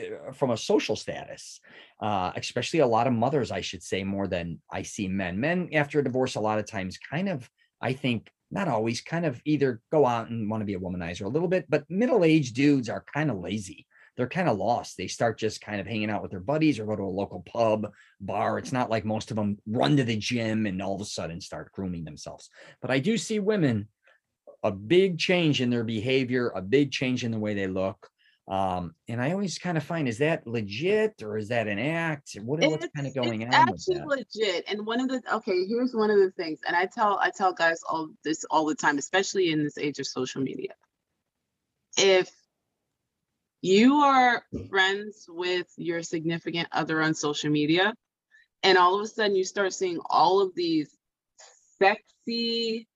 uh, 0.00 0.32
from 0.32 0.50
a 0.50 0.56
social 0.56 0.96
status 0.96 1.60
uh, 2.00 2.32
especially 2.34 2.80
a 2.80 2.86
lot 2.96 3.06
of 3.06 3.12
mothers 3.12 3.52
i 3.52 3.60
should 3.60 3.82
say 3.82 4.02
more 4.02 4.26
than 4.26 4.58
i 4.72 4.82
see 4.82 5.06
men 5.06 5.38
men 5.38 5.68
after 5.72 6.00
a 6.00 6.04
divorce 6.04 6.34
a 6.34 6.40
lot 6.40 6.58
of 6.58 6.66
times 6.66 6.98
kind 6.98 7.28
of 7.28 7.48
I 7.80 7.92
think 7.92 8.30
not 8.50 8.68
always 8.68 9.00
kind 9.00 9.24
of 9.24 9.40
either 9.44 9.80
go 9.92 10.06
out 10.06 10.28
and 10.28 10.50
want 10.50 10.60
to 10.60 10.66
be 10.66 10.74
a 10.74 10.78
womanizer 10.78 11.24
a 11.24 11.28
little 11.28 11.48
bit, 11.48 11.66
but 11.68 11.84
middle-aged 11.88 12.54
dudes 12.54 12.88
are 12.88 13.04
kind 13.12 13.30
of 13.30 13.38
lazy. 13.38 13.86
They're 14.16 14.28
kind 14.28 14.48
of 14.48 14.58
lost. 14.58 14.96
They 14.96 15.06
start 15.06 15.38
just 15.38 15.60
kind 15.60 15.80
of 15.80 15.86
hanging 15.86 16.10
out 16.10 16.22
with 16.22 16.30
their 16.30 16.40
buddies 16.40 16.78
or 16.78 16.86
go 16.86 16.96
to 16.96 17.02
a 17.02 17.04
local 17.04 17.42
pub, 17.42 17.92
bar. 18.20 18.58
It's 18.58 18.72
not 18.72 18.90
like 18.90 19.04
most 19.04 19.30
of 19.30 19.36
them 19.36 19.58
run 19.66 19.96
to 19.96 20.04
the 20.04 20.16
gym 20.16 20.66
and 20.66 20.82
all 20.82 20.94
of 20.94 21.00
a 21.00 21.06
sudden 21.06 21.40
start 21.40 21.72
grooming 21.72 22.04
themselves. 22.04 22.50
But 22.80 22.90
I 22.90 22.98
do 22.98 23.16
see 23.16 23.38
women 23.38 23.88
a 24.62 24.70
big 24.70 25.18
change 25.18 25.60
in 25.60 25.70
their 25.70 25.84
behavior, 25.84 26.52
a 26.54 26.60
big 26.60 26.92
change 26.92 27.24
in 27.24 27.30
the 27.30 27.38
way 27.38 27.54
they 27.54 27.66
look. 27.66 28.10
Um, 28.50 28.94
and 29.06 29.22
I 29.22 29.30
always 29.30 29.58
kind 29.58 29.76
of 29.76 29.84
find 29.84 30.08
is 30.08 30.18
that 30.18 30.44
legit 30.44 31.22
or 31.22 31.38
is 31.38 31.48
that 31.48 31.68
an 31.68 31.78
act? 31.78 32.36
What, 32.42 32.60
what's 32.60 32.88
kind 32.96 33.06
of 33.06 33.14
going 33.14 33.42
it's 33.42 33.54
on 33.54 33.66
with 33.70 33.80
actually 33.88 34.02
legit 34.04 34.64
and 34.66 34.84
one 34.84 34.98
of 34.98 35.08
the 35.08 35.22
okay 35.36 35.64
here's 35.66 35.94
one 35.94 36.10
of 36.10 36.18
the 36.18 36.32
things 36.32 36.58
and 36.66 36.74
i 36.74 36.84
tell 36.84 37.18
i 37.22 37.30
tell 37.30 37.52
guys 37.52 37.80
all 37.88 38.08
this 38.24 38.44
all 38.50 38.66
the 38.66 38.74
time 38.74 38.98
especially 38.98 39.52
in 39.52 39.62
this 39.62 39.78
age 39.78 40.00
of 40.00 40.06
social 40.06 40.42
media 40.42 40.74
if 41.96 42.28
you 43.62 43.96
are 43.96 44.42
friends 44.68 45.26
with 45.28 45.66
your 45.76 46.02
significant 46.02 46.68
other 46.72 47.02
on 47.02 47.14
social 47.14 47.50
media 47.50 47.94
and 48.62 48.78
all 48.78 48.96
of 48.98 49.02
a 49.02 49.06
sudden 49.06 49.34
you 49.36 49.44
start 49.44 49.72
seeing 49.72 49.98
all 50.08 50.40
of 50.40 50.54
these 50.54 50.96
sexy 51.78 52.86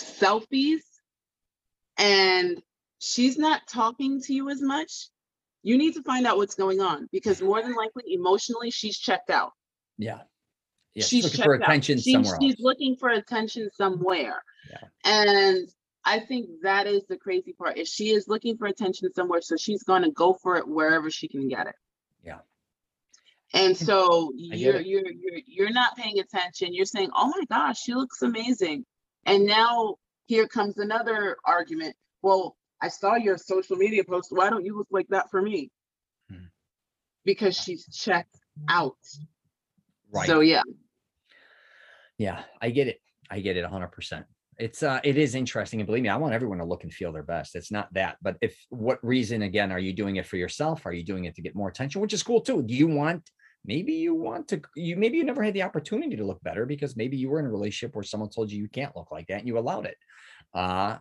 selfies 0.00 0.80
and 1.98 2.60
she's 2.98 3.38
not 3.38 3.60
talking 3.68 4.20
to 4.20 4.32
you 4.34 4.50
as 4.50 4.60
much 4.60 5.08
you 5.62 5.78
need 5.78 5.94
to 5.94 6.02
find 6.02 6.26
out 6.26 6.36
what's 6.36 6.54
going 6.54 6.80
on 6.80 7.08
because 7.12 7.40
more 7.40 7.62
than 7.62 7.74
likely 7.74 8.02
emotionally 8.08 8.70
she's 8.70 8.98
checked 8.98 9.30
out 9.30 9.52
Yeah. 9.98 10.20
Yeah. 10.94 11.04
she's 11.04 11.24
looking 11.24 11.44
for 11.44 11.54
out. 11.56 11.62
attention 11.62 11.98
somewhere 11.98 12.36
she's 12.40 12.56
looking 12.58 12.96
for 12.96 13.10
attention 13.10 13.68
somewhere 13.74 14.42
Yeah. 14.70 14.88
and 15.04 15.68
i 16.04 16.18
think 16.18 16.48
that 16.62 16.86
is 16.86 17.02
the 17.08 17.16
crazy 17.16 17.52
part 17.52 17.78
If 17.78 17.88
she 17.88 18.10
is 18.10 18.28
looking 18.28 18.56
for 18.56 18.66
attention 18.66 19.12
somewhere 19.14 19.40
so 19.40 19.56
she's 19.56 19.82
going 19.82 20.02
to 20.02 20.10
go 20.10 20.34
for 20.34 20.56
it 20.56 20.66
wherever 20.68 21.10
she 21.10 21.28
can 21.28 21.48
get 21.48 21.66
it 21.66 21.74
Yeah. 22.24 22.38
and 23.52 23.76
so 23.76 24.32
you're 24.36 24.76
it. 24.76 24.86
you're 24.86 25.06
you're 25.10 25.40
you're 25.46 25.72
not 25.72 25.96
paying 25.96 26.18
attention 26.20 26.74
you're 26.74 26.84
saying 26.86 27.10
oh 27.14 27.28
my 27.28 27.44
gosh 27.48 27.80
she 27.82 27.94
looks 27.94 28.22
amazing 28.22 28.84
and 29.26 29.46
now 29.46 29.96
here 30.26 30.46
comes 30.46 30.78
another 30.78 31.36
argument 31.44 31.94
well 32.22 32.56
i 32.80 32.88
saw 32.88 33.14
your 33.16 33.36
social 33.38 33.76
media 33.76 34.04
post 34.04 34.28
why 34.30 34.50
don't 34.50 34.64
you 34.64 34.76
look 34.76 34.88
like 34.90 35.08
that 35.08 35.30
for 35.30 35.40
me 35.42 35.70
Hmm. 36.30 36.46
because 37.24 37.56
she's 37.56 37.86
checked 37.94 38.36
out 38.68 38.96
Right. 40.12 40.26
so 40.26 40.40
yeah 40.40 40.62
Yeah, 42.16 42.44
I 42.62 42.70
get 42.70 42.86
it. 42.86 43.00
I 43.28 43.40
get 43.40 43.56
it 43.56 43.64
100%. 43.64 44.24
It's 44.58 44.82
uh 44.82 45.00
it 45.02 45.16
is 45.16 45.34
interesting 45.34 45.80
and 45.80 45.86
believe 45.86 46.02
me, 46.02 46.08
I 46.08 46.16
want 46.16 46.34
everyone 46.34 46.58
to 46.58 46.64
look 46.64 46.84
and 46.84 46.92
feel 46.92 47.12
their 47.12 47.22
best. 47.22 47.56
It's 47.56 47.72
not 47.72 47.92
that, 47.94 48.16
but 48.22 48.36
if 48.40 48.56
what 48.70 49.04
reason 49.04 49.42
again 49.42 49.72
are 49.72 49.78
you 49.78 49.92
doing 49.92 50.16
it 50.16 50.26
for 50.26 50.36
yourself? 50.36 50.86
Are 50.86 50.92
you 50.92 51.04
doing 51.04 51.24
it 51.24 51.34
to 51.36 51.42
get 51.42 51.54
more 51.54 51.68
attention, 51.68 52.00
which 52.00 52.12
is 52.12 52.22
cool 52.22 52.40
too? 52.40 52.62
Do 52.62 52.74
you 52.74 52.86
want 52.86 53.28
maybe 53.64 53.94
you 53.94 54.14
want 54.14 54.48
to 54.48 54.62
you 54.76 54.96
maybe 54.96 55.16
you 55.16 55.24
never 55.24 55.42
had 55.42 55.54
the 55.54 55.62
opportunity 55.62 56.16
to 56.16 56.24
look 56.24 56.42
better 56.42 56.66
because 56.66 56.96
maybe 56.96 57.16
you 57.16 57.30
were 57.30 57.40
in 57.40 57.46
a 57.46 57.50
relationship 57.50 57.94
where 57.94 58.04
someone 58.04 58.30
told 58.30 58.50
you 58.50 58.60
you 58.60 58.68
can't 58.68 58.96
look 58.96 59.10
like 59.10 59.26
that 59.28 59.38
and 59.38 59.48
you 59.48 59.58
allowed 59.58 59.86
it. 59.86 59.96
Uh 60.52 60.98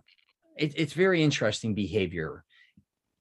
it, 0.58 0.74
it's 0.78 0.94
very 0.94 1.24
interesting 1.24 1.74
behavior 1.76 2.44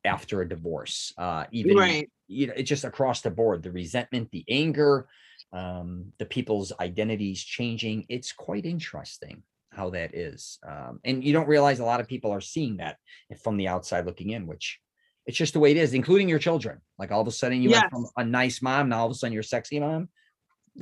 after 0.05 0.41
a 0.41 0.49
divorce. 0.49 1.13
Uh 1.19 1.45
even 1.53 1.77
right 1.77 2.09
you 2.29 2.47
know, 2.47 2.55
it's 2.57 2.69
just 2.69 2.85
across 2.85 3.21
the 3.21 3.31
board, 3.31 3.63
the 3.63 3.71
resentment, 3.73 4.31
the 4.31 4.45
anger, 4.49 5.07
um, 5.53 6.13
the 6.19 6.25
people's 6.25 6.73
identities 6.81 7.45
changing. 7.45 8.07
It's 8.09 8.33
quite 8.33 8.65
interesting 8.65 9.43
how 9.75 9.91
that 9.91 10.15
is. 10.15 10.59
Um, 10.67 11.01
and 11.05 11.25
you 11.25 11.33
don't 11.33 11.49
realize 11.49 11.81
a 11.81 11.85
lot 11.85 12.01
of 12.01 12.09
people 12.09 12.31
are 12.31 12.41
seeing 12.41 12.77
that 12.79 12.99
from 13.43 13.57
the 13.57 13.69
outside 13.69 14.07
looking 14.07 14.31
in, 14.31 14.47
which 14.47 14.79
it's 15.27 15.37
just 15.37 15.53
the 15.53 15.61
way 15.61 15.71
it 15.71 15.77
is, 15.77 15.95
including 15.95 16.29
your 16.29 16.39
children. 16.39 16.81
Like 16.99 17.11
all 17.11 17.21
of 17.21 17.29
a 17.29 17.33
sudden 17.33 17.63
you 17.63 17.71
went 17.71 17.91
from 17.91 18.07
a 18.17 18.25
nice 18.25 18.61
mom, 18.61 18.89
now 18.89 19.01
all 19.01 19.07
of 19.07 19.13
a 19.13 19.15
sudden 19.15 19.33
you're 19.33 19.41
a 19.41 19.45
sexy 19.45 19.81
mom. 19.81 20.09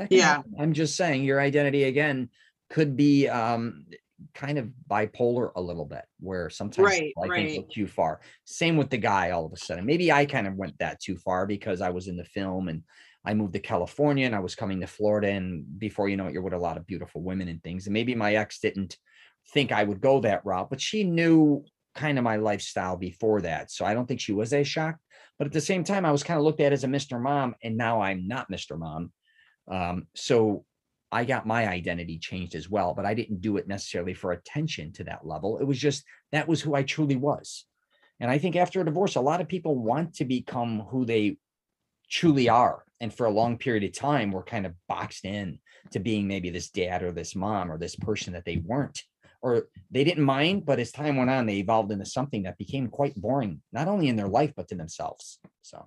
Yeah. 0.08 0.36
happen. 0.36 0.54
I'm 0.58 0.72
just 0.72 0.96
saying 0.96 1.24
your 1.24 1.40
identity 1.40 1.84
again 1.84 2.30
could 2.70 2.96
be 2.96 3.28
um 3.28 3.86
kind 4.34 4.58
of 4.58 4.68
bipolar 4.88 5.50
a 5.56 5.60
little 5.60 5.84
bit 5.84 6.04
where 6.18 6.50
sometimes 6.50 6.86
Right, 6.86 7.12
I 7.22 7.28
think 7.28 7.66
go 7.66 7.72
too 7.72 7.86
far. 7.86 8.20
Same 8.44 8.76
with 8.76 8.90
the 8.90 8.98
guy 8.98 9.30
all 9.30 9.46
of 9.46 9.52
a 9.52 9.56
sudden. 9.56 9.86
Maybe 9.86 10.12
I 10.12 10.26
kind 10.26 10.46
of 10.46 10.54
went 10.54 10.78
that 10.78 11.00
too 11.00 11.16
far 11.16 11.46
because 11.46 11.80
I 11.80 11.90
was 11.90 12.08
in 12.08 12.16
the 12.16 12.24
film 12.24 12.68
and 12.68 12.82
I 13.24 13.34
moved 13.34 13.52
to 13.54 13.60
California 13.60 14.26
and 14.26 14.34
I 14.34 14.40
was 14.40 14.54
coming 14.54 14.80
to 14.80 14.86
Florida. 14.86 15.28
And 15.28 15.78
before 15.78 16.08
you 16.08 16.16
know 16.16 16.26
it, 16.26 16.32
you're 16.32 16.42
with 16.42 16.54
a 16.54 16.58
lot 16.58 16.76
of 16.76 16.86
beautiful 16.86 17.22
women 17.22 17.48
and 17.48 17.62
things. 17.62 17.86
And 17.86 17.94
maybe 17.94 18.14
my 18.14 18.34
ex 18.34 18.60
didn't 18.60 18.96
think 19.52 19.72
I 19.72 19.84
would 19.84 20.00
go 20.00 20.20
that 20.20 20.44
route, 20.44 20.70
but 20.70 20.80
she 20.80 21.04
knew 21.04 21.64
kind 21.94 22.18
of 22.18 22.24
my 22.24 22.36
lifestyle 22.36 22.96
before 22.96 23.40
that. 23.42 23.70
So 23.70 23.84
I 23.84 23.94
don't 23.94 24.06
think 24.06 24.20
she 24.20 24.32
was 24.32 24.52
as 24.52 24.68
shocked. 24.68 25.00
But 25.38 25.46
at 25.46 25.52
the 25.52 25.60
same 25.60 25.84
time, 25.84 26.04
I 26.04 26.12
was 26.12 26.22
kind 26.22 26.38
of 26.38 26.44
looked 26.44 26.60
at 26.60 26.72
as 26.72 26.84
a 26.84 26.88
Mr. 26.88 27.20
Mom, 27.20 27.54
and 27.62 27.76
now 27.76 28.02
I'm 28.02 28.28
not 28.28 28.50
Mr. 28.50 28.78
Mom. 28.78 29.12
Um, 29.70 30.06
so 30.14 30.64
I 31.12 31.24
got 31.24 31.46
my 31.46 31.68
identity 31.68 32.18
changed 32.18 32.54
as 32.54 32.70
well, 32.70 32.94
but 32.94 33.04
I 33.04 33.14
didn't 33.14 33.40
do 33.40 33.56
it 33.56 33.66
necessarily 33.66 34.14
for 34.14 34.32
attention 34.32 34.92
to 34.92 35.04
that 35.04 35.26
level. 35.26 35.58
It 35.58 35.64
was 35.64 35.78
just 35.78 36.04
that 36.32 36.48
was 36.48 36.60
who 36.60 36.74
I 36.74 36.82
truly 36.82 37.16
was. 37.16 37.64
And 38.20 38.30
I 38.30 38.38
think 38.38 38.54
after 38.54 38.80
a 38.80 38.84
divorce, 38.84 39.16
a 39.16 39.20
lot 39.20 39.40
of 39.40 39.48
people 39.48 39.76
want 39.76 40.14
to 40.16 40.24
become 40.24 40.80
who 40.90 41.04
they 41.04 41.38
truly 42.10 42.48
are. 42.48 42.84
And 43.00 43.12
for 43.12 43.26
a 43.26 43.30
long 43.30 43.56
period 43.56 43.82
of 43.84 43.92
time, 43.92 44.30
we're 44.30 44.44
kind 44.44 44.66
of 44.66 44.74
boxed 44.88 45.24
in 45.24 45.58
to 45.92 46.00
being 46.00 46.28
maybe 46.28 46.50
this 46.50 46.70
dad 46.70 47.02
or 47.02 47.12
this 47.12 47.34
mom 47.34 47.72
or 47.72 47.78
this 47.78 47.96
person 47.96 48.34
that 48.34 48.44
they 48.44 48.58
weren't 48.58 49.02
or 49.42 49.68
they 49.90 50.04
didn't 50.04 50.24
mind, 50.24 50.66
but 50.66 50.78
as 50.78 50.92
time 50.92 51.16
went 51.16 51.30
on, 51.30 51.46
they 51.46 51.56
evolved 51.56 51.90
into 51.90 52.04
something 52.04 52.42
that 52.42 52.58
became 52.58 52.88
quite 52.88 53.14
boring, 53.16 53.62
not 53.72 53.88
only 53.88 54.08
in 54.08 54.16
their 54.16 54.28
life, 54.28 54.52
but 54.54 54.68
to 54.68 54.74
themselves. 54.74 55.38
So 55.62 55.86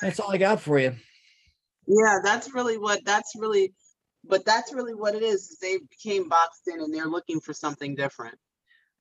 that's 0.00 0.20
all 0.20 0.30
I 0.30 0.36
got 0.36 0.60
for 0.60 0.78
you. 0.78 0.94
Yeah, 1.88 2.18
that's 2.22 2.54
really 2.54 2.78
what 2.78 3.04
that's 3.04 3.32
really 3.36 3.72
but 4.24 4.44
that's 4.44 4.72
really 4.72 4.94
what 4.94 5.14
it 5.14 5.22
is. 5.22 5.50
is 5.50 5.58
They 5.58 5.78
became 5.90 6.28
boxed 6.28 6.68
in 6.68 6.80
and 6.80 6.94
they're 6.94 7.06
looking 7.06 7.40
for 7.40 7.52
something 7.52 7.94
different. 7.94 8.36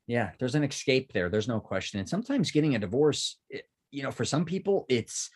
Yeah, 0.07 0.31
there's 0.39 0.55
an 0.55 0.63
escape 0.63 1.11
there. 1.11 1.29
There's 1.29 1.49
no 1.49 1.59
question. 1.59 1.99
And 1.99 2.07
sometimes 2.07 2.51
getting 2.51 2.75
a 2.75 2.79
divorce, 2.79 3.37
it, 3.49 3.63
you 3.91 4.03
know, 4.03 4.11
for 4.11 4.23
some 4.23 4.45
people, 4.45 4.85
it's 4.87 5.29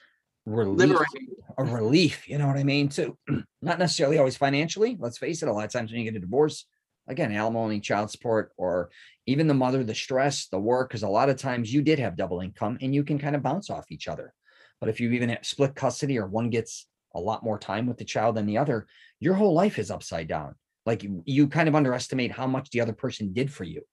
relief, 0.45 0.89
Liberating. 0.89 1.28
a 1.58 1.64
relief. 1.66 2.28
You 2.30 2.38
know 2.38 2.47
what 2.47 2.58
I 2.58 2.64
mean? 2.64 2.89
So, 2.89 3.18
not 3.62 3.80
necessarily 3.80 4.18
always 4.18 4.38
financially. 4.38 4.95
Let's 4.97 5.18
face 5.18 5.43
it. 5.43 5.49
A 5.49 5.52
lot 5.52 5.66
of 5.66 5.74
times 5.74 5.91
when 5.91 5.99
you 5.99 6.10
get 6.10 6.18
a 6.18 6.22
divorce, 6.22 6.66
again, 7.08 7.34
alimony, 7.34 7.82
child 7.82 8.12
support, 8.12 8.54
or 8.56 8.91
even 9.26 9.47
the 9.47 9.54
mother, 9.54 9.84
the 9.84 9.93
stress, 9.93 10.47
the 10.47 10.60
work, 10.60 10.89
because 10.89 11.04
a 11.04 11.10
lot 11.10 11.30
of 11.30 11.38
times 11.38 11.74
you 11.74 11.82
did 11.82 11.99
have 11.99 12.16
double 12.16 12.39
income 12.39 12.78
and 12.82 12.95
you 12.95 13.04
can 13.04 13.20
kind 13.20 13.36
of 13.36 13.43
bounce 13.43 13.70
off 13.70 13.91
each 13.91 14.08
other. 14.08 14.34
But 14.80 14.89
if 14.89 15.02
you 15.02 15.12
even 15.12 15.30
have 15.30 15.45
split 15.45 15.76
custody 15.76 16.18
or 16.18 16.28
one 16.28 16.49
gets 16.49 16.88
a 17.14 17.20
lot 17.20 17.43
more 17.43 17.59
time 17.59 17.88
with 17.88 17.97
the 17.97 18.05
child 18.05 18.36
than 18.36 18.45
the 18.45 18.57
other, 18.57 18.88
your 19.20 19.34
whole 19.36 19.53
life 19.53 19.80
is 19.80 19.91
upside 19.91 20.28
down. 20.28 20.55
Like 20.86 21.03
you, 21.03 21.24
you 21.26 21.47
kind 21.47 21.70
of 21.70 21.76
underestimate 21.76 22.32
how 22.32 22.47
much 22.47 22.70
the 22.72 22.82
other 22.82 22.93
person 22.93 23.34
did 23.34 23.51
for 23.51 23.64
you. 23.64 23.84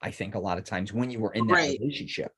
I 0.00 0.10
think 0.10 0.34
a 0.34 0.38
lot 0.38 0.58
of 0.58 0.64
times 0.64 0.92
when 0.92 1.10
you 1.10 1.20
were 1.20 1.32
in 1.32 1.46
that 1.48 1.54
Right. 1.54 1.78
relationship. 1.80 2.32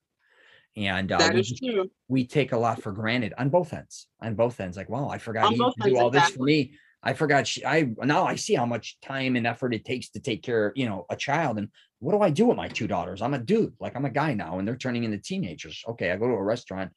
And 0.77 1.11
uh, 1.11 1.19
That 1.19 1.35
we, 1.35 1.41
is 1.41 1.61
true. 1.63 1.91
we 2.09 2.27
take 2.27 2.53
a 2.53 2.59
lot 2.59 2.81
for 2.81 2.93
granted 2.93 3.35
on 3.37 3.49
both 3.49 3.73
ends. 3.73 4.07
On 4.21 4.35
both 4.35 4.61
ends, 4.61 4.77
like, 4.77 4.89
wow, 4.89 5.09
I 5.09 5.19
forgot 5.19 5.51
to 5.51 5.73
do 5.83 5.97
all 5.99 6.11
this 6.11 6.31
for 6.31 6.45
me. 6.45 6.79
I 7.03 7.13
forgot 7.13 7.47
she, 7.47 7.65
I 7.65 7.89
now 8.05 8.25
I 8.25 8.35
see 8.37 8.55
how 8.55 8.67
much 8.67 8.99
time 9.01 9.37
and 9.37 9.47
effort 9.47 9.73
it 9.75 9.85
takes 9.85 10.09
to 10.11 10.21
take 10.21 10.43
care 10.43 10.69
of, 10.69 10.73
you 10.77 10.87
know, 10.89 11.07
a 11.11 11.17
child. 11.17 11.59
And 11.59 11.69
what 12.01 12.13
do 12.13 12.21
I 12.21 12.31
do 12.31 12.47
with 12.47 12.57
my 12.57 12.69
two 12.69 12.87
daughters? 12.89 13.23
I'm 13.23 13.35
a 13.35 13.39
dude, 13.39 13.75
like 13.79 13.95
I'm 13.97 14.05
a 14.05 14.11
guy 14.11 14.35
now, 14.35 14.59
and 14.59 14.67
they're 14.67 14.77
turning 14.77 15.05
into 15.05 15.19
teenagers. 15.19 15.83
Okay, 15.89 16.11
I 16.11 16.17
go 16.17 16.27
to 16.27 16.35
a 16.35 16.43
restaurant. 16.43 16.93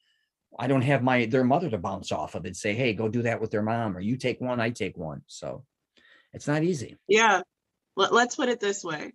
I 0.58 0.66
don't 0.66 0.82
have 0.82 1.02
my 1.02 1.26
their 1.26 1.44
mother 1.44 1.70
to 1.70 1.78
bounce 1.78 2.12
off 2.12 2.34
of 2.34 2.44
and 2.44 2.56
say, 2.56 2.74
hey, 2.74 2.92
go 2.92 3.08
do 3.08 3.22
that 3.22 3.40
with 3.40 3.50
their 3.50 3.62
mom, 3.62 3.96
or 3.96 4.00
you 4.00 4.16
take 4.16 4.40
one, 4.40 4.60
I 4.60 4.70
take 4.70 4.96
one. 4.96 5.22
So 5.26 5.64
it's 6.32 6.46
not 6.46 6.62
easy. 6.62 6.96
Yeah. 7.08 7.42
Let, 7.96 8.12
let's 8.12 8.36
put 8.36 8.48
it 8.48 8.60
this 8.60 8.84
way. 8.84 9.12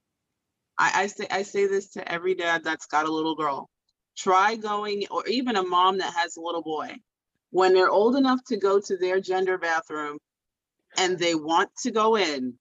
I, 0.77 1.03
I 1.03 1.07
say 1.07 1.27
I 1.29 1.43
say 1.43 1.67
this 1.67 1.89
to 1.91 2.11
every 2.11 2.35
dad 2.35 2.63
that's 2.63 2.85
got 2.87 3.07
a 3.07 3.11
little 3.11 3.35
girl. 3.35 3.69
Try 4.17 4.55
going, 4.55 5.05
or 5.11 5.27
even 5.27 5.55
a 5.55 5.63
mom 5.63 5.99
that 5.99 6.13
has 6.13 6.37
a 6.37 6.41
little 6.41 6.63
boy. 6.63 6.95
When 7.51 7.73
they're 7.73 7.89
old 7.89 8.15
enough 8.15 8.39
to 8.47 8.57
go 8.57 8.79
to 8.79 8.97
their 8.97 9.21
gender 9.21 9.57
bathroom 9.57 10.17
and 10.97 11.17
they 11.17 11.35
want 11.35 11.69
to 11.83 11.91
go 11.91 12.17
in, 12.17 12.55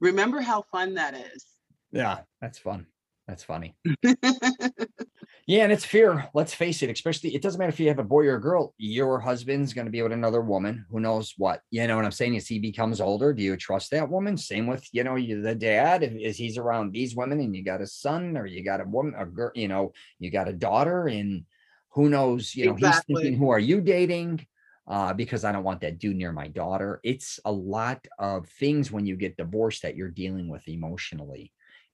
remember 0.00 0.40
how 0.40 0.62
fun 0.70 0.94
that 0.94 1.14
is. 1.14 1.44
Yeah, 1.90 2.20
that's 2.40 2.58
fun. 2.58 2.86
That's 3.26 3.44
funny. 3.44 3.76
Yeah, 5.46 5.64
and 5.64 5.72
it's 5.72 5.84
fear. 5.84 6.28
Let's 6.34 6.54
face 6.54 6.82
it, 6.82 6.90
especially 6.90 7.34
it 7.34 7.42
doesn't 7.42 7.58
matter 7.58 7.70
if 7.70 7.80
you 7.80 7.88
have 7.88 7.98
a 7.98 8.04
boy 8.04 8.26
or 8.26 8.36
a 8.36 8.40
girl, 8.40 8.74
your 8.78 9.18
husband's 9.18 9.74
going 9.74 9.86
to 9.86 9.90
be 9.90 10.00
with 10.00 10.12
another 10.12 10.40
woman 10.40 10.86
who 10.88 11.00
knows 11.00 11.34
what. 11.36 11.62
You 11.70 11.86
know 11.86 11.96
what 11.96 12.04
I'm 12.04 12.12
saying? 12.12 12.36
As 12.36 12.46
he 12.46 12.60
becomes 12.60 13.00
older, 13.00 13.32
do 13.32 13.42
you 13.42 13.56
trust 13.56 13.90
that 13.90 14.08
woman? 14.08 14.36
Same 14.36 14.68
with, 14.68 14.86
you 14.92 15.02
know, 15.02 15.16
you 15.16 15.42
the 15.42 15.54
dad, 15.54 16.04
if, 16.04 16.12
is 16.12 16.36
he's 16.36 16.58
around 16.58 16.92
these 16.92 17.16
women 17.16 17.40
and 17.40 17.56
you 17.56 17.64
got 17.64 17.80
a 17.80 17.86
son 17.88 18.36
or 18.36 18.46
you 18.46 18.64
got 18.64 18.80
a 18.80 18.84
woman, 18.84 19.14
a 19.18 19.26
girl, 19.26 19.50
you 19.54 19.66
know, 19.66 19.92
you 20.20 20.30
got 20.30 20.48
a 20.48 20.52
daughter, 20.52 21.08
and 21.08 21.44
who 21.90 22.08
knows, 22.08 22.54
you 22.54 22.66
know, 22.66 22.74
he's 22.76 23.02
thinking, 23.04 23.36
who 23.36 23.50
are 23.50 23.58
you 23.58 23.80
dating? 23.80 24.46
Uh, 24.86 25.12
because 25.12 25.44
I 25.44 25.52
don't 25.52 25.64
want 25.64 25.80
that 25.80 25.98
dude 25.98 26.16
near 26.16 26.32
my 26.32 26.48
daughter. 26.48 27.00
It's 27.02 27.40
a 27.44 27.52
lot 27.52 28.06
of 28.18 28.48
things 28.48 28.92
when 28.92 29.06
you 29.06 29.16
get 29.16 29.36
divorced 29.36 29.82
that 29.82 29.96
you're 29.96 30.10
dealing 30.10 30.48
with 30.48 30.68
emotionally. 30.68 31.52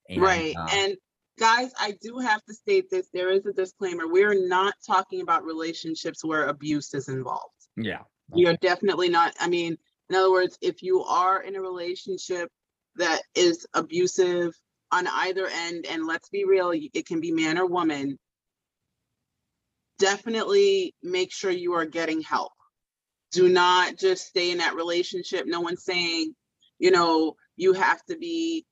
And, 0.09 0.22
Right. 0.22 0.55
uh, 0.57 0.68
And 0.72 0.97
guys, 1.39 1.72
I 1.78 1.97
do 2.03 2.18
have 2.18 2.45
to 2.45 2.55
state 2.55 2.91
this. 2.91 3.09
There 3.12 3.30
is 3.30 3.47
a 3.47 3.53
disclaimer. 3.53 4.07
We're 4.07 4.47
not 4.49 4.74
talking 4.86 5.20
about 5.20 5.45
relationships 5.45 6.24
where 6.24 6.47
abuse 6.47 6.93
is 6.95 7.09
involved. 7.09 7.55
yeah. 7.76 8.03
We 8.30 8.47
are 8.47 8.57
definitely 8.61 9.09
not. 9.09 9.34
I 9.41 9.49
mean, 9.49 9.78
in 10.11 10.16
other 10.16 10.30
words, 10.30 10.59
if 10.61 10.82
you 10.82 11.03
are 11.05 11.41
in 11.43 11.57
a 11.57 11.62
relationship 11.62 12.51
that 12.97 13.22
is 13.34 13.66
abusive 13.72 14.53
on 14.93 15.07
either 15.07 15.47
end, 15.47 15.86
and 15.89 16.07
let's 16.07 16.28
be 16.28 16.45
real, 16.45 16.72
it 16.74 17.07
can 17.07 17.20
be 17.20 17.32
man 17.32 17.57
or 17.59 17.66
woman, 17.66 18.18
definitely 19.99 20.95
make 21.03 21.32
sure 21.32 21.51
you 21.51 21.72
are 21.74 21.86
getting 21.86 22.20
help. 22.20 22.53
Do 23.32 23.49
not 23.49 23.97
just 23.99 24.26
stay 24.26 24.51
in 24.51 24.59
that 24.59 24.74
relationship. 24.74 25.47
No 25.47 25.61
one's 25.61 25.84
saying, 25.84 26.34
you 26.78 26.91
know, 26.91 27.34
you 27.57 27.72
have 27.72 28.03
to 28.11 28.16
be, 28.16 28.66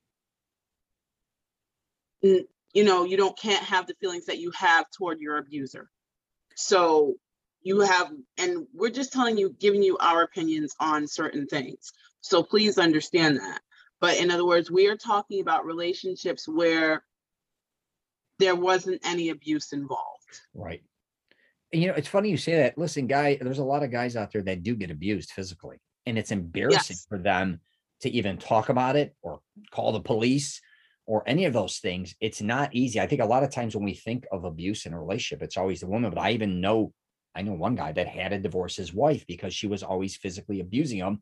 you 2.76 2.84
know, 2.84 3.04
you 3.04 3.16
don't 3.16 3.38
can't 3.38 3.64
have 3.64 3.86
the 3.86 3.94
feelings 4.02 4.26
that 4.26 4.38
you 4.38 4.50
have 4.50 4.84
toward 4.90 5.18
your 5.18 5.38
abuser. 5.38 5.88
So 6.56 7.14
you 7.62 7.80
have, 7.80 8.10
and 8.36 8.66
we're 8.74 8.90
just 8.90 9.14
telling 9.14 9.38
you, 9.38 9.56
giving 9.58 9.82
you 9.82 9.96
our 9.96 10.24
opinions 10.24 10.74
on 10.78 11.08
certain 11.08 11.46
things. 11.46 11.94
So 12.20 12.42
please 12.42 12.76
understand 12.76 13.38
that. 13.38 13.62
But 13.98 14.18
in 14.18 14.30
other 14.30 14.44
words, 14.44 14.70
we 14.70 14.88
are 14.88 14.96
talking 14.96 15.40
about 15.40 15.64
relationships 15.64 16.46
where 16.46 17.02
there 18.38 18.54
wasn't 18.54 19.00
any 19.06 19.30
abuse 19.30 19.72
involved. 19.72 20.42
Right. 20.52 20.82
And 21.72 21.80
you 21.80 21.88
know, 21.88 21.94
it's 21.94 22.08
funny 22.08 22.28
you 22.28 22.36
say 22.36 22.56
that. 22.56 22.76
Listen, 22.76 23.06
guy, 23.06 23.38
there's 23.40 23.58
a 23.58 23.64
lot 23.64 23.84
of 23.84 23.90
guys 23.90 24.16
out 24.16 24.32
there 24.34 24.42
that 24.42 24.62
do 24.62 24.76
get 24.76 24.90
abused 24.90 25.30
physically, 25.30 25.78
and 26.04 26.18
it's 26.18 26.30
embarrassing 26.30 26.96
Yes. 26.96 27.06
for 27.08 27.16
them 27.16 27.58
to 28.00 28.10
even 28.10 28.36
talk 28.36 28.68
about 28.68 28.96
it 28.96 29.16
or 29.22 29.40
call 29.70 29.92
the 29.92 30.00
police 30.00 30.60
or 31.06 31.22
any 31.26 31.44
of 31.44 31.52
those 31.52 31.78
things. 31.78 32.14
It's 32.20 32.42
not 32.42 32.74
easy. 32.74 33.00
I 33.00 33.06
think 33.06 33.22
a 33.22 33.26
lot 33.26 33.44
of 33.44 33.50
times 33.50 33.74
when 33.74 33.84
we 33.84 33.94
think 33.94 34.26
of 34.32 34.44
abuse 34.44 34.86
in 34.86 34.92
a 34.92 35.00
relationship, 35.00 35.42
it's 35.42 35.56
always 35.56 35.80
the 35.80 35.86
woman. 35.86 36.10
But 36.10 36.20
I 36.20 36.32
even 36.32 36.60
know, 36.60 36.92
I 37.34 37.42
know 37.42 37.52
one 37.52 37.76
guy 37.76 37.92
that 37.92 38.08
had 38.08 38.30
to 38.30 38.38
divorce 38.38 38.76
his 38.76 38.92
wife 38.92 39.24
because 39.26 39.54
she 39.54 39.68
was 39.68 39.82
always 39.82 40.16
physically 40.16 40.60
abusing 40.60 40.98
him. 40.98 41.20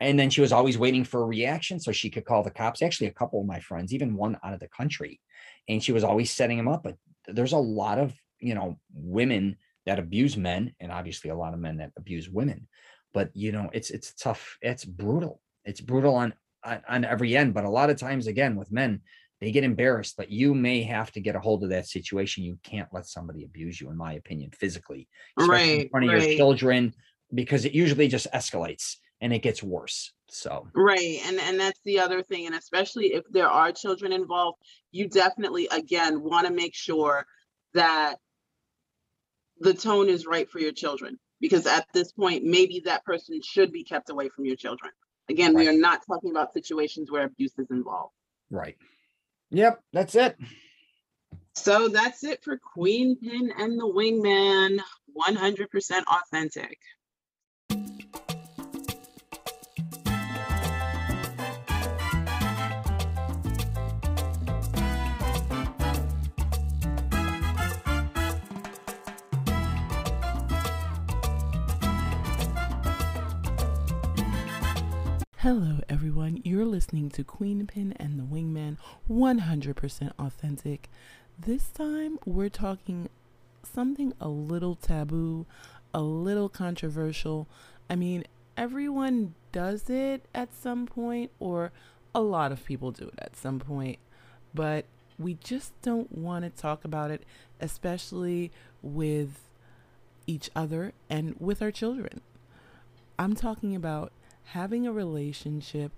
And 0.00 0.18
then 0.18 0.30
she 0.30 0.40
was 0.40 0.52
always 0.52 0.78
waiting 0.78 1.04
for 1.04 1.22
a 1.22 1.26
reaction 1.26 1.78
so 1.78 1.92
she 1.92 2.10
could 2.10 2.24
call 2.24 2.42
the 2.42 2.50
cops. 2.50 2.82
Actually, 2.82 3.08
a 3.08 3.12
couple 3.12 3.40
of 3.40 3.46
my 3.46 3.60
friends, 3.60 3.92
even 3.92 4.16
one 4.16 4.38
out 4.44 4.54
of 4.54 4.60
the 4.60 4.68
country, 4.68 5.20
and 5.68 5.82
she 5.82 5.92
was 5.92 6.02
always 6.02 6.32
setting 6.32 6.58
him 6.58 6.68
up. 6.68 6.82
But 6.82 6.96
there's 7.28 7.52
a 7.52 7.58
lot 7.58 7.98
of 7.98 8.12
you 8.40 8.54
know 8.54 8.78
women 8.92 9.56
that 9.86 10.00
abuse 10.00 10.36
men, 10.36 10.74
and 10.80 10.90
obviously 10.90 11.30
a 11.30 11.36
lot 11.36 11.54
of 11.54 11.60
men 11.60 11.76
that 11.76 11.92
abuse 11.96 12.28
women. 12.28 12.66
But 13.12 13.30
you 13.34 13.52
know, 13.52 13.70
it's 13.72 13.90
it's 13.90 14.12
tough. 14.14 14.58
It's 14.60 14.84
brutal. 14.84 15.40
It's 15.64 15.80
brutal 15.80 16.16
on 16.16 16.34
on, 16.64 16.82
on 16.88 17.04
every 17.04 17.36
end. 17.36 17.54
But 17.54 17.64
a 17.64 17.70
lot 17.70 17.90
of 17.90 17.96
times, 17.96 18.26
again, 18.26 18.56
with 18.56 18.72
men, 18.72 19.02
they 19.40 19.50
get 19.50 19.64
embarrassed. 19.64 20.16
But 20.16 20.30
you 20.30 20.54
may 20.54 20.82
have 20.82 21.10
to 21.12 21.20
get 21.20 21.36
a 21.36 21.40
hold 21.40 21.64
of 21.64 21.70
that 21.70 21.86
situation. 21.86 22.44
You 22.44 22.58
can't 22.62 22.88
let 22.92 23.06
somebody 23.06 23.44
abuse 23.44 23.80
you, 23.80 23.90
in 23.90 23.96
my 23.96 24.14
opinion, 24.14 24.50
physically, 24.52 25.08
especially 25.38 25.82
in 25.82 25.88
front 25.88 26.06
of 26.06 26.12
your 26.12 26.36
children, 26.36 26.94
because 27.32 27.64
it 27.64 27.72
usually 27.72 28.08
just 28.08 28.30
escalates 28.32 28.96
and 29.20 29.32
it 29.32 29.40
gets 29.40 29.62
worse. 29.62 30.12
So 30.28 30.68
Right. 30.74 31.20
And 31.26 31.38
and 31.38 31.58
that's 31.58 31.80
the 31.84 32.00
other 32.00 32.22
thing. 32.22 32.46
And 32.46 32.54
especially 32.54 33.14
if 33.14 33.24
there 33.30 33.48
are 33.48 33.72
children 33.72 34.12
involved, 34.12 34.58
you 34.90 35.08
definitely 35.08 35.68
again 35.70 36.22
want 36.22 36.46
to 36.46 36.52
make 36.52 36.74
sure 36.74 37.26
that 37.74 38.16
the 39.60 39.74
tone 39.74 40.08
is 40.08 40.26
right 40.26 40.50
for 40.50 40.58
your 40.58 40.72
children. 40.72 41.18
Because 41.40 41.66
at 41.66 41.86
this 41.92 42.12
point, 42.12 42.44
maybe 42.44 42.80
that 42.84 43.04
person 43.04 43.40
should 43.42 43.72
be 43.72 43.84
kept 43.84 44.10
away 44.10 44.28
from 44.28 44.46
your 44.46 44.56
children. 44.56 44.92
Again, 45.28 45.54
we 45.54 45.68
are 45.68 45.76
not 45.76 46.00
talking 46.06 46.30
about 46.30 46.52
situations 46.52 47.10
where 47.10 47.24
abuse 47.24 47.58
is 47.58 47.70
involved. 47.70 48.12
right. 48.50 48.76
Yep, 49.54 49.80
that's 49.92 50.16
it. 50.16 50.36
So 51.54 51.86
that's 51.86 52.24
it 52.24 52.42
for 52.42 52.58
Queen 52.58 53.16
Pin 53.16 53.52
and 53.56 53.78
the 53.78 53.84
Wingman, 53.84 54.80
100% 55.16 56.02
authentic. 56.08 56.78
Hello, 75.44 75.80
everyone. 75.90 76.40
You're 76.42 76.64
listening 76.64 77.10
to 77.10 77.22
Queen 77.22 77.66
Pin 77.66 77.92
and 77.98 78.18
the 78.18 78.24
Wingman 78.24 78.78
100% 79.10 80.12
authentic. 80.18 80.88
This 81.38 81.64
time, 81.68 82.18
we're 82.24 82.48
talking 82.48 83.10
something 83.62 84.14
a 84.22 84.28
little 84.28 84.74
taboo, 84.74 85.44
a 85.92 86.00
little 86.00 86.48
controversial. 86.48 87.46
I 87.90 87.94
mean, 87.94 88.24
everyone 88.56 89.34
does 89.52 89.90
it 89.90 90.24
at 90.34 90.54
some 90.54 90.86
point, 90.86 91.30
or 91.38 91.72
a 92.14 92.22
lot 92.22 92.50
of 92.50 92.64
people 92.64 92.90
do 92.90 93.08
it 93.08 93.18
at 93.18 93.36
some 93.36 93.58
point, 93.58 93.98
but 94.54 94.86
we 95.18 95.34
just 95.34 95.78
don't 95.82 96.10
want 96.10 96.46
to 96.46 96.50
talk 96.62 96.86
about 96.86 97.10
it, 97.10 97.22
especially 97.60 98.50
with 98.80 99.40
each 100.26 100.48
other 100.56 100.94
and 101.10 101.36
with 101.38 101.60
our 101.60 101.70
children. 101.70 102.22
I'm 103.18 103.34
talking 103.34 103.76
about 103.76 104.10
having 104.44 104.86
a 104.86 104.92
relationship 104.92 105.92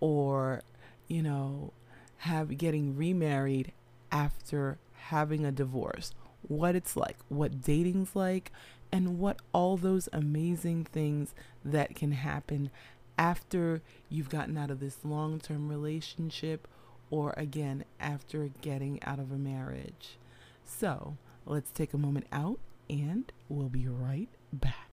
or, 0.00 0.62
you 1.06 1.22
know, 1.22 1.72
have 2.18 2.56
getting 2.58 2.96
remarried 2.96 3.72
after 4.10 4.78
having 4.94 5.44
a 5.44 5.52
divorce. 5.52 6.14
What 6.46 6.74
it's 6.74 6.96
like, 6.96 7.16
what 7.28 7.62
dating's 7.62 8.14
like, 8.14 8.52
and 8.90 9.18
what 9.18 9.40
all 9.52 9.76
those 9.76 10.08
amazing 10.12 10.84
things 10.84 11.34
that 11.64 11.94
can 11.94 12.12
happen 12.12 12.70
after 13.18 13.82
you've 14.08 14.30
gotten 14.30 14.56
out 14.56 14.70
of 14.70 14.80
this 14.80 15.04
long-term 15.04 15.68
relationship 15.68 16.66
or 17.10 17.34
again 17.36 17.84
after 17.98 18.48
getting 18.60 19.02
out 19.02 19.18
of 19.18 19.32
a 19.32 19.38
marriage. 19.38 20.16
So, 20.64 21.16
let's 21.46 21.70
take 21.70 21.92
a 21.92 21.98
moment 21.98 22.26
out 22.30 22.58
and 22.88 23.30
we'll 23.48 23.68
be 23.68 23.88
right 23.88 24.28
back. 24.52 24.87